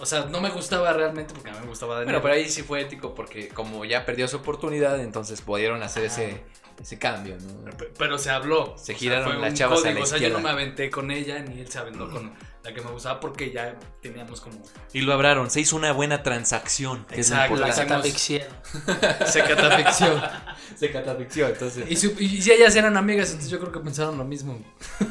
O 0.00 0.04
sea, 0.06 0.26
no 0.26 0.40
me 0.40 0.50
gustaba 0.50 0.92
realmente 0.92 1.32
porque 1.32 1.50
a 1.50 1.54
mí 1.54 1.60
me 1.60 1.66
gustaba 1.66 1.94
Daniela. 1.94 2.18
Bueno, 2.18 2.22
pero 2.22 2.34
ahí 2.34 2.48
sí 2.50 2.62
fue 2.62 2.80
ético 2.82 3.14
porque 3.14 3.48
como 3.48 3.84
ya 3.84 4.04
perdió 4.04 4.26
su 4.28 4.36
oportunidad, 4.38 5.00
entonces 5.00 5.40
pudieron 5.40 5.82
hacer 5.82 6.04
ese, 6.04 6.42
ese 6.80 6.98
cambio, 6.98 7.36
¿no? 7.40 7.70
Pe- 7.76 7.90
Pero 7.96 8.18
se 8.18 8.30
habló. 8.30 8.74
Se 8.76 8.82
O 8.82 8.84
sea, 8.86 8.94
giraron 8.96 9.32
fue 9.32 9.40
las 9.40 9.54
chavas 9.54 9.84
a 9.84 9.90
la 9.92 10.00
O 10.00 10.06
sea, 10.06 10.18
yo 10.18 10.30
no 10.30 10.40
me 10.40 10.50
aventé 10.50 10.90
con 10.90 11.10
ella 11.10 11.38
ni 11.40 11.60
él 11.60 11.68
se 11.70 11.78
aventó 11.78 12.10
con 12.10 12.32
la 12.64 12.72
que 12.72 12.80
me 12.80 12.90
gustaba 12.92 13.18
porque 13.18 13.50
ya 13.50 13.74
teníamos 14.00 14.40
como. 14.40 14.62
Y 14.92 15.00
lo 15.00 15.12
hablaron, 15.12 15.50
se 15.50 15.60
hizo 15.60 15.74
una 15.76 15.92
buena 15.92 16.22
transacción. 16.22 17.04
Que 17.06 17.16
Exacto, 17.16 17.54
es 17.54 17.60
La 17.60 17.86
catafixión. 17.86 18.42
Se 19.26 19.42
catafixió. 19.42 20.22
Se 20.76 20.90
catafixió, 20.92 21.48
entonces. 21.48 21.84
y, 21.90 21.96
su- 21.96 22.14
y 22.18 22.40
si 22.40 22.52
ellas 22.52 22.74
eran 22.76 22.96
amigas, 22.96 23.28
entonces 23.30 23.50
yo 23.50 23.58
creo 23.60 23.72
que 23.72 23.80
pensaron 23.80 24.16
lo 24.16 24.24
mismo. 24.24 24.58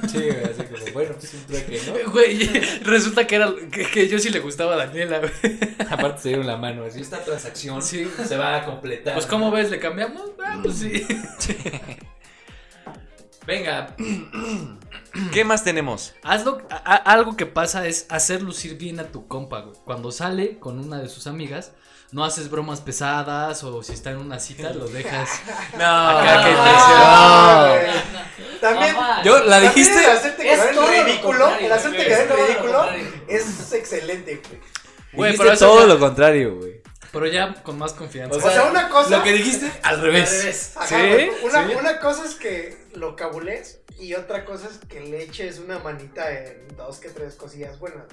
Sí, 0.09 0.17
güey, 0.17 0.43
así 0.43 0.63
como, 0.63 0.93
bueno, 0.93 1.15
pues 1.19 1.33
un 1.33 1.45
trueque, 1.45 1.81
¿no? 1.87 2.11
Güey, 2.11 2.47
resulta 2.83 3.27
que 3.27 3.35
era 3.35 3.53
que, 3.71 3.85
que 3.85 4.07
yo 4.07 4.17
sí 4.19 4.29
le 4.29 4.39
gustaba 4.39 4.73
a 4.73 4.77
Daniela, 4.77 5.19
güey. 5.19 5.31
Aparte 5.89 6.21
se 6.21 6.29
dieron 6.29 6.47
la 6.47 6.57
mano, 6.57 6.85
así 6.85 7.01
esta 7.01 7.23
transacción 7.23 7.81
Sí. 7.81 8.09
se 8.27 8.37
va 8.37 8.57
a 8.57 8.65
completar. 8.65 9.13
Pues, 9.13 9.25
¿cómo 9.25 9.51
ves? 9.51 9.69
¿Le 9.69 9.79
cambiamos? 9.79 10.31
Ah, 10.43 10.59
pues 10.63 10.77
sí. 10.79 11.05
Venga, 13.51 13.93
¿Qué 15.33 15.43
más 15.43 15.63
tenemos? 15.65 16.13
hazlo. 16.23 16.61
a- 16.69 16.75
a- 16.77 16.95
algo 16.95 17.35
que 17.35 17.45
pasa 17.45 17.85
es 17.85 18.05
hacer 18.09 18.41
lucir 18.41 18.77
bien 18.77 19.01
a 19.01 19.07
tu 19.11 19.27
compa, 19.27 19.59
güey. 19.59 19.75
Cuando 19.83 20.09
sale 20.13 20.57
con 20.57 20.79
una 20.79 20.99
de 20.99 21.09
sus 21.09 21.27
amigas, 21.27 21.73
no 22.13 22.23
haces 22.23 22.49
bromas 22.49 22.79
pesadas 22.79 23.61
o 23.65 23.83
si 23.83 23.91
está 23.91 24.11
en 24.11 24.19
una 24.19 24.39
cita, 24.39 24.69
lo 24.71 24.87
dejas. 24.87 25.29
No, 25.77 25.83
Acá 26.09 26.43
que 26.45 26.51
te-. 27.91 28.59
También. 28.61 28.95
Yo 29.25 29.39
la 29.43 29.49
también 29.59 29.73
dijiste. 29.73 30.01
El 30.01 30.09
hacerte 30.11 30.53
Es 30.53 30.59
quedar 30.61 30.93
en 30.93 31.05
ridículo. 31.05 31.55
El 31.57 31.71
hacerte 31.73 32.05
quedar 32.05 32.21
en 32.39 32.47
ridículo 32.47 32.85
es 33.27 33.73
excelente, 33.73 34.41
güey. 34.47 34.61
Güey, 35.13 35.37
pero 35.37 35.51
eso 35.51 35.65
todo 35.67 35.81
ya- 35.81 35.87
lo 35.87 35.99
contrario, 35.99 36.55
güey. 36.55 36.81
Pero 37.11 37.27
ya 37.27 37.53
con 37.63 37.77
más 37.77 37.91
confianza. 37.91 38.37
O 38.37 38.39
sea, 38.49 38.63
una 38.63 38.87
cosa. 38.87 39.17
Lo 39.17 39.23
que 39.23 39.33
dijiste 39.33 39.69
al 39.83 39.95
Al 39.95 40.01
revés. 40.01 40.31
revés. 40.41 40.71
Ajá, 40.77 40.87
¿Sí? 40.87 40.95
güey, 40.95 41.29
Una, 41.43 41.67
¿Sí? 41.67 41.73
una 41.77 41.99
cosa 41.99 42.23
es 42.23 42.35
que 42.35 42.80
lo 42.95 43.15
cabules 43.15 43.81
y 43.99 44.13
otra 44.15 44.45
cosa 44.45 44.67
es 44.67 44.77
que 44.87 44.99
le 45.01 45.23
eches 45.23 45.59
una 45.59 45.79
manita 45.79 46.31
en 46.31 46.67
dos 46.77 46.97
que 46.99 47.09
tres 47.09 47.35
cosillas 47.35 47.79
buenas. 47.79 48.03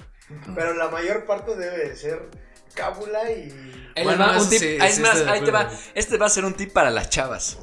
Pero 0.55 0.73
la 0.75 0.89
mayor 0.89 1.25
parte 1.25 1.55
debe 1.55 1.89
de 1.89 1.95
ser 1.95 2.29
cábula 2.75 3.31
y. 3.31 3.51
Ahí 3.95 4.03
Bueno, 4.03 4.11
les 4.11 4.19
va 4.27 4.31
un 4.31 4.37
eso 4.37 4.49
tip. 4.49 4.59
sí, 4.59 4.77
Ahí 4.79 4.91
sí 4.91 4.95
es 4.95 4.99
más, 4.99 5.11
estoy 5.15 5.25
de 5.25 5.31
ahí 5.31 5.41
te 5.43 5.51
va. 5.51 5.59
acuerdo. 5.61 5.81
Este 5.95 6.17
va 6.17 6.25
a 6.27 6.29
ser 6.29 6.45
un 6.45 6.53
tip 6.53 6.71
para 6.71 6.91
las 6.91 7.09
chavas. 7.09 7.57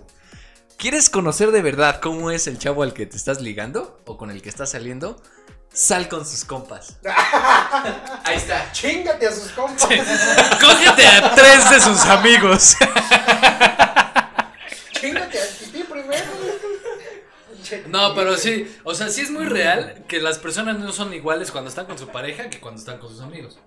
¿Quieres 0.76 1.09
conocer 1.09 1.52
de 1.52 1.62
verdad 1.62 2.00
cómo 2.00 2.31
es 2.31 2.46
el 2.48 2.59
chavo 2.59 2.83
al 2.83 2.92
que 2.92 3.07
te 3.07 3.16
estás 3.16 3.40
ligando 3.40 4.02
o 4.05 4.18
con 4.18 4.31
el 4.31 4.42
que 4.42 4.48
estás 4.48 4.70
saliendo? 4.70 5.22
Sal 5.72 6.09
con 6.09 6.26
sus 6.26 6.44
compas. 6.44 6.98
Ahí 8.24 8.37
está. 8.37 8.70
Chingate 8.72 9.26
a 9.26 9.33
sus 9.33 9.52
compas. 9.52 9.83
Cógete 9.87 11.07
a 11.07 11.35
tres 11.35 11.70
de 11.70 11.81
sus 11.81 12.05
amigos. 12.07 12.76
Chingate 14.92 15.38
a 15.40 15.46
ti. 15.46 15.65
No, 17.88 18.14
pero 18.14 18.31
güey. 18.31 18.40
sí, 18.40 18.76
o 18.85 18.94
sea, 18.94 19.09
sí 19.09 19.20
es 19.22 19.31
muy 19.31 19.44
real 19.46 20.05
que 20.09 20.20
las 20.20 20.38
personas 20.38 20.79
no 20.79 20.92
son 20.92 21.12
iguales 21.12 21.50
cuando 21.50 21.68
están 21.68 21.87
con 21.87 21.98
su 21.98 22.09
pareja 22.09 22.48
que 22.50 22.61
cuando 22.61 22.79
están 22.81 22.98
con 22.98 23.09
sus 23.11 23.20
amigos. 23.20 23.59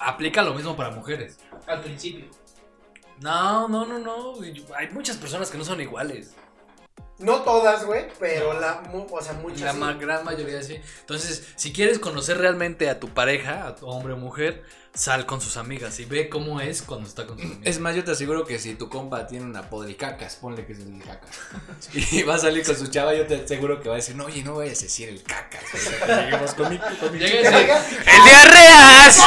Aplica 0.00 0.42
lo 0.42 0.54
mismo 0.54 0.76
para 0.76 0.90
mujeres. 0.90 1.38
Al 1.66 1.80
principio. 1.80 2.26
No, 3.20 3.68
no, 3.68 3.84
no, 3.84 3.98
no. 3.98 4.34
Hay 4.76 4.88
muchas 4.90 5.16
personas 5.16 5.50
que 5.50 5.58
no 5.58 5.64
son 5.64 5.80
iguales. 5.80 6.34
No 7.18 7.42
todas, 7.42 7.84
güey, 7.84 8.06
pero 8.20 8.58
la. 8.60 8.82
mu- 8.92 9.06
O 9.10 9.20
sea, 9.20 9.32
muchas. 9.32 9.76
La 9.76 9.92
sí. 9.92 9.98
gran 9.98 10.24
mayoría 10.24 10.62
sí. 10.62 10.78
Entonces, 11.00 11.52
si 11.56 11.72
quieres 11.72 11.98
conocer 11.98 12.38
realmente 12.38 12.88
a 12.88 13.00
tu 13.00 13.08
pareja, 13.08 13.66
a 13.66 13.74
tu 13.74 13.88
hombre 13.88 14.12
o 14.12 14.16
mujer, 14.16 14.62
sal 14.98 15.26
con 15.26 15.40
sus 15.40 15.56
amigas 15.56 16.00
y 16.00 16.06
ve 16.06 16.28
cómo 16.28 16.60
es 16.60 16.82
cuando 16.82 17.08
está 17.08 17.24
con 17.24 17.36
sus 17.36 17.46
amigas. 17.46 17.62
Es 17.64 17.78
más, 17.78 17.94
yo 17.94 18.02
te 18.02 18.10
aseguro 18.10 18.44
que 18.44 18.58
si 18.58 18.74
tu 18.74 18.88
compa 18.88 19.28
tiene 19.28 19.44
un 19.44 19.54
apodo 19.56 19.84
del 19.84 19.96
cacas, 19.96 20.34
ponle 20.36 20.66
que 20.66 20.72
es 20.72 20.80
el 20.80 20.98
cacas. 20.98 21.30
Y 21.94 22.24
va 22.24 22.34
a 22.34 22.38
salir 22.38 22.66
con 22.66 22.76
su 22.76 22.88
chava, 22.88 23.14
yo 23.14 23.24
te 23.24 23.36
aseguro 23.36 23.80
que 23.80 23.88
va 23.88 23.94
a 23.94 23.98
decir, 23.98 24.16
no, 24.16 24.24
oye, 24.24 24.42
no 24.42 24.56
vayas 24.56 24.80
a 24.80 24.82
decir 24.82 25.08
el 25.08 25.22
cacas. 25.22 25.62
o 25.72 25.76
sea, 25.76 26.06
que 26.06 26.24
lleguemos 26.24 26.54
con 26.54 26.68
mi, 26.68 26.78
con 26.78 27.12
mi 27.12 27.18
Llega 27.20 27.60
chica". 27.60 27.86
¡El 27.88 28.24
diarreas! 28.24 29.20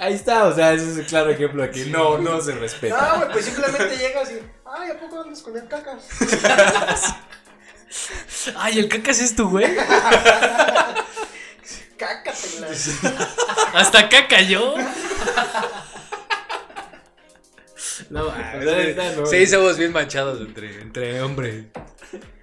Ahí 0.00 0.14
está, 0.14 0.46
o 0.46 0.54
sea, 0.54 0.72
ese 0.72 0.90
es 0.90 0.96
el 0.96 1.06
claro 1.06 1.30
ejemplo 1.30 1.62
de 1.62 1.70
que 1.70 1.84
no, 1.86 2.16
no 2.18 2.40
se 2.40 2.52
respeta. 2.52 3.12
No, 3.12 3.16
güey, 3.18 3.32
pues 3.32 3.44
simplemente 3.44 3.96
llegas 3.98 4.30
y. 4.30 4.40
Ay, 4.64 4.90
¿a 4.90 4.98
poco 4.98 5.20
andas 5.20 5.42
con 5.42 5.56
el 5.56 5.68
cacas? 5.68 6.04
Ay, 8.56 8.78
el 8.78 8.88
cacas 8.88 9.20
es 9.20 9.36
tu 9.36 9.50
güey. 9.50 9.66
Cácatela. 11.98 12.68
Hasta 13.74 13.98
acá 14.00 14.28
cayó. 14.28 14.74
No, 18.10 18.30
Ahí 18.32 18.90
está, 18.90 19.12
¿no? 19.12 19.26
sí, 19.26 19.46
somos 19.46 19.76
bien 19.76 19.92
manchados 19.92 20.40
entre, 20.40 20.80
entre 20.80 21.20
hombres. 21.22 21.66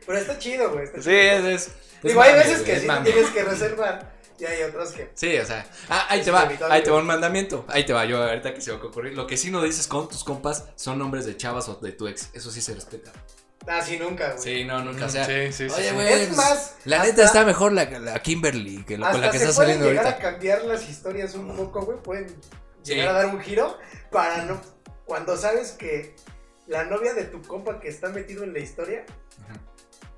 Pero 0.06 0.18
está 0.18 0.38
chido, 0.38 0.72
güey. 0.72 0.86
está 0.86 0.98
Sí, 0.98 1.10
chido. 1.10 1.16
es, 1.16 1.46
es. 1.68 1.72
Digo, 2.04 2.22
hay 2.22 2.34
veces 2.34 2.62
que 2.62 2.80
sí 2.80 2.88
tienes 3.04 3.30
que 3.32 3.44
reservar 3.44 4.14
y 4.38 4.46
hay 4.46 4.64
otras 4.64 4.92
que. 4.92 5.10
Sí, 5.16 5.38
o 5.38 5.46
sea. 5.46 5.66
Ah, 5.90 6.06
ahí 6.10 6.22
te 6.22 6.30
va. 6.32 6.48
Ahí 6.70 6.84
te 6.84 6.92
va 6.92 6.98
un 7.00 7.08
mandamiento. 7.08 7.66
Ahí 7.70 7.86
te 7.86 7.94
va. 7.94 8.06
Yo 8.06 8.22
ahorita 8.22 8.54
que 8.54 8.62
se 8.62 8.72
va 8.72 8.78
a 8.78 8.84
ocurrir. 8.84 9.16
Lo 9.16 9.26
que 9.26 9.38
sí 9.38 9.50
no 9.50 9.62
dices 9.64 9.88
con 9.88 10.08
tus 10.08 10.24
compas 10.24 10.66
son 10.76 11.00
nombres 11.00 11.26
de 11.26 11.36
chavas 11.38 11.68
o 11.70 11.76
de 11.76 11.92
tu 11.94 12.08
ex. 12.08 12.30
Eso 12.34 12.52
sí 12.52 12.62
se 12.62 12.74
respeta. 12.76 13.12
Ah, 13.68 13.82
sí, 13.82 13.98
nunca, 13.98 14.32
güey. 14.34 14.44
Sí, 14.44 14.64
no, 14.64 14.84
nunca. 14.84 15.06
O 15.06 15.10
sea, 15.10 15.26
sí, 15.26 15.52
sí, 15.52 15.64
oye, 15.64 15.90
sí. 15.90 15.94
güey. 15.96 16.08
Es 16.08 16.28
pues, 16.28 16.38
más, 16.38 16.76
La 16.86 16.98
hasta- 16.98 17.08
neta 17.10 17.24
está 17.26 17.46
mejor 17.46 17.72
la, 17.72 17.86
la 18.00 18.20
Kimberly 18.22 18.84
que 18.86 18.98
lo, 18.98 19.10
con 19.10 19.20
la 19.22 19.32
que 19.32 19.38
está 19.38 19.50
pueden 19.50 19.56
saliendo 19.56 19.86
llegar 19.90 20.06
ahorita. 20.06 20.28
a 20.28 20.32
cambiar 20.32 20.62
las 20.66 20.88
historias 20.90 21.34
un 21.36 21.56
poco, 21.56 21.82
güey. 21.84 21.98
Pueden 22.02 22.28
Sí. 22.84 22.94
llegar 22.94 23.10
a 23.10 23.14
dar 23.14 23.26
un 23.28 23.42
giro 23.42 23.78
para 24.12 24.44
no. 24.44 24.62
Cuando 25.06 25.36
sabes 25.38 25.72
que 25.72 26.16
la 26.68 26.84
novia 26.84 27.14
de 27.16 27.24
tu 27.26 27.42
compa 27.42 27.80
que 27.80 27.88
está 27.90 28.10
metido 28.10 28.44
en 28.44 28.54
la 28.54 28.60
historia, 28.60 29.04
Ajá. 29.44 29.60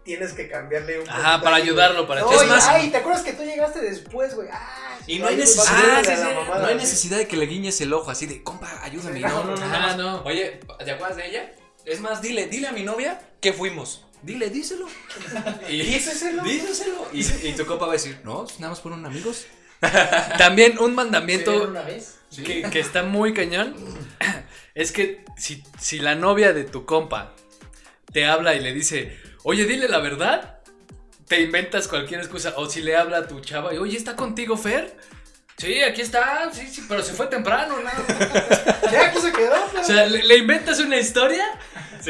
tienes 0.04 0.34
que 0.34 0.50
cambiarle 0.50 1.00
un 1.02 1.10
Ajá, 1.10 1.22
poquito 1.32 1.44
para 1.44 1.56
ayudarlo, 1.58 2.08
para 2.08 2.22
No, 2.22 2.32
Es 2.32 2.48
más- 2.48 2.68
ay, 2.68 2.90
¿te 2.90 2.98
acuerdas 2.98 3.24
que 3.24 3.34
tú 3.34 3.44
llegaste 3.44 3.80
después, 3.82 4.36
güey? 4.36 4.50
Ah, 4.52 4.98
Y 5.08 5.20
no 5.20 5.28
hay 5.28 5.38
necesidad, 5.38 5.66
ah, 5.98 6.02
sí, 6.04 6.12
mamada, 6.36 6.62
no 6.62 6.68
hay 6.68 6.76
necesidad 6.76 7.18
de 7.18 7.28
que 7.28 7.38
le 7.38 7.46
guiñes 7.46 7.80
el 7.80 7.94
ojo 7.94 8.12
así 8.12 8.26
de, 8.26 8.44
compa, 8.44 8.70
ayúdame. 8.84 9.20
Sí, 9.20 9.24
No, 9.26 9.44
no, 9.46 9.56
no, 9.56 9.68
no. 9.68 9.96
no. 9.98 10.22
Oye, 10.24 10.60
¿te 10.84 10.92
acuerdas 10.92 11.16
de 11.18 11.28
ella? 11.28 11.52
Es 11.86 12.02
más, 12.02 12.22
dile, 12.22 12.48
dile 12.48 12.68
a 12.68 12.74
mi 12.74 12.84
novia 12.84 13.18
fuimos. 13.54 14.04
Dile, 14.22 14.50
díselo. 14.50 14.88
Y 15.70 15.82
Díselo. 15.84 16.44
díselo. 16.44 17.08
Y, 17.14 17.20
y 17.48 17.54
tu 17.56 17.66
compa 17.66 17.86
va 17.86 17.92
a 17.92 17.96
decir, 17.96 18.20
no, 18.24 18.46
nada 18.60 18.70
más 18.70 18.82
fueron 18.82 19.06
amigos. 19.06 19.46
También 20.38 20.72
un 20.72 20.78
¿Se 20.78 20.80
vieron 20.80 20.96
mandamiento 20.96 21.64
una 21.68 21.84
vez? 21.84 22.16
que, 22.44 22.64
que 22.64 22.80
está 22.80 23.04
muy 23.04 23.34
cañón 23.34 23.76
es 24.76 24.92
que 24.92 25.24
si, 25.38 25.64
si 25.80 26.00
la 26.00 26.16
novia 26.16 26.52
de 26.52 26.64
tu 26.64 26.86
compa 26.86 27.34
te 28.12 28.26
habla 28.26 28.56
y 28.56 28.60
le 28.60 28.74
dice, 28.74 29.18
oye, 29.44 29.66
dile 29.66 29.88
la 29.88 30.00
verdad, 30.00 30.60
te 31.28 31.42
inventas 31.42 31.88
cualquier 31.88 32.20
excusa. 32.22 32.54
O 32.58 32.68
si 32.70 32.82
le 32.82 32.96
habla 32.96 33.18
a 33.20 33.28
tu 33.28 33.40
chava 33.42 33.74
y, 33.74 33.78
oye, 33.78 33.98
¿está 33.98 34.16
contigo 34.16 34.58
Fer? 34.58 34.98
Sí, 35.58 35.82
aquí 35.82 36.02
está, 36.02 36.52
sí, 36.54 36.68
sí, 36.68 36.86
pero 36.88 37.02
se 37.04 37.14
fue 37.14 37.28
temprano, 37.28 37.78
¿no? 37.80 37.90
Ya 38.92 39.12
que 39.12 39.20
se 39.20 39.32
quedó, 39.32 39.56
pero- 39.72 39.82
O 39.82 39.84
sea, 39.84 40.06
le, 40.06 40.24
le 40.24 40.38
inventas 40.38 40.80
una 40.80 40.98
historia 40.98 41.46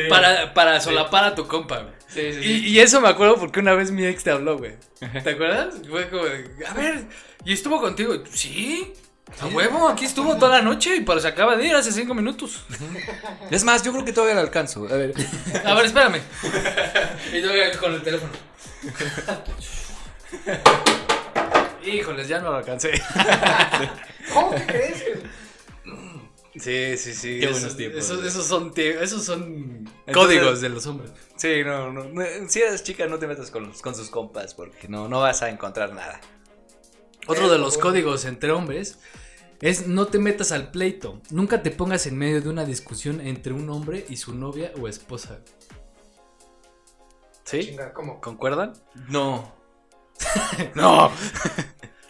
para, 0.10 0.54
para 0.54 0.80
solapar 0.82 1.24
a 1.26 1.36
tu 1.36 1.48
compa, 1.48 1.80
güey. 1.80 1.94
Sí, 2.08 2.34
sí, 2.34 2.40
Y, 2.42 2.68
y 2.70 2.80
eso 2.80 3.02
me 3.02 3.10
acuerdo 3.10 3.36
porque 3.38 3.60
una 3.60 3.74
vez 3.74 3.92
mi 3.92 4.06
ex 4.06 4.24
te 4.24 4.32
habló, 4.32 4.58
güey. 4.58 4.76
¿Te 5.24 5.32
acuerdas? 5.32 5.76
Fue 5.90 6.10
como, 6.10 6.24
a 6.24 6.74
ver, 6.74 7.06
¿y 7.44 7.54
estuvo 7.54 7.80
contigo? 7.82 8.14
Sí. 8.32 8.94
A 9.42 9.48
huevo, 9.48 9.90
aquí 9.90 10.06
estuvo 10.06 10.38
toda 10.38 10.58
la 10.58 10.62
noche 10.62 10.96
y 10.96 11.02
pero 11.02 11.20
se 11.20 11.28
acaba 11.28 11.58
de 11.58 11.68
ir 11.68 11.76
hace 11.76 11.92
cinco 11.92 12.14
minutos. 12.14 12.64
Es 13.52 13.64
más, 13.66 13.84
yo 13.84 13.92
creo 13.92 14.06
que 14.06 14.14
todavía 14.14 14.36
lo 14.36 14.42
alcanzo. 14.42 14.86
A 14.90 14.96
ver. 14.96 15.14
A 15.66 15.74
ver, 15.74 15.86
espérame. 15.86 16.22
Y 17.34 17.42
yo 17.42 17.50
con 17.80 17.94
el 17.94 18.02
teléfono. 18.02 18.32
Híjoles, 21.86 22.28
ya 22.28 22.40
no 22.40 22.52
lo 22.52 22.58
alcancé. 22.58 22.92
¿Cómo 24.34 24.52
que 24.56 24.66
crees? 24.66 25.04
Sí, 26.56 26.98
sí, 26.98 27.14
sí. 27.14 27.40
Qué 27.40 27.46
Esos- 27.46 27.52
buenos 27.60 27.78
tiempos, 27.78 28.04
Esos, 28.04 28.26
esos 28.26 28.46
son, 28.46 28.74
esos 28.76 29.24
son 29.26 29.77
Entonces- 30.08 30.38
códigos 30.40 30.62
de 30.62 30.70
los 30.70 30.88
hombres. 30.88 31.12
Sí, 31.36 31.64
no, 31.64 31.92
no, 31.92 32.06
no, 32.06 32.24
Si 32.50 32.62
eres 32.62 32.84
chica, 32.84 33.06
no 33.08 33.20
te 33.20 33.28
metas 33.28 33.52
con, 33.52 33.68
los- 33.68 33.82
con 33.82 33.94
sus 33.94 34.10
compas 34.10 34.54
porque 34.56 34.88
no, 34.88 35.08
no 35.08 35.20
vas 35.20 35.42
a 35.44 35.50
encontrar 35.50 35.94
nada. 35.94 36.20
Otro 37.28 37.50
de 37.50 37.58
los 37.58 37.78
códigos 37.78 38.26
entre 38.26 38.52
hombres 38.52 38.98
es 39.60 39.86
no 39.88 40.06
te 40.08 40.18
metas 40.18 40.52
al 40.52 40.72
pleito. 40.72 41.22
Nunca 41.30 41.62
te 41.62 41.72
pongas 41.72 42.08
en 42.08 42.18
medio 42.18 42.42
de 42.42 42.50
una 42.50 42.64
discusión 42.64 43.20
entre 43.22 43.54
un 43.54 43.70
hombre 43.70 44.06
y 44.10 44.18
su 44.18 44.34
novia 44.34 44.72
o 44.82 44.88
esposa. 44.88 45.40
¿Sí? 47.44 47.66
Chinga, 47.66 47.94
¿cómo? 47.94 48.20
¿Concuerdan? 48.22 48.74
No. 49.10 49.54
No. 50.76 51.12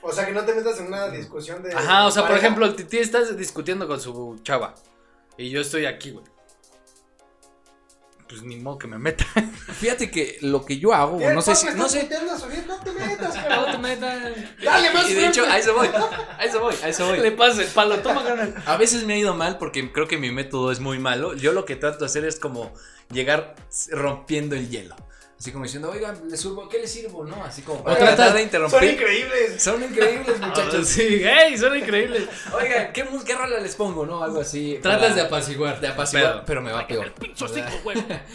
O 0.02 0.12
sea, 0.14 0.26
que 0.26 0.32
no 0.32 0.46
te 0.46 0.54
metas 0.56 0.80
en 0.80 0.88
una 0.88 1.10
discusión 1.10 1.62
de. 1.62 1.74
Ajá, 1.74 2.06
o 2.06 2.12
sea, 2.12 2.26
por 2.26 2.38
ejemplo, 2.38 2.66
el 2.66 2.76
tití 2.76 2.98
está 2.98 3.22
discutiendo 3.34 3.88
con 3.88 4.00
su 4.00 4.40
chava. 4.44 4.74
Y 5.38 5.50
yo 5.50 5.60
estoy 5.62 5.86
aquí, 5.86 6.12
güey. 6.12 6.26
Pues 8.30 8.44
ni 8.44 8.58
modo 8.58 8.78
que 8.78 8.88
me 8.88 8.98
meta. 8.98 9.26
Fíjate 9.80 10.12
que 10.12 10.38
lo 10.42 10.66
que 10.66 10.80
yo 10.80 10.94
hago, 10.94 11.18
¿Qué, 11.18 11.34
no 11.34 11.42
sé 11.42 11.56
si. 11.56 11.68
No 11.76 11.88
sé. 11.88 12.04
No 12.04 12.08
te 12.80 12.92
metas, 12.92 13.36
No 13.50 13.72
te 13.72 13.78
metas. 13.78 14.34
Dale 14.62 14.94
más 14.94 15.10
Y 15.10 15.14
de 15.14 15.28
hecho, 15.28 15.42
fuerte. 15.46 15.56
a 15.56 15.60
eso 15.60 15.74
voy. 15.74 15.88
A 16.38 16.44
eso 16.46 16.60
voy, 16.60 16.76
a 16.84 16.90
eso 16.90 17.08
voy. 17.08 17.20
Le 17.20 17.32
pasas 17.32 17.60
el 17.60 17.68
palo, 17.68 17.98
toma 18.00 18.24
carnal. 18.24 18.54
A 18.66 18.78
veces 18.78 19.06
me 19.06 19.14
ha 19.14 19.18
ido 19.18 19.34
mal 19.34 19.58
porque 19.58 19.92
creo 19.92 20.08
que 20.08 20.18
mi 20.18 20.32
método 20.32 20.72
es 20.72 20.80
muy 20.80 21.00
malo. 21.00 21.34
Yo 21.34 21.52
lo 21.54 21.66
que 21.66 21.76
trato 21.76 22.00
de 22.00 22.06
hacer 22.06 22.26
es 22.26 22.40
como 22.40 22.74
llegar 23.12 23.56
rompiendo 23.92 24.56
el 24.56 24.70
hielo. 24.70 24.96
Así 25.40 25.52
como 25.52 25.66
diciendo, 25.66 25.92
oigan, 25.92 26.20
¿le 26.30 26.36
sirvo? 26.36 26.68
¿qué 26.68 26.80
le 26.80 26.88
sirvo? 26.88 27.24
No, 27.24 27.44
así 27.44 27.62
como 27.62 27.84
para 27.84 27.96
tratar 27.96 28.30
de 28.34 28.40
Son 28.40 28.42
interrumpir. 28.42 28.90
increíbles. 28.94 29.62
Son 29.64 29.84
increíbles, 29.84 30.40
muchachos. 30.42 30.88
Sí, 30.88 31.22
hey, 31.24 31.56
son 31.56 31.78
increíbles. 31.78 32.28
Oigan, 32.60 32.92
¿qué, 32.92 33.06
qué 33.24 33.36
rola 33.36 33.60
les 33.60 33.76
pongo? 33.76 34.04
¿No? 34.04 34.24
Algo 34.24 34.42
así. 34.42 34.80
Tratas 34.82 35.02
para- 35.10 35.14
de 35.16 35.22
apaciguar. 35.22 35.80
de 35.80 35.88
apaciguar, 35.90 36.32
Pero- 36.34 36.46
pero, 36.48 36.62
me 36.64 36.72
va 36.72 36.88
peor. 36.88 37.14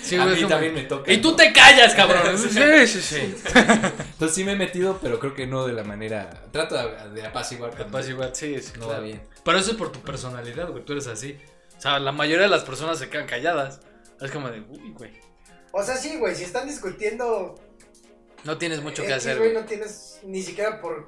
Sí, 0.00 0.16
a 0.16 0.22
güey, 0.24 0.34
mí 0.36 0.42
como- 0.42 0.48
también 0.48 0.74
me 0.74 0.82
toca. 0.84 1.12
Y 1.12 1.20
tú 1.20 1.34
te 1.34 1.52
callas, 1.52 1.92
cabrón. 1.94 2.38
Sí, 2.38 2.86
sí, 2.86 3.00
sí. 3.02 3.34
Entonces 3.52 4.34
sí 4.34 4.44
me 4.44 4.52
he 4.52 4.56
metido, 4.56 4.98
pero 5.02 5.18
creo 5.18 5.34
que 5.34 5.46
no 5.48 5.66
de 5.66 5.72
la 5.72 5.82
manera. 5.82 6.30
Trato 6.52 6.76
de, 6.76 7.10
de 7.20 7.26
apaciguar. 7.26 7.70
cuando 7.70 7.98
Apaciguar, 7.98 8.30
sí, 8.34 8.60
sí. 8.62 8.72
No 8.78 8.86
claro. 8.86 9.00
va 9.00 9.00
bien. 9.00 9.22
Pero 9.44 9.58
eso 9.58 9.72
es 9.72 9.76
por 9.76 9.90
tu 9.90 9.98
personalidad, 10.00 10.68
güey. 10.70 10.84
Tú 10.84 10.92
eres 10.92 11.08
así. 11.08 11.36
O 11.76 11.80
sea, 11.80 11.98
la 11.98 12.12
mayoría 12.12 12.44
de 12.44 12.48
las 12.50 12.62
personas 12.62 12.96
se 13.00 13.08
quedan 13.10 13.26
calladas. 13.26 13.80
Es 14.20 14.30
como 14.30 14.48
de, 14.50 14.60
uy, 14.60 14.92
güey. 14.96 15.10
O 15.72 15.82
sea, 15.82 15.96
sí, 15.96 16.16
güey, 16.18 16.34
si 16.34 16.44
están 16.44 16.68
discutiendo. 16.68 17.54
No 18.44 18.58
tienes 18.58 18.82
mucho 18.82 19.02
que 19.04 19.12
hacer, 19.12 19.38
güey. 19.38 19.50
güey. 19.52 19.62
No 19.62 19.68
tienes 19.68 20.18
ni 20.22 20.42
siquiera 20.42 20.80
por. 20.80 21.06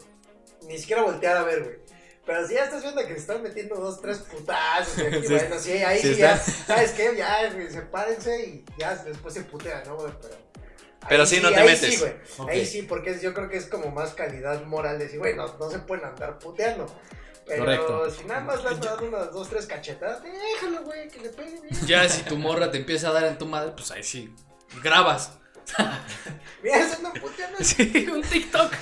Ni 0.66 0.78
siquiera 0.78 1.02
voltear 1.02 1.36
a 1.36 1.42
ver, 1.44 1.62
güey. 1.62 1.76
Pero 2.24 2.46
si 2.48 2.54
ya 2.54 2.64
estás 2.64 2.82
viendo 2.82 3.02
que 3.02 3.12
se 3.14 3.18
están 3.20 3.42
metiendo 3.42 3.74
dos, 3.76 4.00
tres 4.00 4.18
putazos, 4.18 4.96
güey, 4.96 5.18
y 5.24 5.26
Sí. 5.26 5.34
bueno, 5.34 5.58
sí, 5.58 5.72
ahí 5.72 5.98
Sí 6.00 6.14
ya. 6.16 6.34
está. 6.36 6.52
¿Sabes 6.76 6.92
qué? 6.92 7.14
Ya, 7.16 7.52
güey, 7.52 7.70
sepárense 7.70 8.46
y 8.46 8.64
ya 8.78 8.94
después 8.96 9.34
se 9.34 9.42
putean, 9.42 9.82
¿no, 9.86 9.96
güey? 9.96 10.12
Pero. 10.22 10.34
Pero 11.06 11.26
sí, 11.26 11.38
no 11.42 11.50
te 11.50 11.56
ahí 11.56 11.66
metes. 11.66 11.94
Sí, 11.94 12.00
güey. 12.00 12.48
Ahí 12.48 12.64
sí, 12.64 12.80
porque 12.82 13.10
es- 13.10 13.20
yo 13.20 13.34
creo 13.34 13.50
que 13.50 13.58
es 13.58 13.66
como 13.66 13.90
más 13.90 14.14
calidad 14.14 14.64
moral 14.64 14.98
decir, 14.98 15.18
güey, 15.18 15.34
no, 15.36 15.46
no 15.58 15.70
se 15.70 15.80
pueden 15.80 16.06
andar 16.06 16.38
puteando. 16.38 16.86
Pero 17.46 17.62
Correcto. 17.62 18.10
si 18.10 18.24
nada 18.24 18.40
más 18.40 18.62
le 18.64 18.70
has 18.70 18.80
dado 18.80 19.06
unas 19.06 19.30
dos, 19.30 19.50
tres 19.50 19.66
cachetadas, 19.66 20.22
déjalo, 20.22 20.82
güey, 20.84 21.08
que 21.08 21.20
le 21.20 21.28
pegue 21.28 21.60
bien. 21.60 21.86
Ya 21.86 22.08
si 22.08 22.22
tu 22.22 22.38
morra 22.38 22.70
te 22.70 22.78
empieza 22.78 23.10
a 23.10 23.12
dar 23.12 23.24
en 23.24 23.36
tu 23.36 23.44
madre, 23.44 23.72
pues 23.76 23.90
ahí 23.90 24.02
sí. 24.02 24.34
Grabas. 24.82 25.38
Mira. 26.62 26.86
Sí, 27.60 28.06
un 28.12 28.20
TikTok. 28.22 28.72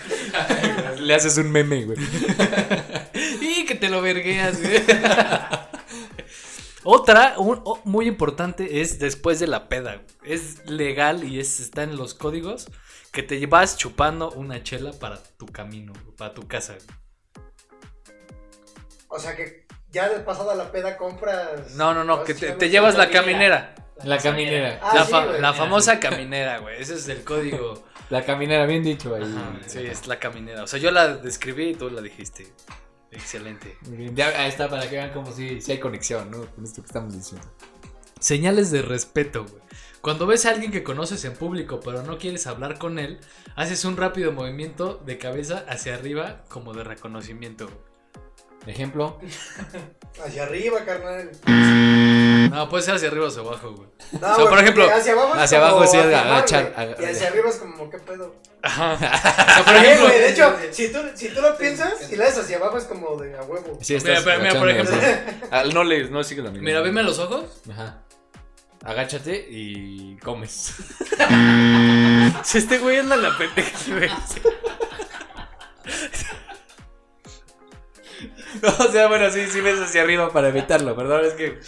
Le 0.98 1.14
haces 1.14 1.36
un 1.36 1.50
meme, 1.52 1.84
güey. 1.84 1.98
Y 3.40 3.66
que 3.66 3.74
te 3.74 3.88
lo 3.90 4.00
vergueas, 4.00 4.60
güey. 4.60 4.82
Otra, 6.84 7.34
un- 7.38 7.62
muy 7.84 8.08
importante, 8.08 8.80
es 8.80 8.98
después 8.98 9.38
de 9.40 9.46
la 9.46 9.68
peda. 9.68 9.96
güey. 9.96 10.06
Es 10.34 10.66
legal 10.68 11.22
y 11.24 11.38
es, 11.38 11.60
está 11.60 11.82
en 11.82 11.96
los 11.96 12.14
códigos 12.14 12.66
que 13.12 13.22
te 13.22 13.44
vas 13.46 13.76
chupando 13.76 14.30
una 14.32 14.62
chela 14.62 14.92
para 14.92 15.22
tu 15.22 15.46
camino, 15.46 15.92
güey, 16.04 16.16
para 16.16 16.34
tu 16.34 16.48
casa. 16.48 16.74
güey. 16.74 17.46
O 19.08 19.18
sea 19.18 19.36
que 19.36 19.66
ya 19.90 20.08
de 20.08 20.20
pasada 20.20 20.54
la 20.54 20.72
peda 20.72 20.96
compras. 20.96 21.72
No, 21.74 21.92
no, 21.94 22.02
no, 22.04 22.24
que 22.24 22.34
te 22.34 22.70
llevas 22.70 22.96
la 22.96 23.10
caminera. 23.10 23.74
La 24.04 24.18
caminera. 24.18 24.80
Ah, 24.82 24.92
la, 24.94 25.04
sí, 25.04 25.10
fa- 25.10 25.26
güey. 25.26 25.40
la 25.40 25.52
famosa 25.54 26.00
caminera, 26.00 26.58
güey. 26.58 26.80
Ese 26.80 26.94
es 26.94 27.08
el 27.08 27.22
código. 27.24 27.84
La 28.10 28.24
caminera, 28.24 28.66
bien 28.66 28.82
dicho 28.82 29.14
ahí. 29.14 29.22
Ajá, 29.22 29.52
sí, 29.66 29.78
es 29.80 30.06
la 30.06 30.18
caminera. 30.18 30.64
O 30.64 30.66
sea, 30.66 30.78
yo 30.78 30.90
la 30.90 31.16
describí 31.16 31.70
y 31.70 31.74
tú 31.74 31.88
la 31.90 32.00
dijiste. 32.02 32.52
Excelente. 33.10 33.76
Ya 34.14 34.28
ahí 34.28 34.48
está 34.48 34.68
para 34.68 34.88
que 34.88 34.96
vean 34.96 35.10
como 35.12 35.30
si, 35.32 35.60
si 35.60 35.72
hay 35.72 35.78
conexión, 35.78 36.30
¿no? 36.30 36.44
Con 36.46 36.64
esto 36.64 36.82
que 36.82 36.86
estamos 36.86 37.14
diciendo. 37.14 37.46
Señales 38.18 38.70
de 38.70 38.82
respeto, 38.82 39.44
güey. 39.44 39.62
Cuando 40.00 40.26
ves 40.26 40.46
a 40.46 40.50
alguien 40.50 40.72
que 40.72 40.82
conoces 40.82 41.24
en 41.24 41.34
público 41.34 41.78
pero 41.78 42.02
no 42.02 42.18
quieres 42.18 42.46
hablar 42.48 42.76
con 42.78 42.98
él, 42.98 43.20
haces 43.54 43.84
un 43.84 43.96
rápido 43.96 44.32
movimiento 44.32 45.00
de 45.06 45.16
cabeza 45.16 45.64
hacia 45.68 45.94
arriba 45.94 46.42
como 46.48 46.72
de 46.74 46.82
reconocimiento. 46.84 47.68
Ejemplo. 48.66 49.18
Hacia 50.24 50.44
arriba, 50.44 50.84
carnal. 50.84 51.30
No, 52.50 52.68
puede 52.68 52.82
ser 52.82 52.94
hacia 52.94 53.08
arriba 53.08 53.24
o 53.26 53.28
hacia 53.28 53.40
abajo, 53.42 53.72
güey. 53.72 53.88
No, 54.12 54.18
sea, 54.20 54.34
güey, 54.34 54.48
por 54.48 54.58
ejemplo, 54.58 54.84
hacia 54.92 55.12
abajo 55.12 55.34
es 55.34 55.40
hacia 55.40 55.58
como 55.60 55.70
abajo 55.76 55.86
sí 55.92 55.96
agachar- 55.98 56.96
Y 57.00 57.04
hacia 57.04 57.28
arriba 57.28 57.48
es 57.48 57.56
como, 57.56 57.90
¿qué 57.90 57.98
pedo? 57.98 58.34
Ajá. 58.62 58.92
O 59.52 59.54
sea, 59.54 59.64
por 59.64 59.74
ejemplo, 59.76 60.06
güey, 60.06 60.18
de 60.20 60.28
hecho, 60.30 60.56
si 60.70 60.92
tú, 60.92 60.98
si 61.14 61.28
tú 61.30 61.40
lo 61.40 61.56
piensas, 61.58 61.94
si 62.08 62.16
la 62.16 62.24
haces 62.24 62.44
hacia 62.44 62.56
abajo 62.58 62.78
es 62.78 62.84
como 62.84 63.16
de 63.16 63.36
a 63.36 63.42
huevo. 63.42 63.78
Sí, 63.80 63.94
Mira, 64.02 64.18
estás 64.18 64.38
mira, 64.38 64.58
por 64.58 64.68
ejemplo. 64.70 64.94
sí. 64.94 65.06
Ah, 65.50 65.64
no 65.72 65.84
le, 65.84 66.08
no 66.10 66.22
sigue 66.24 66.42
la 66.42 66.50
misma. 66.50 66.64
mira, 66.64 66.80
veme 66.80 67.00
a 67.00 67.04
los 67.04 67.18
ojos. 67.18 67.44
Ajá. 67.70 67.98
Agáchate 68.84 69.46
y 69.48 70.16
comes. 70.24 70.74
Si 72.42 72.58
este 72.58 72.78
güey 72.78 72.98
anda 72.98 73.14
en 73.14 73.22
la 73.22 73.38
pendeja, 73.38 73.78
güey. 73.88 74.10
o 78.78 78.92
sea, 78.92 79.06
bueno, 79.08 79.30
sí, 79.30 79.46
sí 79.50 79.60
ves 79.60 79.80
hacia 79.80 80.02
arriba 80.02 80.30
para 80.32 80.48
evitarlo, 80.48 80.94
perdón, 80.96 81.24
es 81.24 81.34
que. 81.34 81.58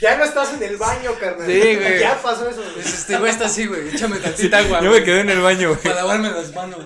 Ya 0.00 0.16
no 0.16 0.24
estás 0.24 0.52
en 0.54 0.62
el 0.62 0.76
baño, 0.76 1.12
carnal. 1.20 1.46
Sí, 1.46 1.76
güey. 1.76 2.00
Ya 2.00 2.20
pasó 2.20 2.48
eso. 2.48 2.62
güey. 2.62 2.80
Este 2.80 3.18
güey 3.18 3.30
está 3.30 3.46
así, 3.46 3.66
güey. 3.66 3.88
Échame 3.88 4.18
tantita 4.18 4.58
agua. 4.58 4.80
Yo 4.82 4.90
me 4.90 5.04
quedé 5.04 5.20
en 5.20 5.30
el 5.30 5.40
baño, 5.40 5.68
güey. 5.70 5.80
Para 5.82 5.94
lavarme 5.96 6.30
las 6.30 6.54
manos. 6.54 6.80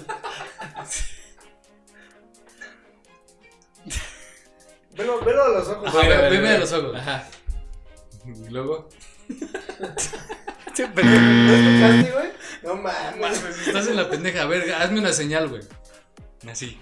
Velo, 4.95 5.21
velo 5.25 5.43
a 5.45 5.49
los 5.49 5.69
ojos. 5.69 5.89
Ajá, 5.89 5.99
ve- 6.09 6.29
veme 6.31 6.49
a 6.51 6.59
los 6.59 6.73
ojos. 6.73 6.97
Ajá. 6.97 7.27
Y 8.27 8.51
luego. 8.51 8.89
¿No 9.29 9.87
escuchaste, 10.77 12.11
güey? 12.13 12.33
No 12.63 12.75
mames. 12.77 13.17
Mames, 13.19 13.67
Estás 13.67 13.87
en 13.89 13.97
la 13.97 14.09
pendeja. 14.11 14.43
A 14.43 14.47
ver, 14.47 14.73
hazme 14.75 14.99
una 15.01 15.13
señal, 15.13 15.49
güey. 15.49 15.63
Así. 16.51 16.79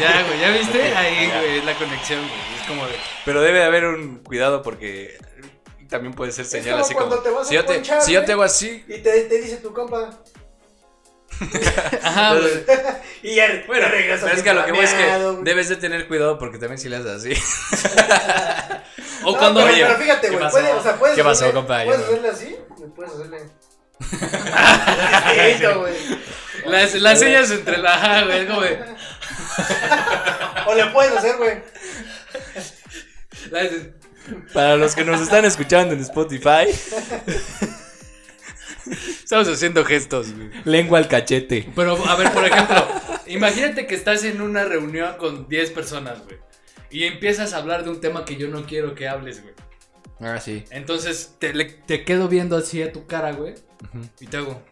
Ya, 0.00 0.22
güey, 0.26 0.40
¿ya 0.40 0.50
viste? 0.50 0.94
Ahí, 0.96 1.28
ya. 1.28 1.40
güey, 1.40 1.58
es 1.58 1.64
la 1.64 1.74
conexión, 1.74 2.20
güey. 2.20 2.40
Es 2.60 2.66
como 2.66 2.86
de. 2.86 2.94
Pero 3.24 3.40
debe 3.42 3.58
de 3.58 3.64
haber 3.64 3.84
un 3.84 4.18
cuidado 4.18 4.62
porque 4.62 5.18
también 5.88 6.14
puede 6.14 6.32
ser 6.32 6.44
señal 6.46 6.72
como 6.72 6.84
así 6.84 6.94
como. 6.94 7.06
cuando 7.08 7.22
te 7.22 7.30
vas 7.30 7.42
a 7.46 7.48
si, 7.48 7.54
yo 7.54 7.64
te, 7.64 7.74
ponchar, 7.74 8.02
si 8.02 8.12
yo 8.12 8.24
te 8.24 8.32
hago 8.32 8.42
así. 8.42 8.84
Y 8.88 8.98
te, 8.98 9.22
te 9.24 9.40
dice 9.40 9.58
tu 9.58 9.72
compa. 9.72 10.10
Ajá, 12.02 12.34
güey. 12.34 12.64
Y 13.24 13.34
ya 13.36 13.64
Bueno, 13.66 13.88
regresas 13.88 14.24
pero 14.24 14.36
es 14.36 14.42
que 14.42 14.50
a 14.50 14.54
lo 14.54 14.64
que 14.66 14.72
voy 14.72 14.84
es 14.84 14.92
que 14.92 15.04
debes 15.42 15.68
de 15.70 15.76
tener 15.76 16.06
cuidado 16.06 16.38
porque 16.38 16.58
también 16.58 16.78
si 16.78 16.88
le 16.90 16.96
haces 16.96 17.10
así. 17.10 17.32
O 19.24 19.32
No, 19.32 19.38
cuando. 19.38 19.60
pero, 19.60 19.72
Oye, 19.72 19.84
pero 19.86 19.98
fíjate, 19.98 20.28
¿qué 20.28 20.36
güey. 20.36 20.44
o 20.72 20.82
sea, 20.82 20.96
puedes 20.98 21.16
¿Qué 21.16 21.24
pasó, 21.24 21.46
hacerle- 21.46 21.54
compa? 21.54 21.84
Puedes 21.84 22.00
hacerle 22.02 22.28
así 22.28 22.56
y 22.76 22.90
puedes 22.94 23.12
hacerle. 23.14 23.38
Distinto, 25.48 25.80
güey. 25.80 25.94
Las, 26.66 26.94
las 26.94 27.18
señas 27.18 27.50
entre 27.50 27.78
la. 27.78 28.24
Güey. 28.24 28.38
Es 28.40 28.46
como 28.46 28.60
de. 28.60 28.78
O 30.66 30.74
le 30.74 30.86
puedes 30.86 31.12
hacer, 31.16 31.36
güey. 31.36 31.58
Para 34.52 34.76
los 34.76 34.94
que 34.94 35.04
nos 35.04 35.20
están 35.20 35.44
escuchando 35.44 35.94
en 35.94 36.00
Spotify, 36.00 36.66
Estamos 39.22 39.48
haciendo 39.48 39.84
gestos, 39.84 40.32
güey. 40.34 40.50
lengua 40.64 40.98
al 40.98 41.08
cachete. 41.08 41.70
Pero, 41.74 41.96
a 42.06 42.16
ver, 42.16 42.30
por 42.32 42.44
ejemplo, 42.46 42.86
imagínate 43.26 43.86
que 43.86 43.94
estás 43.94 44.24
en 44.24 44.40
una 44.42 44.64
reunión 44.64 45.16
con 45.16 45.48
10 45.48 45.70
personas, 45.70 46.22
güey. 46.24 46.36
Y 46.90 47.04
empiezas 47.04 47.52
a 47.54 47.58
hablar 47.58 47.84
de 47.84 47.90
un 47.90 48.00
tema 48.00 48.24
que 48.24 48.36
yo 48.36 48.48
no 48.48 48.66
quiero 48.66 48.94
que 48.94 49.08
hables, 49.08 49.42
güey. 49.42 49.54
Ah, 50.20 50.38
sí. 50.38 50.64
Entonces 50.70 51.34
te, 51.38 51.52
le- 51.54 51.64
te 51.64 52.04
quedo 52.04 52.28
viendo 52.28 52.56
así 52.56 52.82
a 52.82 52.92
tu 52.92 53.06
cara, 53.06 53.32
güey. 53.32 53.54
Y 54.20 54.26
te 54.26 54.36
hago. 54.36 54.62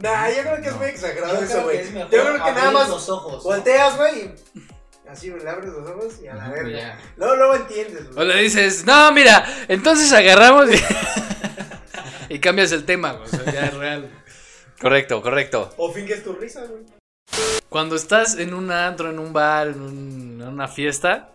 Nah, 0.00 0.28
yo 0.30 0.42
creo 0.42 0.60
que 0.62 0.68
es 0.68 0.76
muy 0.76 0.86
exagerado 0.86 1.38
Yo 1.38 1.44
eso, 1.44 1.62
güey. 1.62 1.84
Yo 1.92 2.08
creo 2.08 2.32
que 2.32 2.52
nada 2.52 2.70
más 2.70 2.88
los 2.88 3.08
ojos. 3.08 3.42
volteas, 3.44 3.96
güey, 3.96 4.32
y 5.04 5.08
así, 5.08 5.28
güey, 5.30 5.42
le 5.42 5.50
abres 5.50 5.68
los 5.70 5.88
ojos 5.88 6.14
y 6.22 6.26
a 6.28 6.34
la 6.34 6.48
verga. 6.48 6.78
ya. 6.78 6.98
Luego, 7.16 7.36
luego 7.36 7.54
entiendes, 7.56 8.06
O 8.10 8.14
güey. 8.14 8.28
le 8.28 8.42
dices, 8.42 8.84
no, 8.86 9.12
mira, 9.12 9.44
entonces 9.68 10.12
agarramos 10.12 10.68
y, 10.72 10.80
y 12.34 12.38
cambias 12.38 12.72
el 12.72 12.84
tema, 12.84 13.12
güey. 13.12 13.24
O 13.24 13.28
sea, 13.28 13.44
ya 13.52 13.66
es 13.66 13.74
real. 13.74 14.10
Correcto, 14.80 15.20
correcto. 15.20 15.74
O 15.76 15.92
finges 15.92 16.24
tu 16.24 16.32
risa, 16.32 16.64
güey. 16.64 16.82
Cuando 17.68 17.94
estás 17.94 18.36
en 18.38 18.54
un 18.54 18.72
antro, 18.72 19.10
en 19.10 19.18
un 19.18 19.32
bar, 19.32 19.68
en, 19.68 19.80
un- 19.82 20.38
en 20.42 20.48
una 20.48 20.66
fiesta 20.66 21.30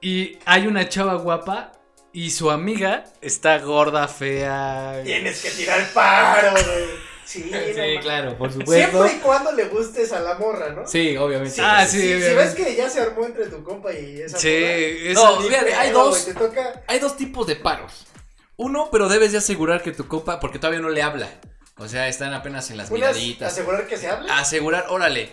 y 0.00 0.38
hay 0.44 0.66
una 0.66 0.88
chava 0.88 1.14
guapa 1.14 1.72
y 2.12 2.30
su 2.30 2.50
amiga 2.50 3.04
está 3.20 3.58
gorda, 3.58 4.06
fea. 4.08 5.00
Tienes 5.04 5.42
que 5.42 5.50
tirar 5.50 5.84
paro, 5.92 6.50
güey. 6.52 7.06
Sí, 7.26 7.42
Sí, 7.74 7.98
claro, 8.00 8.38
por 8.38 8.50
supuesto. 8.52 8.72
Siempre 8.72 9.16
y 9.16 9.20
cuando 9.20 9.52
le 9.52 9.64
gustes 9.66 10.12
a 10.12 10.20
la 10.20 10.34
morra, 10.38 10.70
¿no? 10.70 10.86
Sí, 10.86 11.16
obviamente. 11.16 11.60
Ah, 11.60 11.84
sí, 11.86 12.00
Si, 12.00 12.22
si 12.22 12.34
ves 12.34 12.54
que 12.54 12.74
ya 12.76 12.88
se 12.88 13.00
armó 13.00 13.26
entre 13.26 13.46
tu 13.46 13.62
compa 13.64 13.92
y 13.92 14.22
esa 14.22 14.38
Sí, 14.38 15.04
morra, 15.14 15.30
No, 15.36 15.40
fíjate, 15.42 15.74
hay 15.74 15.90
dos. 15.90 16.24
Te 16.24 16.34
toca. 16.34 16.82
Hay 16.86 16.98
dos 17.00 17.16
tipos 17.16 17.46
de 17.46 17.56
paros. 17.56 18.06
Uno, 18.56 18.88
pero 18.90 19.08
debes 19.08 19.32
de 19.32 19.38
asegurar 19.38 19.82
que 19.82 19.92
tu 19.92 20.06
compa, 20.08 20.40
porque 20.40 20.58
todavía 20.58 20.80
no 20.80 20.88
le 20.88 21.02
habla. 21.02 21.28
O 21.78 21.88
sea, 21.88 22.08
están 22.08 22.32
apenas 22.32 22.70
en 22.70 22.78
las 22.78 22.90
Unas, 22.90 23.14
miraditas. 23.16 23.52
asegurar 23.52 23.86
que 23.86 23.98
se 23.98 24.08
hable. 24.08 24.30
Asegurar, 24.32 24.86
órale, 24.88 25.30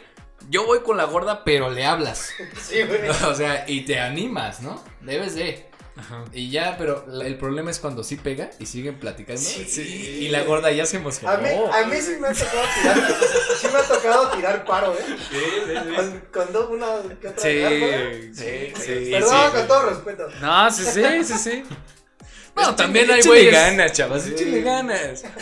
yo 0.49 0.65
voy 0.65 0.79
con 0.81 0.97
la 0.97 1.05
gorda, 1.05 1.43
pero 1.45 1.69
le 1.69 1.85
hablas. 1.85 2.31
Sí, 2.61 2.81
güey. 2.83 3.07
O 3.29 3.33
sea, 3.35 3.63
y 3.67 3.85
te 3.85 3.99
animas, 3.99 4.61
¿no? 4.61 4.83
Debes 5.01 5.35
de. 5.35 5.65
Ajá. 5.95 6.25
Y 6.33 6.49
ya, 6.49 6.75
pero 6.77 7.05
la- 7.07 7.25
el 7.27 7.37
problema 7.37 7.69
es 7.69 7.77
cuando 7.79 8.03
sí 8.03 8.15
pega 8.15 8.49
y 8.59 8.65
siguen 8.65 8.99
platicando. 8.99 9.39
Sí. 9.41 10.17
Y 10.21 10.29
la 10.29 10.43
gorda 10.43 10.71
ya 10.71 10.85
se 10.87 10.97
emocionó. 10.97 11.29
A 11.29 11.37
mí, 11.37 11.49
a 11.49 11.85
mí 11.87 11.95
sí 12.01 12.15
me 12.19 12.29
ha 12.29 12.33
tocado 12.33 12.63
tirar, 12.81 13.15
sí 13.61 13.67
me 13.71 13.79
ha 13.79 13.83
tocado 13.83 14.27
tirar 14.31 14.65
paro, 14.65 14.93
¿eh? 14.93 14.97
Sí, 15.29 15.37
sí, 15.65 15.73
sí. 15.73 15.95
Con, 15.95 16.19
con 16.45 16.53
dos, 16.53 16.69
una 16.71 16.87
que 17.21 17.27
otra 17.27 17.43
Sí, 17.43 17.59
gárgola. 17.59 17.97
sí, 18.33 18.33
sí, 18.33 18.73
sí. 19.05 19.11
Perdón, 19.11 19.51
sí. 19.51 19.57
con 19.57 19.67
todo 19.67 19.89
respeto. 19.89 20.27
No, 20.41 20.71
sí, 20.71 20.83
sí, 20.83 21.23
sí, 21.23 21.33
sí. 21.37 21.63
No, 22.55 22.75
también 22.75 23.09
hay 23.09 23.21
güeyes. 23.23 23.51
ganas, 23.51 23.93
chavas, 23.93 24.23
Sí. 24.23 24.33
échale 24.33 24.61
ganas. 24.61 25.23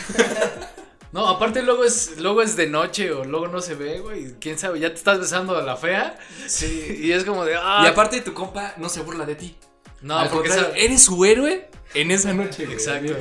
No, 1.12 1.28
aparte 1.28 1.60
luego 1.60 1.84
es, 1.84 2.16
luego 2.18 2.40
es 2.40 2.56
de 2.56 2.66
noche 2.68 3.12
o 3.12 3.22
luego 3.24 3.46
no 3.46 3.60
se 3.60 3.74
ve, 3.74 4.00
güey. 4.00 4.32
Quién 4.40 4.58
sabe, 4.58 4.80
ya 4.80 4.88
te 4.88 4.94
estás 4.94 5.18
besando 5.18 5.54
a 5.58 5.60
la 5.62 5.76
fea. 5.76 6.18
Sí, 6.46 7.00
y 7.02 7.12
es 7.12 7.24
como 7.24 7.44
de. 7.44 7.54
Ah, 7.54 7.82
Y 7.84 7.86
aparte 7.86 8.22
tu 8.22 8.32
compa 8.32 8.72
no 8.78 8.88
se 8.88 9.02
burla 9.02 9.26
de 9.26 9.34
ti. 9.34 9.54
No, 10.02 10.18
Al 10.18 10.28
porque 10.28 10.48
contrario, 10.50 10.74
esa- 10.76 10.84
eres 10.84 11.02
su 11.04 11.24
héroe 11.24 11.68
en 11.94 12.10
esa 12.10 12.32
noche. 12.32 12.64
güey. 12.64 12.76
Exacto. 12.76 13.14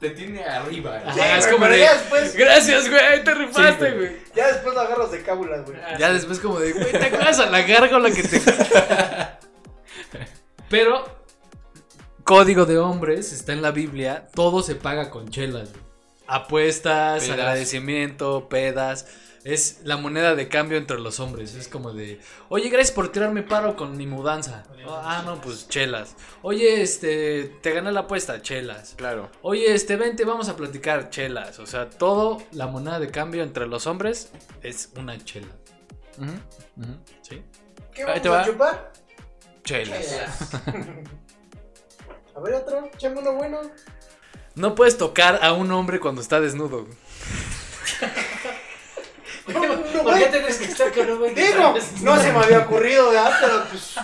Te 0.00 0.10
tiene 0.10 0.42
arriba. 0.42 1.00
Ajá, 1.06 1.14
Sí, 1.14 1.20
es 1.20 1.38
güey, 1.38 1.52
como 1.52 1.64
pero 1.66 1.74
de. 1.74 1.80
ya 1.80 1.94
después- 1.94 2.34
Gracias, 2.36 2.90
güey, 2.90 3.24
te 3.24 3.34
rifaste, 3.34 3.90
güey. 3.92 4.08
güey. 4.08 4.16
Ya 4.34 4.48
después 4.48 4.74
lo 4.74 4.80
agarras 4.80 5.12
de 5.12 5.22
cábulas, 5.22 5.64
güey. 5.64 5.78
Ya 5.98 6.12
después 6.12 6.40
como 6.40 6.58
de, 6.58 6.72
güey, 6.72 6.90
te 6.90 7.04
acuerdas 7.06 7.38
a 7.38 7.46
la 7.46 7.62
gárgola 7.62 8.10
que 8.10 8.22
te... 8.24 8.40
Pero 10.68 11.04
código 12.24 12.66
de 12.66 12.78
hombres 12.78 13.32
está 13.32 13.52
en 13.52 13.62
la 13.62 13.70
Biblia, 13.70 14.26
todo 14.34 14.62
se 14.62 14.74
paga 14.74 15.10
con 15.10 15.28
chelas. 15.30 15.70
güey. 15.70 15.82
Apuestas, 16.26 17.22
Pedas. 17.24 17.38
agradecimiento, 17.38 18.48
pedas. 18.48 19.06
Es 19.44 19.80
la 19.82 19.96
moneda 19.96 20.36
de 20.36 20.48
cambio 20.48 20.78
entre 20.78 21.00
los 21.00 21.18
hombres. 21.18 21.54
Es 21.54 21.66
como 21.66 21.92
de, 21.92 22.20
oye, 22.48 22.68
gracias 22.68 22.94
por 22.94 23.10
tirarme 23.10 23.42
paro 23.42 23.74
con 23.74 23.96
mi 23.96 24.06
mudanza. 24.06 24.62
Ah, 24.86 25.22
no, 25.26 25.40
pues 25.40 25.68
chelas. 25.68 26.14
Oye, 26.42 26.80
este, 26.80 27.44
te 27.60 27.72
gané 27.72 27.90
la 27.90 28.00
apuesta, 28.00 28.40
chelas. 28.40 28.94
Claro. 28.96 29.30
Oye, 29.42 29.74
este, 29.74 29.96
vente, 29.96 30.24
vamos 30.24 30.48
a 30.48 30.54
platicar, 30.56 31.10
chelas. 31.10 31.58
O 31.58 31.66
sea, 31.66 31.90
todo, 31.90 32.40
la 32.52 32.68
moneda 32.68 33.00
de 33.00 33.10
cambio 33.10 33.42
entre 33.42 33.66
los 33.66 33.88
hombres 33.88 34.30
es 34.62 34.90
una 34.96 35.18
chela. 35.24 35.48
¿Sí? 37.22 37.42
¿Qué 37.92 38.04
vamos 38.04 38.22
te 38.22 38.28
va. 38.28 38.42
a 38.42 38.44
chupar? 38.44 38.92
Chelas. 39.64 40.54
A 42.34 42.40
ver 42.40 42.54
otro, 42.54 42.90
echame 42.94 43.20
uno 43.20 43.34
bueno. 43.34 43.60
No 44.54 44.74
puedes 44.74 44.96
tocar 44.96 45.40
a 45.42 45.52
un 45.52 45.70
hombre 45.70 46.00
cuando 46.00 46.20
está 46.20 46.40
desnudo. 46.40 46.86
No, 49.46 49.60
no, 49.60 49.82
¿Por 50.02 50.18
qué 50.18 50.26
tienes 50.26 50.56
que 50.56 50.64
estar 50.66 50.92
con 50.92 51.10
un 51.10 51.18
güey 51.18 51.34
que 51.34 51.48
Digo, 51.48 51.74
no 52.02 52.20
se 52.20 52.32
me 52.32 52.38
había 52.38 52.60
ocurrido, 52.60 53.10
¿verdad? 53.10 53.36
Pero 53.40 53.64
pues, 53.64 53.94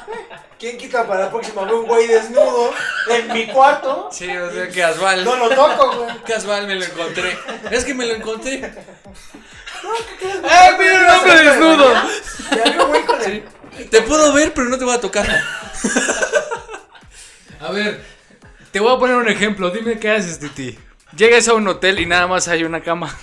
¿quién 0.58 0.76
quita 0.76 1.06
para 1.06 1.20
la 1.24 1.30
próxima 1.30 1.62
ver 1.64 1.74
un 1.74 1.86
güey 1.86 2.08
desnudo 2.08 2.72
en 3.08 3.32
mi 3.32 3.46
cuarto? 3.46 4.08
Sí, 4.10 4.28
o 4.36 4.50
sea, 4.50 4.68
casual. 4.68 5.24
No 5.24 5.36
lo 5.36 5.48
toco, 5.50 5.92
güey. 5.96 6.10
Casual 6.26 6.66
me 6.66 6.74
lo 6.74 6.84
encontré. 6.84 7.38
Es 7.70 7.84
que 7.84 7.94
me 7.94 8.06
lo 8.06 8.14
encontré. 8.14 8.54
¡Eh, 8.54 8.72
mira 10.78 11.00
un 11.00 11.10
hombre 11.10 11.42
desnudo! 11.42 11.94
Ya 12.50 12.64
vi 12.64 12.78
un 12.78 12.88
güey 12.88 13.04
con 13.04 13.22
el... 13.22 13.44
Te 13.90 14.02
puedo 14.02 14.32
ver, 14.32 14.52
pero 14.52 14.68
no 14.68 14.76
te 14.76 14.84
voy 14.84 14.94
a 14.94 15.00
tocar. 15.00 15.24
A 17.60 17.70
ver, 17.70 18.04
te 18.72 18.80
voy 18.80 18.94
a 18.94 18.98
poner 18.98 19.16
un 19.16 19.28
ejemplo. 19.28 19.70
Dime 19.70 19.98
qué 19.98 20.10
haces, 20.10 20.38
Titi. 20.38 20.78
Llegas 21.16 21.48
a 21.48 21.54
un 21.54 21.66
hotel 21.68 22.00
y 22.00 22.06
nada 22.06 22.26
más 22.26 22.48
hay 22.48 22.64
una 22.64 22.82
cama. 22.82 23.16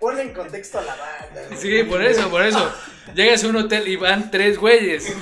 Ponle 0.00 0.22
en 0.22 0.32
contexto 0.32 0.78
a 0.78 0.82
la 0.82 0.96
banda. 0.96 1.42
güey. 1.48 1.60
Sí, 1.60 1.82
por 1.84 2.02
eso, 2.02 2.30
por 2.30 2.42
eso. 2.42 2.72
Llegas 3.14 3.44
a 3.44 3.48
un 3.48 3.56
hotel 3.56 3.86
y 3.86 3.96
van 3.96 4.30
tres 4.30 4.58
güeyes. 4.58 5.14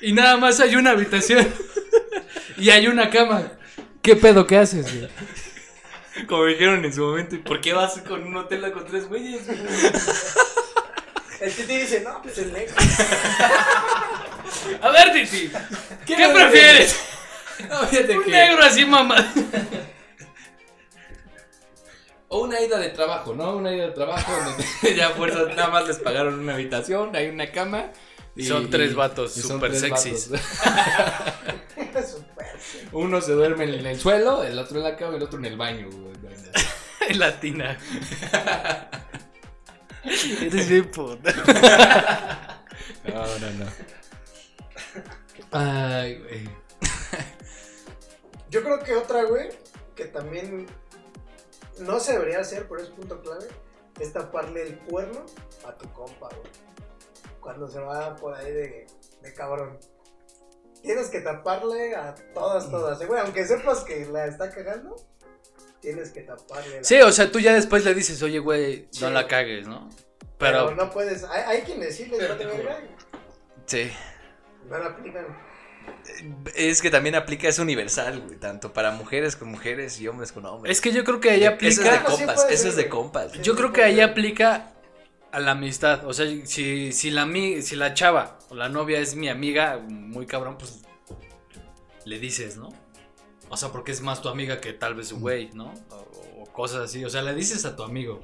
Y 0.00 0.12
nada 0.12 0.36
más 0.36 0.58
hay 0.60 0.74
una 0.76 0.90
habitación. 0.90 1.46
Y 2.58 2.70
hay 2.70 2.88
una 2.88 3.08
cama. 3.10 3.52
¿Qué 4.02 4.16
pedo 4.16 4.46
qué 4.46 4.58
haces, 4.58 4.92
güey? 4.92 5.08
Como 6.26 6.44
dijeron 6.46 6.84
en 6.84 6.92
su 6.92 7.02
momento, 7.02 7.36
¿y 7.36 7.38
por 7.38 7.60
qué 7.60 7.72
vas 7.72 7.94
con 8.06 8.22
un 8.22 8.36
hotel 8.36 8.70
con 8.72 8.84
tres 8.84 9.08
güeyes? 9.08 9.42
El 11.40 11.52
titi 11.52 11.76
dice, 11.76 12.00
no, 12.00 12.22
pues 12.22 12.38
el 12.38 12.52
negro. 12.52 12.74
A 14.80 14.90
ver, 14.90 15.12
Titi. 15.12 15.50
¿Qué, 16.06 16.14
prefieres? 16.14 17.00
No, 17.68 17.86
fíjate 17.86 18.18
Un 18.18 18.24
que. 18.24 18.30
negro 18.30 18.62
así, 18.64 18.84
mamá. 18.84 19.16
O 22.28 22.40
una 22.44 22.60
ida 22.60 22.78
de 22.78 22.88
trabajo, 22.90 23.34
¿no? 23.34 23.56
Una 23.56 23.72
ida 23.74 23.86
de 23.86 23.92
trabajo 23.92 24.32
donde 24.32 24.64
ya 24.96 25.10
fuerza 25.10 25.44
nada 25.54 25.68
más 25.68 25.86
les 25.86 25.98
pagaron 25.98 26.38
una 26.40 26.54
habitación, 26.54 27.14
hay 27.14 27.28
una 27.28 27.50
cama. 27.50 27.90
Y 28.34 28.46
son 28.46 28.70
tres 28.70 28.94
vatos 28.94 29.34
súper 29.34 29.74
sexys. 29.76 30.30
vatos. 30.30 32.22
Uno 32.92 33.20
se 33.20 33.32
duerme 33.32 33.64
en 33.64 33.84
el 33.86 34.00
suelo, 34.00 34.42
el 34.44 34.58
otro 34.58 34.78
en 34.78 34.84
la 34.84 34.96
cama 34.96 35.12
y 35.12 35.16
el 35.16 35.22
otro 35.24 35.38
en 35.38 35.44
el 35.44 35.56
baño. 35.58 35.88
güey. 35.90 36.12
Latina. 37.18 37.76
Eres 40.40 40.68
bien 40.70 40.90
puta. 40.90 41.32
No, 43.04 43.26
no, 43.38 43.50
no. 43.58 43.66
Ay, 45.50 46.16
güey. 46.16 46.48
Yo 48.52 48.62
creo 48.62 48.78
que 48.80 48.94
otra, 48.94 49.24
güey, 49.24 49.48
que 49.96 50.04
también 50.04 50.66
no 51.78 51.98
se 51.98 52.12
debería 52.12 52.40
hacer, 52.40 52.68
pero 52.68 52.82
es 52.82 52.90
punto 52.90 53.22
clave, 53.22 53.46
es 53.98 54.12
taparle 54.12 54.62
el 54.62 54.78
cuerno 54.80 55.24
a 55.66 55.72
tu 55.78 55.90
compa, 55.94 56.28
güey. 56.28 56.50
Cuando 57.40 57.66
se 57.66 57.80
va 57.80 58.14
por 58.16 58.34
ahí 58.34 58.52
de, 58.52 58.86
de 59.22 59.34
cabrón. 59.34 59.78
Tienes 60.82 61.08
que 61.08 61.20
taparle 61.22 61.94
a 61.96 62.14
todas, 62.34 62.70
todas, 62.70 63.00
eh, 63.00 63.06
güey. 63.06 63.20
Aunque 63.22 63.46
sepas 63.46 63.84
que 63.84 64.04
la 64.04 64.26
está 64.26 64.50
cagando, 64.50 64.96
tienes 65.80 66.10
que 66.10 66.20
taparle. 66.20 66.76
la- 66.76 66.84
Sí, 66.84 67.00
o 67.00 67.10
sea, 67.10 67.32
tú 67.32 67.40
ya 67.40 67.54
después 67.54 67.86
le 67.86 67.94
dices, 67.94 68.22
oye, 68.22 68.38
güey, 68.38 68.86
no 69.00 69.08
la 69.08 69.26
cagues, 69.26 69.66
¿no? 69.66 69.88
pero, 70.38 70.66
Pero, 70.66 70.70
no 70.74 70.90
puedes. 70.90 71.24
Hay, 71.24 71.42
hay 71.46 71.62
quienes 71.62 71.96
sí 71.96 72.04
les 72.04 72.18
te 72.36 72.44
verga, 72.44 72.80
Sí. 73.64 73.90
No 74.68 74.78
la 74.78 74.86
aplican. 74.88 75.26
Es 76.54 76.82
que 76.82 76.90
también 76.90 77.14
aplica, 77.14 77.48
es 77.48 77.58
universal, 77.58 78.20
güey. 78.20 78.38
Tanto 78.38 78.72
para 78.72 78.90
mujeres 78.92 79.36
con 79.36 79.48
mujeres 79.48 80.00
y 80.00 80.08
hombres 80.08 80.32
con 80.32 80.46
hombres. 80.46 80.76
es 80.76 80.80
que 80.80 80.92
yo 80.92 81.04
creo 81.04 81.20
que 81.20 81.30
ahí 81.30 81.44
Eso 81.44 81.52
es 81.60 81.76
de 81.78 81.90
aplica, 81.90 82.10
Sí, 82.10 82.16
compas, 82.24 82.46
eso 82.50 82.68
es 82.68 82.76
de 82.76 82.88
compas. 82.88 83.32
yo 83.42 83.56
creo 83.56 83.72
que 83.72 83.82
ahí 83.82 84.00
aplica 84.00 84.72
a 85.32 85.40
la 85.40 85.52
amistad. 85.52 86.06
O 86.06 86.12
sea, 86.12 86.26
si, 86.44 86.92
si, 86.92 87.10
la, 87.10 87.26
si 87.62 87.76
la 87.76 87.94
chava 87.94 88.38
o 88.50 88.54
la 88.54 88.68
novia 88.68 88.98
es 88.98 89.14
mi 89.16 89.28
amiga, 89.28 89.78
muy 89.78 90.26
cabrón, 90.26 90.56
pues 90.58 90.80
le 92.04 92.18
dices, 92.18 92.56
¿no? 92.56 92.68
O 93.48 93.56
sea, 93.56 93.70
porque 93.70 93.92
es 93.92 94.00
más 94.00 94.22
tu 94.22 94.28
amiga 94.28 94.60
que 94.60 94.72
tal 94.72 94.94
vez 94.94 95.08
su 95.08 95.18
güey, 95.20 95.50
¿no? 95.52 95.72
O, 95.90 96.42
o 96.42 96.52
cosas 96.52 96.82
así. 96.84 97.04
O 97.04 97.10
sea, 97.10 97.22
le 97.22 97.34
dices 97.34 97.64
a 97.64 97.76
tu 97.76 97.82
amigo, 97.82 98.20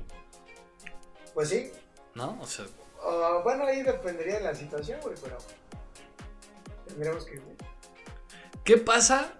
Pues 1.34 1.48
sí. 1.50 1.70
¿no? 2.14 2.38
O 2.40 2.46
sea, 2.46 2.64
Ah, 3.00 3.40
bueno, 3.44 3.64
ahí 3.64 3.82
dependería 3.82 4.38
de 4.38 4.44
la 4.44 4.54
situación, 4.54 4.98
güey, 5.02 5.14
pero. 5.22 5.38
Tendríamos 6.98 7.24
que. 7.26 7.40
¿Qué 8.64 8.76
pasa 8.76 9.32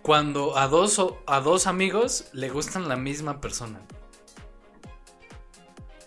cuando 0.00 0.56
a 0.56 0.68
dos, 0.68 0.98
o- 0.98 1.22
a 1.26 1.40
dos 1.40 1.66
amigos 1.66 2.24
le 2.32 2.48
gustan 2.48 2.88
la 2.88 2.96
misma 2.96 3.42
persona? 3.42 3.80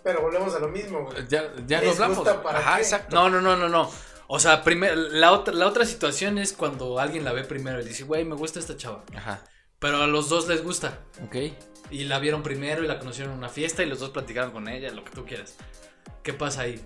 Pero 0.04 0.22
volvemos 0.22 0.54
a 0.56 0.60
lo 0.60 0.68
mismo, 0.68 1.04
güey. 1.06 1.28
Ya, 1.28 1.52
ya 1.68 1.80
¿Les 1.82 1.86
lo 1.86 1.92
hablamos. 2.06 2.18
gusta 2.18 2.42
para 2.44 2.60
Ajá, 2.60 2.76
qué? 2.78 2.82
exacto. 2.82 3.16
No, 3.16 3.30
no, 3.30 3.42
no, 3.42 3.56
no, 3.56 3.70
no. 3.70 3.92
O 4.28 4.40
sea, 4.40 4.64
primer, 4.64 4.98
la, 4.98 5.32
otra, 5.32 5.54
la 5.54 5.68
otra 5.68 5.86
situación 5.86 6.40
es 6.40 6.54
cuando 6.54 7.00
alguien 7.00 7.24
la 7.24 7.32
ve 7.32 7.44
primero 7.44 7.80
y 7.80 7.86
dice, 7.86 8.04
güey, 8.06 8.26
me 8.26 8.36
gusta 8.36 8.58
esta 8.60 8.76
chava. 8.76 9.04
Ajá. 9.16 9.44
Pero 9.78 10.02
a 10.02 10.08
los 10.08 10.30
dos 10.30 10.48
les 10.48 10.64
gusta. 10.64 11.00
Ok. 11.26 11.36
Y 11.92 12.06
la 12.06 12.18
vieron 12.18 12.42
primero 12.42 12.84
y 12.84 12.88
la 12.88 12.98
conocieron 12.98 13.34
en 13.34 13.38
una 13.40 13.50
fiesta 13.50 13.84
y 13.84 13.86
los 13.86 14.00
dos 14.00 14.10
platicaron 14.10 14.50
con 14.52 14.68
ella, 14.68 14.90
lo 14.92 15.04
que 15.04 15.12
tú 15.12 15.26
quieras. 15.26 15.56
¿Qué 16.24 16.34
pasa 16.34 16.62
ahí? 16.62 16.84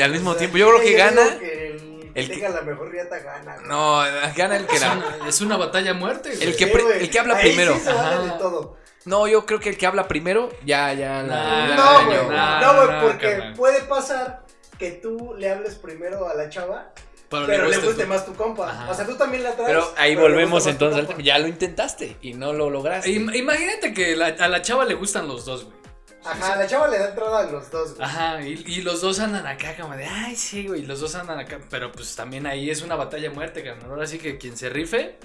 Al 0.00 0.10
mismo 0.12 0.30
O 0.30 0.32
sea, 0.32 0.38
tiempo, 0.38 0.58
yo 0.58 0.68
creo 0.70 0.80
que 0.80 0.92
gana. 0.94 1.38
que 1.38 1.66
el, 1.68 2.10
el 2.14 2.26
que- 2.28 2.34
tenga 2.34 2.48
la 2.50 2.62
mejor 2.62 2.90
riata 2.90 3.18
gana. 3.18 3.54
güey. 3.56 3.68
No, 3.68 3.98
gana 4.36 4.56
el 4.56 4.66
que 4.66 4.76
Es 4.76 4.80
la. 4.82 4.92
una, 4.92 5.28
es 5.28 5.40
una 5.40 5.56
batalla 5.56 5.90
a 5.90 5.94
muerte, 5.94 6.30
güey. 6.34 6.42
El 6.42 6.56
que 6.56 6.64
Sí, 6.66 6.70
pre- 6.72 6.82
güey. 6.82 7.00
el 7.00 7.10
que 7.10 7.18
habla 7.18 7.36
Ahí 7.36 7.42
primero. 7.50 7.74
Sí 7.74 7.80
se 7.80 7.92
vale 7.92 8.14
Ajá. 8.16 8.22
de 8.24 8.38
todo. 8.38 8.76
No, 9.04 9.26
yo 9.26 9.44
creo 9.46 9.58
que 9.58 9.70
el 9.70 9.76
que 9.76 9.86
habla 9.86 10.06
primero, 10.06 10.48
ya, 10.64 10.92
ya. 10.92 11.22
Nah, 11.24 11.74
No, 11.74 11.84
la 11.98 12.04
güey. 12.04 12.28
nah. 12.36 12.60
No, 12.60 12.86
güey, 12.86 13.00
porque 13.00 13.30
carnal. 13.32 13.54
puede 13.54 13.80
pasar 13.82 14.44
que 14.78 14.92
tú 14.92 15.34
le 15.38 15.50
hables 15.50 15.74
primero 15.74 16.28
a 16.28 16.34
la 16.34 16.48
chava, 16.48 16.92
Pero, 17.28 17.46
pero 17.46 17.62
le 17.64 17.76
gusta 17.76 17.86
guste 17.86 18.02
tu- 18.04 18.08
más 18.08 18.24
tu 18.26 18.34
compa. 18.34 18.70
Ajá. 18.70 18.90
O 18.90 18.94
sea, 18.94 19.04
tú 19.06 19.16
también 19.16 19.42
la 19.42 19.52
traes. 19.52 19.66
Pero 19.68 19.92
ahí 19.96 20.14
pero 20.14 20.28
volvemos 20.28 20.66
entonces 20.68 20.98
al 21.00 21.06
compa. 21.06 21.16
tema. 21.18 21.26
Ya 21.26 21.38
lo 21.40 21.48
intentaste 21.48 22.16
y 22.22 22.34
no 22.34 22.52
lo 22.52 22.70
lograste. 22.70 23.10
Im- 23.10 23.34
Imagínate 23.34 23.92
que 23.92 24.14
la- 24.14 24.26
a 24.38 24.48
la 24.48 24.62
chava 24.62 24.84
le 24.84 24.94
gustan 24.94 25.26
los 25.26 25.44
dos, 25.44 25.64
güey. 25.64 25.76
Ajá, 26.24 26.56
la 26.56 26.66
chava 26.66 26.88
le 26.88 26.98
da 26.98 27.08
entrada 27.10 27.40
a 27.40 27.42
los 27.50 27.70
dos, 27.70 27.94
güey. 27.96 28.04
Ajá, 28.08 28.40
y, 28.42 28.62
y 28.66 28.82
los 28.82 29.00
dos 29.00 29.18
andan 29.20 29.46
acá 29.46 29.74
como 29.80 29.96
de, 29.96 30.04
ay, 30.06 30.36
sí, 30.36 30.66
güey, 30.68 30.82
los 30.86 31.00
dos 31.00 31.14
andan 31.14 31.38
acá. 31.38 31.58
Pero 31.70 31.90
pues 31.92 32.14
también 32.14 32.46
ahí 32.46 32.70
es 32.70 32.82
una 32.82 32.94
batalla 32.96 33.28
a 33.30 33.32
muerte, 33.32 33.62
cabrón. 33.64 33.90
Ahora 33.90 34.06
sí 34.06 34.18
que 34.18 34.38
quien 34.38 34.56
se 34.56 34.68
rife, 34.68 35.18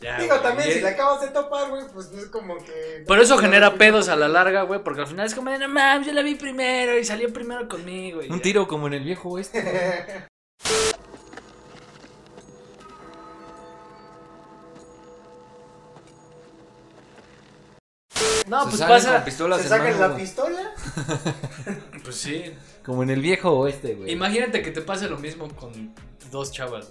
ya. 0.00 0.16
Digo, 0.18 0.30
güey, 0.30 0.42
también 0.42 0.72
si 0.72 0.80
la 0.80 0.90
acabas 0.90 1.20
de 1.20 1.28
topar, 1.28 1.68
güey, 1.70 1.82
pues 1.92 2.10
no 2.12 2.20
es 2.20 2.26
como 2.26 2.56
que. 2.58 3.04
Por 3.06 3.18
eso 3.20 3.36
genera 3.38 3.74
pedos 3.74 4.08
a 4.08 4.16
la 4.16 4.28
larga, 4.28 4.62
güey, 4.62 4.82
porque 4.82 5.00
al 5.02 5.06
final 5.08 5.26
es 5.26 5.34
como 5.34 5.50
de, 5.50 5.58
no 5.58 5.68
mames, 5.68 6.06
yo 6.06 6.12
la 6.12 6.22
vi 6.22 6.36
primero 6.36 6.96
y 6.98 7.04
salió 7.04 7.32
primero 7.32 7.68
conmigo. 7.68 8.22
y 8.22 8.30
Un 8.30 8.36
ya". 8.36 8.42
tiro 8.42 8.66
como 8.68 8.86
en 8.86 8.94
el 8.94 9.04
viejo 9.04 9.28
oeste. 9.30 10.26
No, 18.48 18.62
Se 18.64 18.68
pues 18.70 18.78
salen 18.78 18.96
pasa. 18.96 19.14
con 19.16 19.24
pistolas 19.24 19.60
Se 19.62 19.68
sacan 19.68 20.00
la 20.00 20.08
güey. 20.08 20.20
pistola. 20.20 20.72
Pues 22.02 22.16
sí. 22.16 22.44
Como 22.84 23.02
en 23.02 23.10
el 23.10 23.20
viejo 23.20 23.50
oeste, 23.50 23.94
güey. 23.94 24.10
Imagínate 24.10 24.62
que 24.62 24.70
te 24.70 24.80
pase 24.80 25.08
lo 25.08 25.18
mismo 25.18 25.48
con 25.54 25.94
dos 26.30 26.50
chavas. 26.52 26.88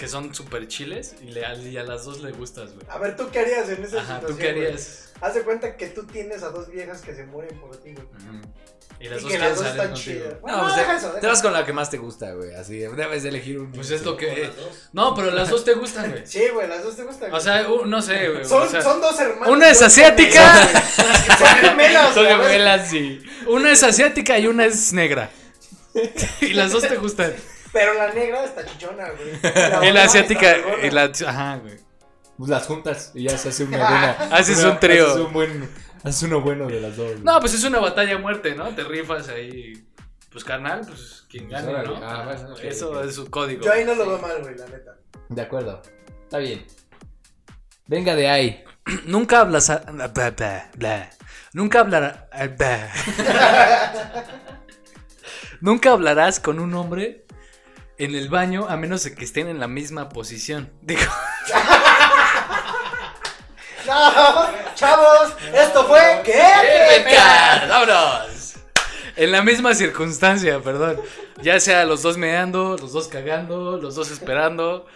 Que 0.00 0.08
son 0.08 0.34
super 0.34 0.66
chiles 0.66 1.14
y, 1.20 1.26
le- 1.26 1.42
y 1.68 1.76
a 1.76 1.82
las 1.82 2.06
dos 2.06 2.22
le 2.22 2.32
gustas, 2.32 2.72
güey. 2.72 2.86
A 2.88 2.96
ver, 2.96 3.16
¿tú 3.16 3.28
qué 3.30 3.40
harías 3.40 3.68
en 3.68 3.84
esa 3.84 3.98
Ajá, 3.98 4.14
situación? 4.14 4.30
¿tú 4.30 4.36
qué 4.38 4.52
güey? 4.54 4.64
harías? 4.68 5.12
Haz 5.20 5.34
de 5.34 5.42
cuenta 5.42 5.76
que 5.76 5.88
tú 5.88 6.04
tienes 6.06 6.42
a 6.42 6.48
dos 6.48 6.70
viejas 6.70 7.02
que 7.02 7.14
se 7.14 7.24
mueren 7.26 7.60
por 7.60 7.76
ti, 7.76 7.92
güey. 7.92 8.06
Y 8.98 9.08
las 9.08 9.20
Y 9.20 9.22
dos 9.24 9.32
que 9.32 9.38
las 9.38 9.58
dos 9.58 9.66
están 9.66 9.92
chidas. 9.92 10.32
No, 10.32 10.40
Bueno, 10.40 10.60
pues 10.62 10.76
deja 10.76 10.90
te, 10.92 10.96
eso, 10.96 11.08
te 11.10 11.14
deja 11.16 11.28
vas 11.28 11.42
con 11.42 11.52
la 11.52 11.66
que 11.66 11.72
más 11.74 11.90
te 11.90 11.98
gusta, 11.98 12.32
güey. 12.32 12.54
Así, 12.54 12.78
debes 12.78 13.22
de 13.22 13.28
elegir 13.28 13.58
un. 13.58 13.72
Pues 13.72 13.90
es 13.90 14.02
lo 14.06 14.16
que... 14.16 14.46
dos. 14.56 14.88
No, 14.94 15.14
pero 15.14 15.30
las 15.32 15.50
dos 15.50 15.62
te 15.66 15.74
gustan, 15.74 16.10
güey. 16.12 16.26
Sí, 16.26 16.44
güey, 16.54 16.66
las 16.66 16.82
dos 16.82 16.96
te 16.96 17.04
gustan. 17.04 17.30
O 17.34 17.38
sea, 17.40 17.66
no 17.84 18.00
sé, 18.02 18.28
güey. 18.30 18.44
son, 18.46 18.62
o 18.62 18.70
sea, 18.70 18.80
son 18.80 19.02
dos 19.02 19.20
hermanos. 19.20 19.54
una 19.54 19.68
es 19.70 19.82
asiática. 19.82 20.50
gemelas, 20.54 20.96
güey. 20.96 21.36
Son 21.38 21.58
gemelas. 21.60 22.14
Son 22.14 22.24
güey, 22.24 22.36
gemelas, 22.38 22.88
sí. 22.88 23.22
Una 23.46 23.72
es 23.72 23.82
asiática 23.82 24.38
y 24.38 24.46
una 24.46 24.64
es 24.64 24.94
negra. 24.94 25.30
Y 26.40 26.54
las 26.54 26.72
dos 26.72 26.86
te 26.88 26.96
gustan. 26.96 27.34
Pero 27.72 27.94
la 27.94 28.12
negra 28.12 28.44
está 28.44 28.64
chichona, 28.66 29.08
güey. 29.10 29.30
Y 29.32 29.36
otra 29.46 29.92
la 29.92 30.04
asiática 30.04 30.56
y 30.82 30.90
la... 30.90 31.10
Ajá, 31.26 31.56
güey. 31.58 31.76
Pues 32.36 32.50
las 32.50 32.66
juntas 32.66 33.12
y 33.14 33.24
ya 33.24 33.36
se 33.36 33.50
hace 33.50 33.64
una 33.64 33.78
buena. 33.78 34.10
Haces 34.32 34.58
una- 34.60 34.70
un 34.72 34.80
trío. 34.80 35.06
Haces 35.06 35.20
un 35.20 35.32
buen. 35.32 35.70
Haces 36.02 36.22
uno 36.22 36.40
bueno 36.40 36.66
de 36.66 36.80
las 36.80 36.96
dos. 36.96 37.20
No, 37.20 37.38
pues 37.40 37.54
es 37.54 37.64
una 37.64 37.78
batalla 37.78 38.14
a 38.14 38.18
muerte, 38.18 38.54
¿no? 38.54 38.74
Te 38.74 38.84
rifas 38.84 39.28
ahí. 39.28 39.86
Pues 40.32 40.44
carnal, 40.44 40.80
pues 40.86 41.26
quien 41.28 41.48
Pues, 41.48 41.62
gane. 41.64 41.82
¿no? 41.84 41.96
Ah, 42.02 42.22
pues, 42.24 42.64
Eso 42.64 43.02
es 43.04 43.14
su 43.16 43.28
código. 43.30 43.62
Yo 43.62 43.72
ahí 43.72 43.84
no 43.84 43.94
lo 43.94 44.06
veo 44.08 44.18
mal, 44.18 44.38
güey, 44.40 44.56
la 44.56 44.66
neta. 44.66 44.96
De 45.28 45.42
acuerdo. 45.42 45.82
Está 46.22 46.38
bien. 46.38 46.64
Venga 47.86 48.14
de 48.14 48.28
ahí. 48.30 48.64
Nunca 49.04 49.40
hablas. 49.40 49.68
a- 49.70 49.78
bla, 49.90 50.08
bla, 50.30 50.70
bla. 50.76 51.10
Nunca 51.52 51.80
hablarás. 51.80 52.18
Nunca 55.60 55.92
hablarás 55.92 56.40
con 56.40 56.58
un 56.58 56.72
hombre 56.74 57.26
en 58.00 58.14
el 58.14 58.30
baño 58.30 58.66
a 58.68 58.78
menos 58.78 59.04
de 59.04 59.14
que 59.14 59.24
estén 59.26 59.46
en 59.48 59.60
la 59.60 59.68
misma 59.68 60.08
posición. 60.08 60.72
Digo, 60.80 61.02
No, 63.86 64.48
chavos, 64.74 65.34
esto 65.52 65.86
fue. 65.86 66.22
¿Qué? 66.24 66.42
¡Vámonos! 67.68 68.54
En 69.16 69.32
la 69.32 69.42
misma 69.42 69.74
circunstancia, 69.74 70.60
perdón. 70.60 70.98
Ya 71.42 71.60
sea 71.60 71.84
los 71.84 72.02
dos 72.02 72.16
meando, 72.16 72.78
los 72.78 72.92
dos 72.92 73.08
cagando, 73.08 73.76
los 73.76 73.94
dos 73.94 74.10
esperando. 74.10 74.86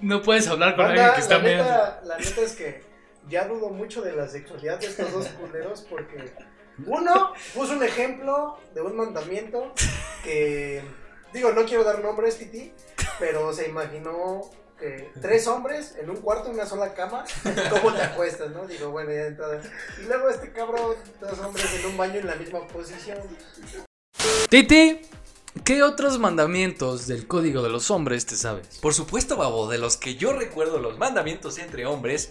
No 0.00 0.20
puedes 0.22 0.48
hablar 0.48 0.74
con 0.74 0.86
alguien 0.86 1.12
que 1.14 1.20
está 1.20 1.36
la, 1.38 1.44
meando. 1.44 1.64
neta, 1.64 2.00
la 2.04 2.18
neta 2.18 2.40
es 2.40 2.52
que 2.56 2.82
ya 3.28 3.46
dudo 3.46 3.70
mucho 3.70 4.02
de 4.02 4.12
la 4.12 4.28
sexualidad 4.28 4.80
de 4.80 4.88
estos 4.88 5.12
dos 5.12 5.28
culeros 5.28 5.82
porque 5.88 6.32
uno 6.86 7.32
puso 7.54 7.74
un 7.74 7.84
ejemplo 7.84 8.58
de 8.74 8.82
un 8.82 8.96
mandamiento 8.96 9.72
que, 10.24 10.82
digo, 11.34 11.52
no 11.52 11.66
quiero 11.66 11.84
dar 11.84 12.02
nombres, 12.02 12.38
Titi, 12.38 12.72
pero 13.18 13.52
se 13.52 13.68
imaginó 13.68 14.50
que 14.78 15.10
tres 15.20 15.46
hombres 15.46 15.94
en 16.00 16.08
un 16.10 16.16
cuarto, 16.16 16.48
en 16.48 16.54
una 16.54 16.66
sola 16.66 16.94
cama, 16.94 17.24
¿cómo 17.70 17.92
te 17.94 18.02
acuestas, 18.02 18.50
no? 18.50 18.66
Digo, 18.66 18.90
bueno, 18.90 19.10
ya 19.10 19.26
entrada. 19.26 19.60
Y 20.02 20.06
luego 20.06 20.28
este 20.30 20.50
cabrón, 20.52 20.96
dos 21.20 21.38
hombres 21.40 21.66
en 21.78 21.86
un 21.86 21.96
baño 21.96 22.20
en 22.20 22.26
la 22.26 22.34
misma 22.36 22.66
posición. 22.68 23.18
Titi, 24.48 25.00
¿qué 25.64 25.82
otros 25.82 26.18
mandamientos 26.18 27.06
del 27.06 27.26
código 27.26 27.62
de 27.62 27.68
los 27.70 27.90
hombres 27.90 28.26
te 28.26 28.36
sabes? 28.36 28.78
Por 28.78 28.94
supuesto, 28.94 29.36
babo, 29.36 29.68
de 29.68 29.78
los 29.78 29.96
que 29.96 30.16
yo 30.16 30.32
recuerdo 30.32 30.78
los 30.78 30.98
mandamientos 30.98 31.58
entre 31.58 31.86
hombres, 31.86 32.30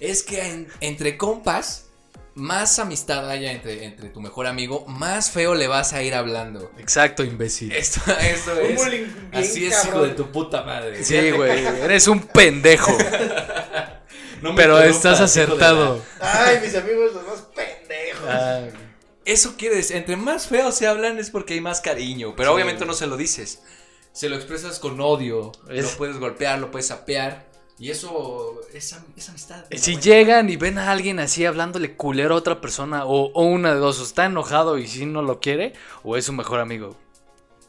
es 0.00 0.22
que 0.22 0.46
en- 0.46 0.68
entre 0.80 1.16
compas, 1.16 1.86
más 2.34 2.78
amistad 2.78 3.28
haya 3.28 3.52
entre, 3.52 3.84
entre 3.84 4.08
tu 4.08 4.20
mejor 4.20 4.46
amigo, 4.46 4.84
más 4.86 5.30
feo 5.30 5.54
le 5.54 5.66
vas 5.68 5.92
a 5.92 6.02
ir 6.02 6.14
hablando. 6.14 6.70
Exacto, 6.78 7.22
imbécil. 7.24 7.72
Esto, 7.72 8.00
eso 8.20 8.52
Un 8.52 8.70
es. 8.70 8.76
bullying 8.76 9.06
bien 9.30 9.44
Así 9.44 9.66
es, 9.66 9.84
hijo 9.84 10.02
de 10.02 10.10
tu 10.14 10.30
puta 10.32 10.62
madre. 10.62 11.04
Sí, 11.04 11.30
güey, 11.32 11.64
eres 11.66 12.08
un 12.08 12.20
pendejo, 12.20 12.96
No 14.42 14.50
me 14.50 14.56
pero 14.56 14.80
estás 14.82 15.20
acertado. 15.20 16.02
Ay, 16.20 16.58
mis 16.62 16.74
amigos, 16.74 17.12
los 17.14 17.24
más 17.26 17.42
pendejos. 17.54 18.28
Ah, 18.28 18.60
Eso 19.24 19.54
quiere 19.56 19.76
decir, 19.76 19.96
entre 19.96 20.16
más 20.16 20.48
feos 20.48 20.74
se 20.74 20.88
hablan 20.88 21.18
es 21.20 21.30
porque 21.30 21.54
hay 21.54 21.60
más 21.60 21.80
cariño, 21.80 22.34
pero 22.36 22.50
Sí. 22.50 22.54
obviamente 22.54 22.84
no 22.84 22.94
se 22.94 23.06
lo 23.06 23.16
dices. 23.16 23.62
Se 24.12 24.28
lo 24.28 24.34
expresas 24.36 24.78
con 24.80 25.00
odio, 25.00 25.52
Es- 25.70 25.84
lo 25.84 25.90
puedes 25.96 26.18
golpear, 26.18 26.58
lo 26.58 26.70
puedes 26.72 26.88
sapear, 26.88 27.46
y 27.78 27.90
eso 27.90 28.60
es, 28.72 28.92
am- 28.92 29.04
es 29.16 29.28
amistad. 29.28 29.64
Si 29.72 29.96
llegan 29.98 30.48
y 30.50 30.56
ven 30.56 30.78
a 30.78 30.90
alguien 30.92 31.18
así 31.18 31.44
hablándole 31.44 31.96
culero 31.96 32.34
a 32.34 32.38
otra 32.38 32.60
persona, 32.60 33.04
o, 33.06 33.32
o 33.32 33.42
una 33.44 33.74
de 33.74 33.80
dos, 33.80 34.00
o 34.00 34.04
está 34.04 34.26
enojado 34.26 34.78
y 34.78 34.86
si 34.86 35.06
no 35.06 35.22
lo 35.22 35.40
quiere, 35.40 35.72
o 36.04 36.16
es 36.16 36.26
su 36.26 36.32
mejor 36.32 36.60
amigo. 36.60 36.96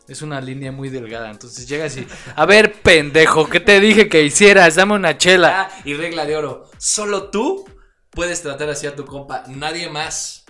Es 0.07 0.21
una 0.21 0.41
línea 0.41 0.71
muy 0.71 0.89
delgada. 0.89 1.31
Entonces 1.31 1.67
llegas 1.67 1.95
y. 1.97 2.05
A 2.35 2.45
ver, 2.45 2.73
pendejo, 2.81 3.49
¿qué 3.49 3.59
te 3.61 3.79
dije 3.79 4.09
que 4.09 4.21
hicieras? 4.23 4.75
Dame 4.75 4.95
una 4.95 5.17
chela. 5.17 5.61
Ah, 5.61 5.81
y 5.85 5.93
regla 5.93 6.25
de 6.25 6.35
oro, 6.35 6.69
solo 6.77 7.29
tú 7.29 7.65
puedes 8.09 8.41
tratar 8.41 8.69
así 8.69 8.85
a 8.85 8.95
tu 8.95 9.05
compa, 9.05 9.43
nadie 9.47 9.89
más. 9.89 10.42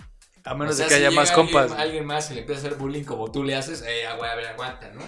A 0.46 0.54
menos 0.54 0.74
O 0.74 0.76
sea, 0.76 0.84
de 0.84 0.88
que 0.90 0.96
si 0.98 1.04
haya 1.06 1.10
más 1.16 1.30
alguien- 1.30 1.46
compas. 1.46 1.72
Alguien, 1.78 2.04
más 2.04 2.30
y 2.30 2.34
le 2.34 2.40
empieza 2.40 2.60
a 2.60 2.66
hacer 2.66 2.78
bullying 2.78 3.04
como 3.04 3.32
tú 3.32 3.42
le 3.42 3.56
haces, 3.56 3.82
eh, 3.86 4.02
güey, 4.18 4.30
a 4.30 4.34
ver, 4.34 4.46
aguanta, 4.48 4.90
¿no? 4.90 5.00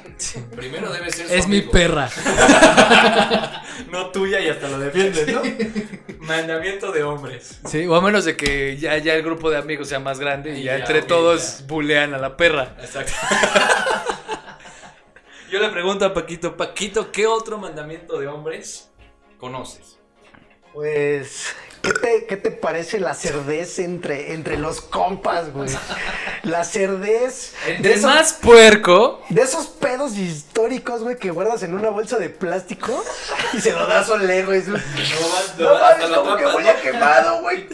Primero 0.56 0.90
debe 0.90 1.10
ser 1.12 1.28
su 1.28 1.34
Es 1.34 1.46
mi 1.46 1.60
perra. 1.60 2.08
No 3.90 4.10
tuya 4.10 4.40
y 4.40 4.48
hasta 4.48 4.68
lo 4.68 4.78
defiendes, 4.78 5.28
¿no? 5.28 5.42
Mandamiento 6.20 6.92
de 6.92 7.02
hombres. 7.02 7.60
Sí, 7.66 7.86
o 7.86 7.94
a 7.94 8.00
menos 8.00 8.24
de 8.24 8.34
que 8.34 8.78
ya, 8.78 8.96
ya 8.96 9.12
el 9.14 9.22
grupo 9.22 9.50
de 9.50 9.58
amigos 9.58 9.88
sea 9.90 10.00
más 10.00 10.18
grande 10.18 10.56
y 10.56 10.60
Y 10.60 10.62
ya, 10.64 10.72
ya, 10.72 10.78
entre 10.78 11.02
todos 11.02 11.58
ya. 11.60 11.66
bulean 11.66 12.14
a 12.14 12.18
la 12.18 12.36
perra. 12.38 12.74
Exacto. 12.80 13.12
Yo 15.50 15.58
le 15.60 15.68
pregunto 15.68 16.06
a 16.06 16.14
Paquito, 16.14 16.56
Paquito, 16.56 17.12
¿qué 17.12 17.26
otro 17.26 17.58
mandamiento 17.58 18.18
de 18.18 18.26
hombres 18.26 18.90
conoces? 19.38 19.98
Pues, 20.72 21.54
¿qué 21.86 21.92
te, 21.92 22.26
qué 22.26 22.36
te 22.36 22.50
parece 22.50 22.98
la 22.98 23.14
cerdez 23.14 23.78
entre, 23.78 24.32
entre 24.32 24.58
los 24.58 24.80
compas, 24.80 25.52
güey? 25.52 25.68
La 26.42 26.64
cerdez. 26.64 27.52
De 27.80 27.92
esos, 27.92 28.04
más 28.04 28.32
puerco. 28.34 29.22
de 29.28 29.42
esos 29.42 29.66
pedos 29.66 30.16
históricos, 30.16 31.02
güey, 31.02 31.16
que 31.16 31.30
guardas 31.30 31.62
en 31.62 31.74
una 31.74 31.90
bolsa 31.90 32.18
de 32.18 32.28
plástico 32.28 33.04
y 33.52 33.60
se 33.60 33.72
lo 33.72 33.86
das 33.86 34.08
a 34.10 34.14
oler, 34.14 34.46
güey. 34.46 34.62
No 34.66 35.74
mames, 35.78 36.08
como 36.08 36.36
que 36.36 36.46
huele 36.46 36.70
a 36.70 36.80
quemado, 36.80 37.40
güey. 37.42 37.66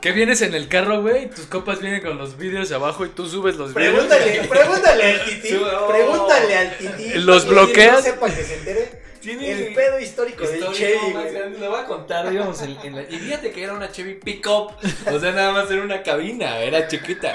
Que 0.00 0.12
vienes 0.12 0.42
en 0.42 0.54
el 0.54 0.68
carro, 0.68 1.02
güey, 1.02 1.24
y 1.24 1.26
tus 1.26 1.46
copas 1.46 1.80
vienen 1.80 2.00
con 2.02 2.18
los 2.18 2.36
vídeos 2.38 2.70
abajo 2.72 3.04
y 3.04 3.08
tú 3.08 3.28
subes 3.28 3.56
los 3.56 3.74
vídeos. 3.74 3.94
Pregúntale, 3.94 4.48
pregúntale 4.48 5.04
al 5.12 5.24
tití. 5.24 5.60
Pregúntale 5.88 6.56
al 6.56 6.78
tití. 6.78 7.14
¿Los 7.14 7.44
que 7.44 7.50
bloqueas? 7.50 7.96
No 7.96 8.02
sepa 8.02 8.26
que 8.26 8.44
se 8.44 8.54
entere. 8.54 9.07
El 9.24 9.74
pedo 9.74 9.98
histórico 10.00 10.44
del 10.46 10.60
Historia 10.60 10.78
Chevy, 10.78 11.12
más 11.14 11.22
güey. 11.24 11.34
grande, 11.34 11.58
lo 11.58 11.70
voy 11.70 11.80
a 11.80 11.84
contar, 11.84 12.30
digamos, 12.30 12.60
en, 12.62 12.76
en 12.82 12.96
la- 12.96 13.02
y 13.02 13.18
fíjate 13.18 13.50
que 13.52 13.62
era 13.62 13.72
una 13.74 13.90
Chevy 13.90 14.14
Pickup, 14.14 14.72
o 15.12 15.20
sea, 15.20 15.32
nada 15.32 15.52
más 15.52 15.70
era 15.70 15.82
una 15.82 16.02
cabina, 16.02 16.58
era 16.60 16.86
chiquita. 16.88 17.34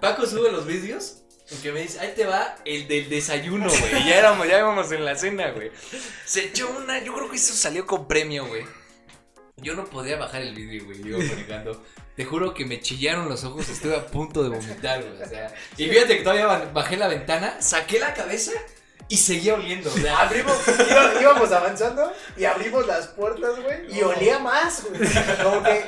Paco 0.00 0.26
sube 0.26 0.50
los 0.50 0.66
vídeos, 0.66 1.18
y 1.50 1.56
que 1.56 1.72
me 1.72 1.80
dice, 1.82 2.00
ahí 2.00 2.12
te 2.16 2.24
va 2.26 2.56
el 2.64 2.86
del 2.88 3.08
desayuno, 3.08 3.68
güey, 3.68 4.02
y 4.02 4.04
ya 4.08 4.18
éramos, 4.18 4.46
ya 4.48 4.58
íbamos 4.58 4.90
en 4.92 5.04
la 5.04 5.14
cena, 5.16 5.50
güey. 5.50 5.70
Se 6.24 6.44
echó 6.44 6.70
una, 6.70 7.02
yo 7.02 7.12
creo 7.14 7.28
que 7.30 7.36
eso 7.36 7.54
salió 7.54 7.86
con 7.86 8.06
premio, 8.08 8.46
güey. 8.46 8.64
Yo 9.56 9.74
no 9.74 9.84
podía 9.84 10.16
bajar 10.16 10.40
el 10.40 10.54
vídeo, 10.54 10.84
güey, 10.86 11.02
yo 11.02 11.18
iba 11.18 11.18
manejando. 11.18 11.84
Te 12.16 12.24
juro 12.24 12.54
que 12.54 12.64
me 12.64 12.80
chillaron 12.80 13.28
los 13.28 13.44
ojos, 13.44 13.68
estuve 13.68 13.94
a 13.96 14.06
punto 14.06 14.42
de 14.42 14.48
vomitar, 14.50 15.02
güey, 15.02 15.22
o 15.22 15.28
sea. 15.28 15.54
Y 15.76 15.86
fíjate 15.88 16.16
que 16.18 16.22
todavía 16.22 16.46
ba- 16.46 16.70
bajé 16.72 16.96
la 16.96 17.08
ventana, 17.08 17.60
saqué 17.60 17.98
la 17.98 18.14
cabeza 18.14 18.52
y 19.10 19.16
seguía 19.18 19.54
oliendo, 19.54 19.90
o 19.90 19.92
sea. 19.92 20.20
Abrimos, 20.20 20.56
iba- 20.66 21.20
íbamos 21.20 21.52
avanzando 21.52 22.10
y 22.36 22.44
abrimos 22.44 22.86
las 22.86 23.08
puertas, 23.08 23.60
güey, 23.62 23.94
y 23.94 24.02
olía 24.02 24.38
más, 24.38 24.84
güey. 24.84 25.00
Como 25.42 25.62
que 25.62 25.84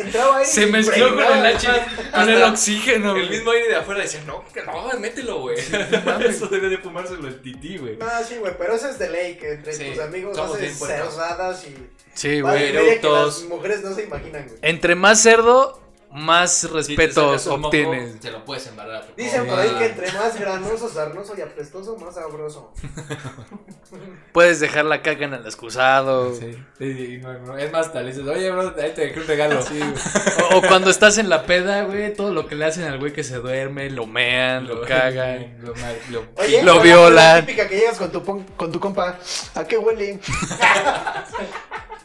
entraba 0.00 0.38
ahí. 0.38 0.46
Se 0.46 0.66
mezcló 0.66 1.14
con 1.14 1.22
el 1.24 1.46
H, 1.46 1.68
con 2.12 2.28
el 2.28 2.42
oxígeno, 2.42 3.10
El 3.14 3.26
güey. 3.26 3.28
mismo 3.28 3.50
aire 3.52 3.68
de 3.68 3.76
afuera 3.76 4.00
decía, 4.00 4.22
no, 4.26 4.42
que 4.52 4.62
no, 4.62 4.88
mételo, 4.98 5.40
güey. 5.42 5.56
Eso 6.28 6.46
debe 6.48 6.68
de 6.70 6.78
fumárselo 6.78 7.28
el 7.28 7.40
tití, 7.42 7.76
güey. 7.76 7.96
No, 7.98 8.06
sí, 8.26 8.36
güey, 8.38 8.56
pero 8.58 8.74
eso 8.74 8.88
es 8.88 8.98
de 8.98 9.10
ley, 9.10 9.36
que 9.36 9.52
entre 9.52 9.72
Sí, 9.74 9.84
tus 9.90 10.00
amigos 10.02 10.38
haces 10.38 10.78
cerradas 10.78 11.64
y... 11.66 11.76
Sí, 12.14 12.40
güey. 12.40 12.72
que 12.72 13.00
las 13.08 13.42
mujeres 13.42 13.82
no 13.82 13.94
se 13.94 14.04
imaginan, 14.04 14.46
güey. 14.46 14.58
Entre 14.62 14.94
más 14.94 15.20
cerdo, 15.20 15.80
más 16.14 16.52
Si 16.52 16.68
sacas 16.96 17.46
un 17.46 17.60
moco, 17.60 17.66
obtienes. 17.68 18.20
Te 18.20 18.30
lo 18.30 18.44
puedes 18.44 18.66
embarrar. 18.68 19.04
Dicen 19.16 19.46
por 19.46 19.58
ahí 19.58 19.70
que 19.70 19.86
entre 19.86 20.12
más 20.12 20.38
granoso, 20.38 20.88
sarnoso 20.88 21.34
y 21.36 21.40
apestoso, 21.42 21.96
más 21.96 22.14
sabroso. 22.14 22.72
Puedes 24.32 24.58
dejar 24.58 24.84
la 24.86 25.02
caca 25.02 25.24
en 25.24 25.34
el 25.34 25.44
excusado. 25.44 26.34
Sí, 26.34 26.52
sí, 26.78 26.94
sí, 26.94 27.18
no, 27.18 27.32
no, 27.40 27.56
es 27.58 27.70
más, 27.70 27.92
tal, 27.92 28.06
dices, 28.06 28.26
oye, 28.26 28.50
bro, 28.50 28.74
ahí 28.82 28.92
te 28.92 29.02
dejé 29.06 29.20
un 29.20 29.26
regalo. 29.26 29.62
Sí, 29.62 29.78
o, 30.52 30.56
o 30.58 30.62
cuando 30.62 30.90
estás 30.90 31.18
en 31.18 31.28
la 31.28 31.44
peda, 31.46 31.82
güey, 31.84 32.12
todo 32.14 32.32
lo 32.32 32.46
que 32.46 32.56
le 32.56 32.64
hacen 32.64 32.84
al 32.84 32.98
güey 32.98 33.12
que 33.12 33.22
se 33.22 33.36
duerme, 33.36 33.90
lo 33.90 34.06
mean, 34.06 34.66
lo 34.66 34.80
cagan. 34.86 35.58
Lo, 35.60 35.74
lo- 36.10 36.26
Oye, 36.36 36.62
Lo 36.64 36.80
violan. 36.80 37.36
La 37.36 37.40
típica 37.46 37.68
que 37.68 37.76
llegas 37.76 37.98
con 37.98 38.10
tu, 38.10 38.22
pon- 38.24 38.46
con 38.56 38.72
tu 38.72 38.80
compa. 38.80 39.18
¿A 39.54 39.64
qué 39.64 39.78
huele? 39.78 40.18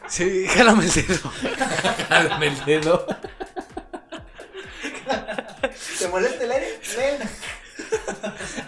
Sí, 0.08 0.46
jálame 0.48 0.84
el 0.84 0.92
dedo. 0.92 1.32
Jálame 2.08 2.46
el 2.48 2.64
dedo. 2.64 3.06
¿Te 5.98 6.08
molesta 6.08 6.44
el 6.44 6.52
aire? 6.52 6.78
Ven. 6.96 7.28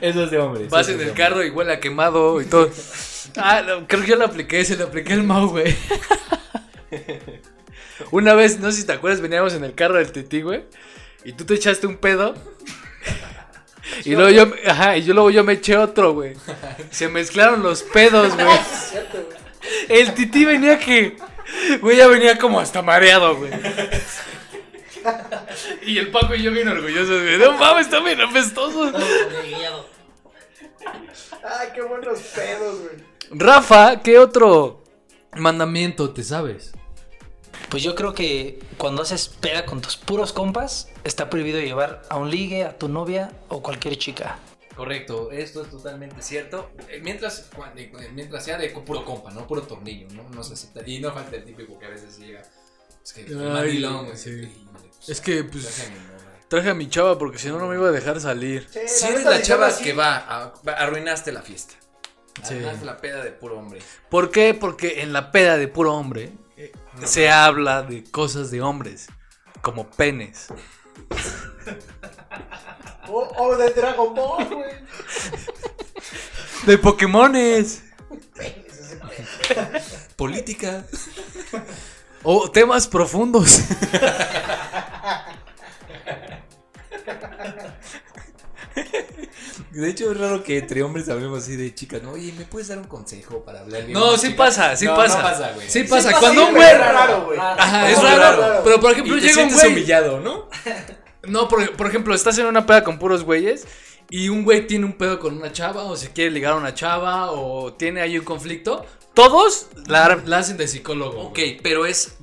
Eso 0.01 0.25
es 0.25 0.31
de 0.31 0.39
hombres. 0.39 0.69
Vas 0.71 0.89
en 0.89 1.01
el 1.01 1.13
carro 1.13 1.45
y 1.45 1.51
huele 1.51 1.73
a 1.73 1.81
quemado 1.81 2.41
y 2.41 2.47
todo. 2.47 2.71
Ah, 3.37 3.63
no, 3.63 3.87
creo 3.87 4.03
que 4.03 4.09
yo 4.09 4.17
lo 4.17 4.25
apliqué, 4.25 4.65
se 4.65 4.77
lo 4.77 4.87
apliqué 4.87 5.13
el 5.13 5.23
Mau, 5.23 5.49
güey. 5.49 5.77
Una 8.11 8.35
vez, 8.35 8.59
no 8.59 8.71
sé 8.71 8.81
si 8.81 8.87
te 8.87 8.93
acuerdas, 8.93 9.21
veníamos 9.21 9.55
en 9.55 9.65
el 9.65 9.75
carro 9.75 9.95
del 9.95 10.13
tití, 10.13 10.43
güey. 10.43 10.65
Y 11.25 11.33
tú 11.33 11.45
te 11.45 11.55
echaste 11.55 11.87
un 11.87 11.97
pedo. 11.97 12.35
Y 14.05 14.15
luego 14.15 14.31
yo, 14.31 14.55
ajá, 14.67 14.97
y 14.97 15.03
yo 15.03 15.13
luego 15.13 15.31
yo 15.31 15.45
me 15.45 15.53
eché 15.55 15.77
otro, 15.77 16.15
güey. 16.15 16.35
Se 16.91 17.09
mezclaron 17.09 17.63
los 17.63 17.83
pedos, 17.83 18.35
güey. 18.35 18.47
Es 18.57 18.91
cierto, 18.91 19.27
güey. 19.27 20.01
El 20.01 20.15
tití 20.15 20.45
venía 20.47 20.79
que, 20.79 21.17
güey, 21.81 21.99
ya 21.99 22.07
venía 22.07 22.39
como 22.39 22.59
hasta 22.59 22.81
mareado, 22.81 23.37
güey. 23.37 23.51
Y 25.85 25.99
el 25.99 26.11
Paco 26.11 26.35
y 26.35 26.43
yo 26.43 26.51
bien 26.53 26.69
orgullosos, 26.69 27.23
güey. 27.23 27.39
No 27.39 27.53
mames, 27.59 27.87
está 27.87 28.01
bien 28.01 28.21
apestoso. 28.21 28.93
Ay, 31.45 31.69
qué 31.75 31.83
buenos 31.83 32.19
pedos, 32.21 32.81
güey. 32.81 32.97
Rafa, 33.31 34.01
¿qué 34.03 34.19
otro 34.19 34.85
mandamiento 35.37 36.11
te 36.13 36.23
sabes? 36.23 36.73
Pues 37.69 37.83
yo 37.83 37.95
creo 37.95 38.13
que 38.15 38.59
cuando 38.77 39.03
haces 39.03 39.29
peda 39.29 39.65
con 39.65 39.81
tus 39.81 39.97
puros 39.97 40.33
compas, 40.33 40.89
está 41.05 41.31
prohibido 41.31 41.61
llevar 41.61 42.03
a 42.11 42.17
un 42.17 42.31
ligue, 42.31 42.65
a 42.65 42.77
tu 42.77 42.89
novia 42.89 43.33
o 43.49 43.63
cualquier 43.63 43.97
chica. 43.97 44.39
Correcto, 44.77 45.31
esto 45.33 45.63
es 45.63 45.71
totalmente 45.71 46.21
cierto. 46.23 46.71
Eh, 46.89 47.01
Mientras, 47.03 47.51
cuan- 47.55 47.77
eh, 47.79 47.93
mientras 48.15 48.45
sea 48.45 48.57
de 48.59 48.71
puro 48.71 49.05
compa, 49.05 49.31
no 49.31 49.47
puro 49.47 49.63
tornillo, 49.63 50.09
¿no? 50.15 50.29
No 50.31 50.43
se 50.43 50.55
acepta. 50.55 50.83
Y 50.87 50.99
no 51.01 51.13
falta 51.13 51.37
el 51.37 51.45
típico 51.45 51.79
que 51.79 51.87
a 51.87 51.91
veces 51.91 52.19
llega. 52.19 52.43
Es 53.05 53.13
que 53.13 53.23
el 53.23 53.39
Ay, 53.39 53.49
mandilón, 53.53 54.05
güey. 54.07 54.17
sí. 54.17 54.62
Es 55.09 55.21
que, 55.21 55.45
pues, 55.45 55.65
traje 55.67 55.83
a 55.87 55.91
mi 55.91 55.99
morra. 56.01 56.39
Traje 56.49 56.71
a 56.71 56.75
mi 56.75 56.89
chava 56.89 57.19
porque 57.19 57.39
si 57.39 57.49
no, 57.49 57.59
no 57.59 57.67
me 57.69 57.77
iba 57.77 57.89
a 57.89 57.93
dejar 57.93 58.21
salir. 58.21 58.67
Sí, 58.71 58.81
Si 58.87 59.07
eres 59.07 59.25
la 59.25 59.41
chava 59.43 59.67
así, 59.69 59.83
que 59.85 59.93
va, 59.95 60.17
a- 60.17 60.53
va- 60.67 60.73
arruinaste 60.75 61.33
la 61.33 61.43
fiesta. 61.43 61.75
Sí. 62.43 62.55
Arruinaste 62.55 62.85
la 62.85 62.97
peda 62.99 63.23
de 63.25 63.31
puro 63.33 63.59
hombre. 63.59 63.81
¿Por 64.11 64.31
qué? 64.31 64.55
Porque 64.55 65.03
en 65.03 65.13
la 65.13 65.31
peda 65.33 65.57
de 65.57 65.69
puro 65.69 65.95
hombre 65.95 66.33
eh, 66.57 66.73
se 67.05 67.31
habla 67.31 67.83
de 67.83 68.05
cosas 68.05 68.51
de 68.51 68.61
hombres, 68.63 69.09
como 69.61 69.91
penes. 69.91 70.49
O, 73.09 73.21
o 73.39 73.57
de 73.57 73.71
Dragon 73.71 74.15
Ball, 74.15 74.47
güey. 74.49 74.73
De 76.67 76.79
Pokémones. 76.79 77.83
Política. 80.17 80.85
O 82.25 82.51
temas 82.51 82.87
profundos. 82.87 83.61
De 89.71 89.89
hecho, 89.89 90.11
es 90.13 90.19
raro 90.19 90.43
que 90.45 90.59
entre 90.59 90.83
hombres 90.83 91.09
hablemos 91.09 91.43
así 91.45 91.57
de 91.57 91.75
chicas, 91.75 92.03
¿no? 92.03 92.11
Oye, 92.13 92.33
¿me 92.37 92.45
puedes 92.45 92.69
dar 92.69 92.79
un 92.79 92.85
consejo 92.85 93.43
para 93.43 93.61
hablar 93.61 93.87
bien? 93.87 93.99
No, 93.99 94.17
sí 94.19 94.29
chica? 94.29 94.37
pasa, 94.37 94.77
sí 94.77 94.85
No, 94.85 94.95
pasa. 94.95 95.17
No 95.19 95.23
pasa, 95.25 95.53
güey. 95.55 95.69
Sí 95.71 95.85
pasa. 95.85 96.09
pasa, 96.11 96.21
Cuando 96.21 96.43
sí, 96.43 96.49
un 96.49 96.55
güey, 96.55 96.69
es 96.71 96.79
raro, 96.79 97.25
güey. 97.25 97.39
Ajá, 97.39 97.91
es 97.91 98.03
raro. 98.03 98.41
raro. 98.41 98.61
Pero 98.65 98.81
por 98.81 98.91
Y 98.91 98.93
ejemplo, 98.93 99.15
te 99.17 99.21
llega 99.23 99.43
un 99.45 99.53
güey. 99.53 99.67
humillado, 99.73 100.21
¿no? 100.21 100.49
No, 101.23 101.49
por, 101.49 101.75
por 101.77 101.87
ejemplo, 101.87 102.15
estás 102.15 102.37
en 102.39 102.47
una 102.47 102.67
peda 102.67 102.85
con 102.85 102.99
puros 102.99 103.25
güeyes 103.25 103.67
y 104.11 104.29
un 104.29 104.45
güey 104.45 104.67
tiene 104.67 104.85
un 104.85 104.93
pedo 104.95 105.19
con 105.19 105.37
una 105.37 105.53
chava 105.53 105.85
o 105.85 105.97
se 105.97 106.11
quiere 106.13 106.31
ligar 106.31 106.53
a 106.53 106.57
una 106.57 106.75
chava 106.75 107.31
o 107.33 107.73
tiene 107.73 108.03
ahí 108.03 108.19
un 108.19 108.25
conflicto. 108.25 108.85
Todos 109.15 109.67
la, 109.87 110.21
la 110.27 110.39
hacen 110.39 110.57
de 110.57 110.69
psicólogo. 110.69 111.21
Ok, 111.29 111.35
güey. 111.39 111.61
pero 111.63 111.87
es. 111.87 112.15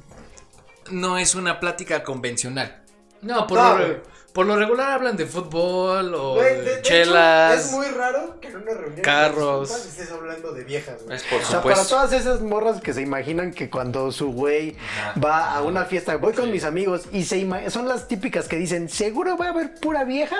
No 0.91 1.17
es 1.17 1.35
una 1.35 1.59
plática 1.59 2.03
convencional. 2.03 2.81
No, 3.21 3.45
por, 3.47 3.57
No, 3.59 3.77
lo, 3.77 3.85
re- 3.85 4.01
por 4.33 4.45
lo 4.47 4.55
regular 4.55 4.91
hablan 4.91 5.17
de 5.17 5.25
fútbol 5.27 6.15
o 6.15 6.35
Güey, 6.35 6.55
de, 6.55 6.61
de, 6.63 6.75
de 6.77 6.81
chelas. 6.81 7.53
hecho, 7.59 7.65
es 7.67 7.71
muy 7.73 7.87
raro 7.95 8.39
que 8.39 8.47
en 8.47 8.55
una 8.55 8.71
reunión 8.73 9.01
carros. 9.01 9.69
compas 9.69 9.85
estés 9.85 10.09
hablando 10.11 10.51
de 10.53 10.63
viejas, 10.63 11.03
güey. 11.03 11.15
Es 11.17 11.23
por 11.23 11.41
O 11.41 11.45
sea, 11.45 11.61
para 11.61 11.85
todas 11.85 12.11
esas 12.13 12.41
morras 12.41 12.81
que 12.81 12.93
se 12.93 13.01
imaginan 13.01 13.53
que 13.53 13.69
cuando 13.69 14.11
su 14.11 14.31
güey 14.31 14.77
va 15.23 15.53
a 15.53 15.61
una 15.61 15.85
fiesta, 15.85 16.15
voy 16.15 16.33
con 16.33 16.49
mis 16.51 16.63
amigos 16.63 17.03
y 17.11 17.25
se 17.25 17.45
son 17.69 17.87
las 17.87 18.07
típicas 18.07 18.47
que 18.47 18.55
dicen, 18.55 18.89
¿seguro 18.89 19.37
va 19.37 19.47
a 19.47 19.49
haber 19.49 19.75
pura 19.75 20.05
vieja? 20.05 20.37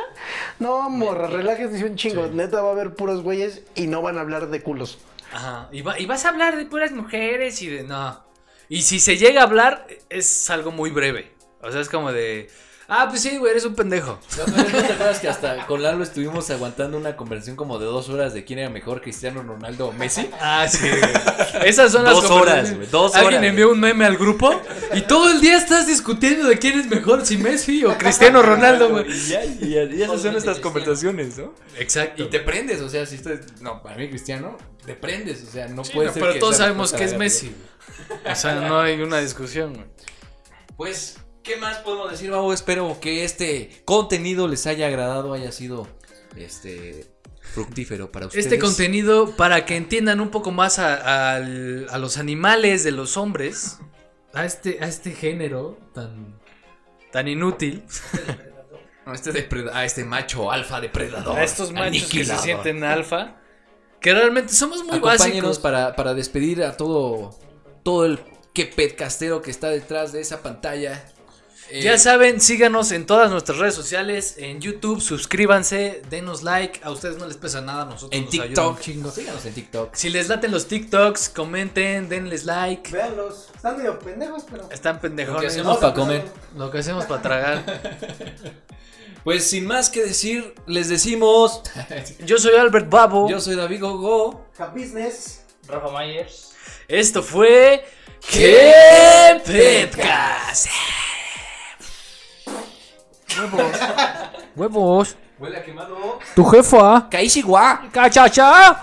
No, 0.58 0.90
morra, 0.90 1.28
relájese 1.28 1.84
un 1.86 1.96
chingo, 1.96 2.26
neta 2.28 2.62
va 2.62 2.70
a 2.70 2.72
haber 2.72 2.96
puros 2.96 3.22
güeyes 3.22 3.62
y 3.76 3.86
no 3.88 4.02
van 4.02 4.18
a 4.18 4.22
hablar 4.22 4.48
de 4.48 4.62
culos. 4.64 4.98
Ajá. 5.32 5.70
Y, 5.72 5.82
va- 5.82 6.00
y 6.00 6.06
vas 6.06 6.26
a 6.26 6.30
hablar 6.30 6.56
de 6.58 6.66
puras 6.66 6.92
mujeres 6.92 7.62
y 7.62 7.68
de. 7.68 7.84
No. 7.84 8.26
Y 8.68 8.82
si 8.84 9.00
se 9.00 9.18
llega 9.18 9.42
a 9.42 9.46
hablar, 9.46 9.88
es 10.10 10.50
algo 10.50 10.72
muy 10.72 10.92
breve. 10.92 11.34
O 11.62 11.72
sea, 11.72 11.82
es 11.82 11.90
como 11.90 12.12
de. 12.12 12.50
Ah, 12.92 13.06
pues 13.08 13.22
sí, 13.22 13.38
güey, 13.38 13.52
eres 13.52 13.66
un 13.66 13.76
pendejo. 13.76 14.20
¿No, 14.38 14.48
¿No 14.58 14.64
te 14.64 14.94
acuerdas 14.94 15.20
que 15.20 15.28
hasta 15.30 15.68
con 15.68 15.84
Lalo 15.84 16.02
estuvimos 16.04 16.50
aguantando 16.50 16.98
una 16.98 17.16
conversación 17.16 17.56
como 17.56 17.78
de 17.78 17.86
dos 17.86 18.10
horas 18.10 18.34
de 18.34 18.44
quién 18.44 18.58
era 18.60 18.70
mejor, 18.70 19.02
Cristiano 19.02 19.44
Ronaldo 19.44 19.90
o 19.90 19.92
Messi? 19.94 20.28
Ah, 20.42 20.68
sí. 20.68 20.88
Esas 21.64 21.92
son 21.92 22.04
las 22.04 22.14
Dos 22.16 22.32
horas, 22.32 22.74
güey, 22.76 22.88
dos 22.88 23.14
Alguien 23.16 23.36
horas, 23.42 23.50
envió 23.50 23.72
un 23.72 23.80
meme 23.80 24.06
al 24.06 24.18
grupo 24.18 24.60
y 24.94 25.02
todo 25.02 25.32
el 25.32 25.40
día 25.40 25.56
estás 25.58 25.86
discutiendo 25.86 26.48
de 26.48 26.58
quién 26.58 26.80
es 26.80 26.88
mejor, 26.88 27.26
si 27.26 27.38
Messi 27.38 27.86
o 27.86 27.98
Cristiano 27.98 28.42
Ronaldo, 28.42 28.90
güey. 28.90 29.06
Y, 29.12 29.28
ya, 29.28 29.46
y, 29.46 29.70
ya- 29.70 29.84
y 29.84 30.02
esas 30.02 30.22
son 30.22 30.32
nuestras 30.32 30.60
conversaciones, 30.60 31.38
¿no? 31.38 31.54
Exacto. 31.78 32.24
Y 32.24 32.28
te 32.30 32.40
prendes, 32.40 32.82
o 32.82 32.90
sea, 32.90 33.06
si 33.06 33.16
estás. 33.16 33.40
No, 33.62 33.84
para 33.84 33.98
mí, 33.98 34.10
Cristiano, 34.10 34.58
te 34.86 34.96
prendes, 34.96 35.44
o 35.48 35.52
sea, 35.52 35.68
no 35.68 35.84
Sí, 35.84 35.92
puede 35.94 36.08
no, 36.08 36.14
ser. 36.14 36.22
pero 36.22 36.34
que 36.34 36.40
todos 36.40 36.58
sabemos 36.58 36.92
que 36.92 37.04
es 37.04 37.16
Messi. 37.18 37.54
güey. 38.08 38.34
O 38.34 38.36
sea, 38.36 38.56
no 38.56 38.80
hay 38.82 39.00
una 39.02 39.20
discusión, 39.20 39.74
güey. 39.74 39.86
Pues, 40.76 41.18
¿qué 41.44 41.58
más 41.58 41.78
podemos 41.80 42.12
decir, 42.12 42.32
Babo? 42.32 42.54
Espero 42.54 42.98
que 43.00 43.24
este 43.24 43.82
contenido 43.86 44.48
les 44.48 44.68
haya 44.68 44.88
agradado, 44.88 45.34
haya 45.34 45.52
sido 45.52 45.88
este 46.36 47.08
fructífero 47.54 48.12
para 48.12 48.28
ustedes. 48.28 48.46
Este 48.46 48.60
contenido, 48.60 49.36
para 49.36 49.66
que 49.66 49.76
entiendan 49.76 50.20
un 50.20 50.30
poco 50.30 50.52
más 50.52 50.80
a, 50.80 51.40
los 51.40 52.18
animales 52.18 52.84
de 52.84 52.92
los 52.92 53.18
hombres, 53.18 53.80
a 54.34 54.46
este, 54.46 54.84
a 54.84 54.88
este 54.88 55.12
género 55.12 55.78
tan, 55.94 56.40
tan 57.12 57.28
inútil, 57.28 57.84
Este 59.14 59.50
a 59.74 59.86
este 59.86 60.04
macho 60.04 60.52
alfa 60.52 60.80
depredador. 60.80 61.38
a 61.38 61.44
estos 61.44 61.72
machos 61.72 62.10
que 62.10 62.24
se 62.24 62.38
sienten 62.38 62.84
alfa, 62.84 63.38
que 64.00 64.14
realmente 64.14 64.54
somos 64.54 64.84
muy 64.84 65.00
básicos. 65.00 65.60
para, 65.60 65.96
para 65.96 66.14
despedir 66.14 66.64
a 66.64 66.78
todo, 66.78 67.36
todo 67.84 68.06
el 68.06 68.20
que 68.54 68.66
petcastero 68.66 69.42
que 69.42 69.52
está 69.52 69.70
detrás 69.70 70.12
de 70.12 70.22
esa 70.22 70.42
pantalla. 70.42 71.04
Eh, 71.72 71.82
Ya 71.84 71.98
saben, 71.98 72.42
síganos 72.42 72.92
en 72.92 73.06
todas 73.06 73.30
nuestras 73.32 73.58
redes 73.60 73.76
sociales, 73.76 74.36
en 74.38 74.60
YouTube, 74.60 75.02
suscríbanse, 75.02 76.02
denos 76.10 76.42
like, 76.44 76.80
a 76.84 76.90
ustedes 76.92 77.18
no 77.18 77.26
les 77.28 77.38
pesa 77.38 77.62
nada, 77.62 77.84
a 77.84 77.86
nosotros 77.86 78.12
en 78.14 78.22
nos 78.24 78.32
TikTok. 78.32 78.80
chingo. 78.80 79.12
Síganos 79.12 79.46
en 79.46 79.54
TikTok. 79.54 79.94
Si 79.96 80.10
les 80.10 80.28
laten 80.30 80.52
los 80.52 80.68
TikToks, 80.68 81.30
comenten, 81.30 82.10
denles 82.10 82.46
like. 82.46 82.92
Véanlos, 82.92 83.50
están 83.56 83.78
medio 83.78 84.00
pendejos, 84.00 84.44
pero... 84.50 84.68
Están 84.72 84.96
Lo 84.96 85.02
que 85.02 85.08
pendejones. 85.08 85.52
hacemos 85.52 85.78
para 85.78 85.94
comer. 85.94 86.26
Lo 86.58 86.72
que 86.72 86.78
hacemos 86.80 87.06
para 87.06 87.22
tragar. 87.22 87.64
Pues 89.24 89.44
sin 89.50 89.66
más 89.68 89.90
que 89.90 90.02
decir, 90.06 90.56
les 90.66 90.88
decimos. 90.88 91.62
Yo 92.26 92.38
soy 92.38 92.56
Albert 92.56 92.90
Babo. 92.90 93.30
Yo 93.30 93.42
soy 93.42 93.56
David 93.58 93.82
Gogo. 93.82 94.46
Business. 94.74 95.42
Rafa 95.68 95.92
Myers. 95.92 96.54
Esto 96.88 97.22
fue. 97.22 97.84
¡Qué 98.32 99.42
Petcast! 99.46 100.68
Huevos. 103.40 103.78
Huevos. 104.56 105.18
Huele 105.40 105.58
a 105.58 105.64
quemado. 105.64 106.20
Tu 106.36 106.44
jefa. 106.44 107.08
Caishi 107.10 107.42
gua. 107.42 107.84
Cachacha. 107.92 108.82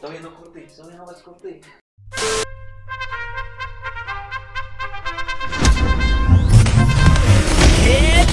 Todavía 0.00 0.20
no 0.20 0.34
corte, 0.34 0.60
todavía 0.76 0.96
no 0.98 1.06
vas 1.06 1.22
corte. 1.22 1.60
¿Qué 7.84 8.26